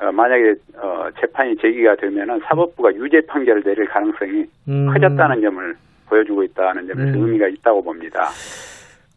[0.00, 4.86] 어, 만약에 어, 재판이 제기가 되면은 사법부가 유죄 판결을 내릴 가능성이 음.
[4.92, 5.74] 커졌다는 점을
[6.08, 7.26] 보여주고 있다는 점에서 음.
[7.26, 8.28] 의미가 있다고 봅니다.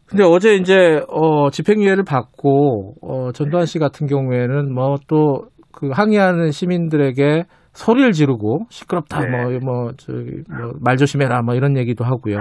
[0.08, 6.52] 근데 어제 이제 어 집행유예를 받고 어 전두환 씨 같은 경우에는 뭐 또 그 항의하는
[6.52, 9.30] 시민들에게 소리를 지르고 시끄럽다 네.
[9.30, 12.36] 뭐뭐 저기 뭐말 조심해라 뭐 이런 얘기도 하고요.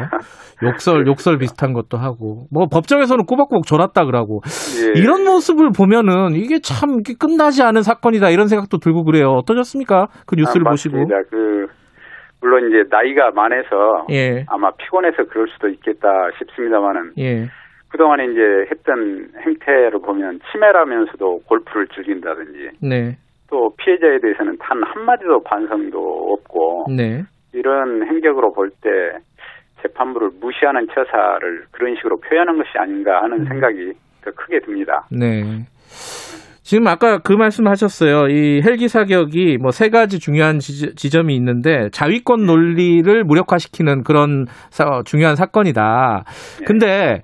[0.62, 4.42] 욕설 욕설 비슷한 것도 하고 뭐 법정에서는 꼬박꼬박 졸았다 그러고
[4.84, 5.00] 예.
[5.00, 9.30] 이런 모습을 보면은 이게 참 이게 끝나지 않은 사건이다 이런 생각도 들고 그래요.
[9.30, 10.08] 어떠셨습니까?
[10.28, 10.98] 그 뉴스를 아, 보시고.
[11.30, 11.68] 그
[12.42, 14.44] 물론 이제 나이가 많아서 예.
[14.50, 16.08] 아마 피곤해서 그럴 수도 있겠다
[16.40, 17.46] 싶습니다만은 예.
[17.90, 18.42] 그동안에 이제
[18.72, 23.18] 했던 행태를 보면 치매라면서도 골프를 즐긴다든지 네.
[23.50, 26.00] 또 피해자에 대해서는 단 한마디도 반성도
[26.34, 27.24] 없고 네.
[27.54, 28.90] 이런 행적으로 볼 때
[29.82, 33.46] 재판부를 무시하는 처사를 그런 식으로 표현한 것이 아닌가 하는 음.
[33.46, 33.94] 생각이
[34.24, 35.08] 더 크게 듭니다.
[35.12, 35.66] 네.
[36.72, 38.30] 지금 아까 그 말씀하셨어요.
[38.30, 45.02] 이 헬기 사격이 뭐 세 가지 중요한 지, 점이 있는데 자위권 논리를 무력화시키는 그런 사,
[45.04, 46.24] 중요한 사건이다.
[46.60, 46.66] 네.
[46.66, 47.22] 근데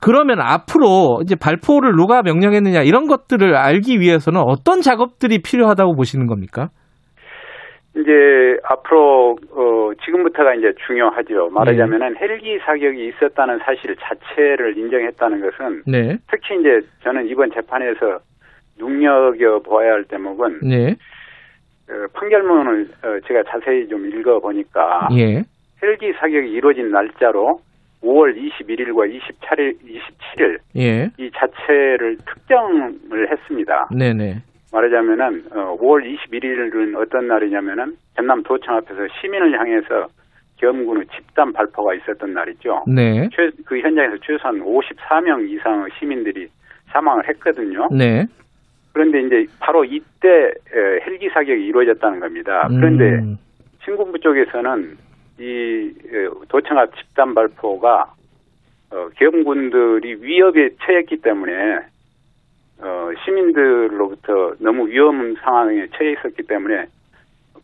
[0.00, 6.68] 그러면 앞으로 이제 발포를 누가 명령했느냐 이런 것들을 알기 위해서는 어떤 작업들이 필요하다고 보시는 겁니까?
[7.98, 8.10] 이제
[8.64, 11.50] 앞으로 어 지금부터가 이제 중요하죠.
[11.50, 12.18] 말하자면은 네.
[12.18, 16.16] 헬기 사격이 있었다는 사실 자체를 인정했다는 것은 네.
[16.30, 18.20] 특히 이제 저는 이번 재판에서
[18.78, 20.94] 눈여겨 보아야 할 대목은 네.
[21.88, 25.42] 어, 판결문을 어, 제가 자세히 좀 읽어 보니까 예.
[25.82, 27.60] 헬기 사격이 이루어진 날짜로
[28.02, 31.10] 5월 21일과 27일, 27일 예.
[31.18, 33.88] 이 자체를 특정을 했습니다.
[33.96, 34.42] 네네.
[34.72, 40.08] 말하자면은 어, 5월 21일은 어떤 날이냐면은 전남 도청 앞에서 시민을 향해서
[40.56, 42.84] 겸군의 집단 발포가 있었던 날이죠.
[42.86, 43.28] 네.
[43.34, 46.48] 최, 그 현장에서 최소한 54명 이상의 시민들이
[46.92, 47.88] 사망을 했거든요.
[47.92, 48.26] 네.
[48.96, 50.54] 그런데 이제 바로 이때
[51.06, 52.66] 헬기 사격이 이루어졌다는 겁니다.
[52.70, 53.36] 그런데 음.
[53.84, 54.96] 신군부 쪽에서는
[55.38, 55.92] 이
[56.48, 58.14] 도청 앞 집단 발포가
[58.90, 61.80] 어, 계엄군들이 위협에 처했기 때문에
[62.78, 66.86] 어, 시민들로부터 너무 위험 상황에 처해 있었기 때문에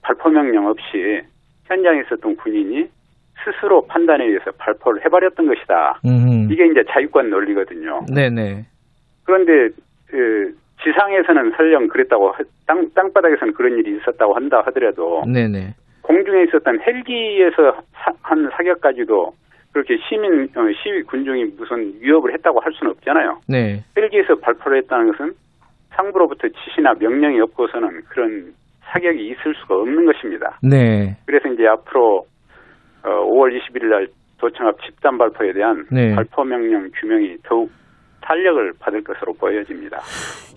[0.03, 1.23] 발포 명령 없이
[1.65, 2.91] 현장에 있었던 군인이
[3.43, 6.01] 스스로 판단에 의해서 발포를 해버렸던 것이다.
[6.05, 6.53] 음흠.
[6.53, 8.05] 이게 이제 자유권 논리거든요.
[8.15, 8.67] 네네.
[9.25, 9.75] 그런데
[10.09, 12.35] 그 지상에서는 설령 그랬다고
[12.67, 15.75] 땅 땅바닥에서는 그런 일이 있었다고 한다 하더라도 네네.
[16.03, 19.33] 공중에 있었던 헬기에서 사, 한 사격까지도
[19.73, 23.41] 그렇게 시민 어, 시위 군중이 무슨 위협을 했다고 할 수는 없잖아요.
[23.49, 23.83] 네.
[23.97, 25.33] 헬기에서 발표를 했다는 것은
[25.91, 28.53] 상부로부터 지시나 명령이 없고서는 그런
[28.85, 30.59] 사격이 있을 수가 없는 것입니다.
[30.63, 31.17] 네.
[31.27, 32.27] 그래서 이제 앞으로
[33.05, 34.07] 어, 5월 21일 날
[34.39, 36.15] 도청 앞 집단 발표에 대한 네.
[36.15, 37.71] 발표 명령 규명이 더욱
[38.23, 39.99] 탄력을 받을 것으로 보여집니다.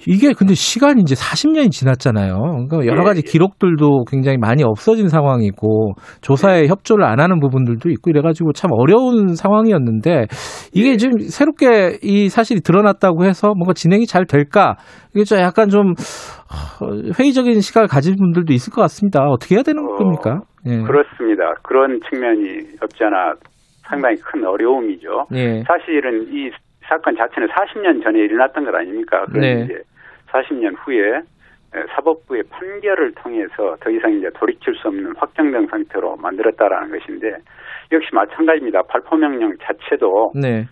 [0.07, 2.67] 이게 근데 시간이 이제 40년이 지났잖아요.
[2.69, 3.31] 그러니까 여러 가지 예, 예.
[3.31, 6.67] 기록들도 굉장히 많이 없어진 상황이고 조사에 예.
[6.67, 10.27] 협조를 안 하는 부분들도 있고 이래가지고 참 어려운 상황이었는데
[10.73, 10.97] 이게 예.
[10.97, 14.75] 지금 새롭게 이 사실이 드러났다고 해서 뭔가 진행이 잘 될까
[15.13, 15.93] 이게 좀 약간 좀
[17.19, 19.25] 회의적인 시각을 가진 분들도 있을 것 같습니다.
[19.27, 20.41] 어떻게 해야 되는 어, 겁니까?
[20.67, 20.81] 예.
[20.83, 21.53] 그렇습니다.
[21.63, 23.33] 그런 측면이 없지 않아
[23.87, 25.27] 상당히 큰 어려움이죠.
[25.33, 25.63] 예.
[25.63, 26.49] 사실은 이
[26.87, 29.25] 사건 자체는 40년 전에 일어났던 것 아닙니까?
[29.27, 29.63] 그런데 네.
[29.63, 29.81] 이제
[30.31, 31.21] 40년 후에
[31.95, 37.35] 사법부의 판결을 통해서 더 이상 이제 돌이킬 수 없는 확정된 상태로 만들었다라는 것인데
[37.91, 38.83] 역시 마찬가지입니다.
[38.83, 40.65] 발포 명령 자체도 네.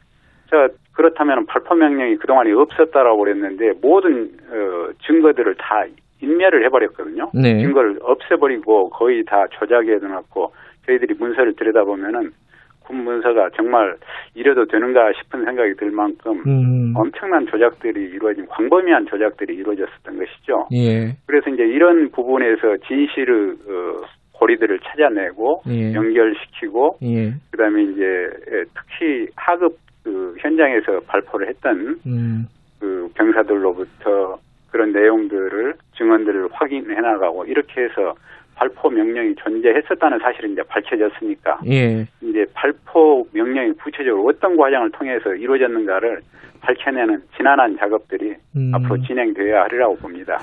[0.49, 5.83] 자 그렇다면 발포 명령이 그동안에 없었다라고 그랬는데 모든 어, 증거들을 다
[6.21, 7.31] 인멸을 해버렸거든요.
[7.33, 7.59] 네.
[7.59, 10.53] 증거를 없애버리고 거의 다 조작해 놔놓고
[10.85, 12.31] 저희들이 문서를 들여다보면은
[12.83, 13.95] 군 문서가 정말
[14.35, 16.93] 이래도 되는가 싶은 생각이 들 만큼 음.
[16.95, 20.67] 엄청난 조작들이 이루어진 광범위한 조작들이 이루어졌었던 것이죠.
[20.73, 21.15] 예.
[21.25, 25.93] 그래서 이제 이런 부분에서 진실의 어, 고리들을 찾아내고 예.
[25.93, 27.33] 연결시키고 예.
[27.51, 28.29] 그다음에 이제
[28.73, 32.47] 특히 하급 그 현장에서 발표를 했던 음.
[32.79, 34.37] 그 병사들로부터
[34.71, 38.15] 그런 내용들을 증언들을 확인해 나가고 이렇게 해서
[38.55, 42.05] 발포 명령이 존재했었다는 사실이 이제 밝혀졌으니까 예.
[42.21, 46.19] 이제 발포 명령이 구체적으로 어떤 과정을 통해서 이루어졌는가를
[46.61, 48.71] 밝혀내는 지난한 작업들이 음.
[48.73, 50.37] 앞으로 진행되어야 하리라고 봅니다.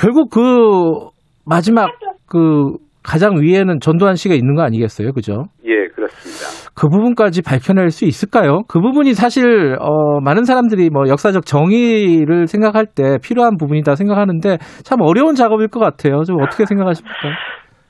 [0.00, 1.10] 결국 그
[1.44, 1.90] 마지막
[2.26, 5.44] 그 가장 위에는 전두환 씨가 있는 거 아니겠어요, 그죠?
[5.64, 6.59] 예, 그렇습니다.
[6.74, 8.62] 그 부분까지 밝혀낼 수 있을까요?
[8.68, 15.00] 그 부분이 사실 어, 많은 사람들이 뭐 역사적 정의를 생각할 때 필요한 부분이다 생각하는데 참
[15.02, 16.22] 어려운 작업일 것 같아요.
[16.24, 17.18] 좀 어떻게 생각하십니까?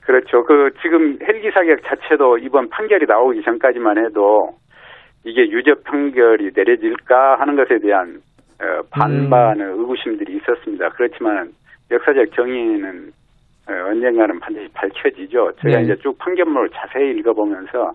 [0.00, 0.42] 그렇죠.
[0.44, 4.50] 그 지금 헬기 사격 자체도 이번 판결이 나오기 전까지만 해도
[5.24, 8.18] 이게 유죄 판결이 내려질까 하는 것에 대한
[8.60, 9.80] 어, 반반의 음.
[9.80, 10.88] 의구심들이 있었습니다.
[10.90, 11.50] 그렇지만
[11.90, 13.10] 역사적 정의는
[13.68, 15.52] 어, 언젠가는 반드시 밝혀지죠.
[15.62, 15.82] 제가 네.
[15.84, 17.92] 이제 쭉 판결문을 자세히 읽어보면서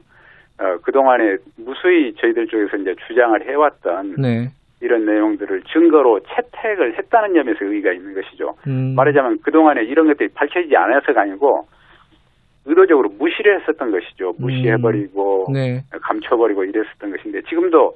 [0.60, 4.49] 어, 그동안에 무수히 저희들 쪽에서 이제 주장을 해왔던 네.
[4.82, 8.56] 이런 내용들을 증거로 채택을 했다는 점에서 의의가 있는 것이죠.
[8.68, 8.95] 음.
[8.95, 11.68] 말하자면 그동안에 이런 것들이 밝혀지지 않아서가 아니고
[12.65, 14.34] 의도적으로 무시를 했었던 것이죠.
[14.40, 15.53] 무시해버리고 음.
[15.53, 15.82] 네.
[16.02, 17.95] 감춰버리고 이랬었던 것인데 지금도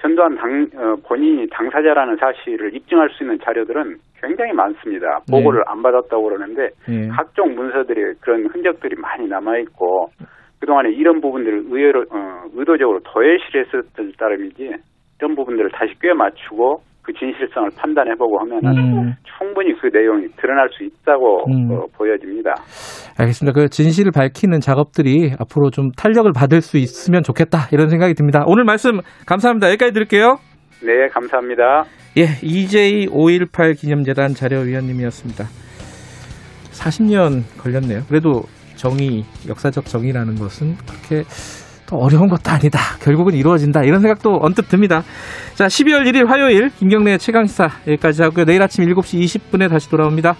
[0.00, 5.20] 전두환 당 어, 본인이 당사자라는 사실을 입증할 수 있는 자료들은 굉장히 많습니다.
[5.30, 5.64] 보고를 네.
[5.66, 7.08] 안 받았다고 그러는데 네.
[7.08, 10.10] 각종 문서들이 그런 흔적들이 많이 남아 있고
[10.60, 14.70] 그동안에 이런 부분들을 의외로 어, 의도적으로 도외시를 했었던 따름이지
[15.18, 19.14] 이런 부분들을 다시 꿰 맞추고 그 진실성을 판단해보고 하면은 음.
[19.38, 21.70] 충분히 그 내용이 드러날 수 있다고 음.
[21.72, 22.54] 어, 보여집니다.
[23.18, 23.58] 알겠습니다.
[23.58, 28.44] 그 진실을 밝히는 작업들이 앞으로 좀 탄력을 받을 수 있으면 좋겠다 이런 생각이 듭니다.
[28.46, 29.68] 오늘 말씀 감사합니다.
[29.70, 30.36] 여기까지 드릴게요.
[30.84, 31.84] 네, 감사합니다.
[32.18, 35.44] 예, EJ 5.18 기념재단 자료위원님이었습니다.
[36.78, 38.02] 40년 걸렸네요.
[38.08, 38.42] 그래도
[38.78, 41.24] 정의, 역사적 정의라는 것은 그렇게
[41.86, 42.78] 또 어려운 것도 아니다.
[43.00, 43.82] 결국은 이루어진다.
[43.82, 45.02] 이런 생각도 언뜻 듭니다.
[45.54, 48.44] 자, 12월 1일 화요일 김경래 최강시사 여기까지 하고요.
[48.44, 50.36] 내일 아침 7시 20분에 다시 돌아옵니다.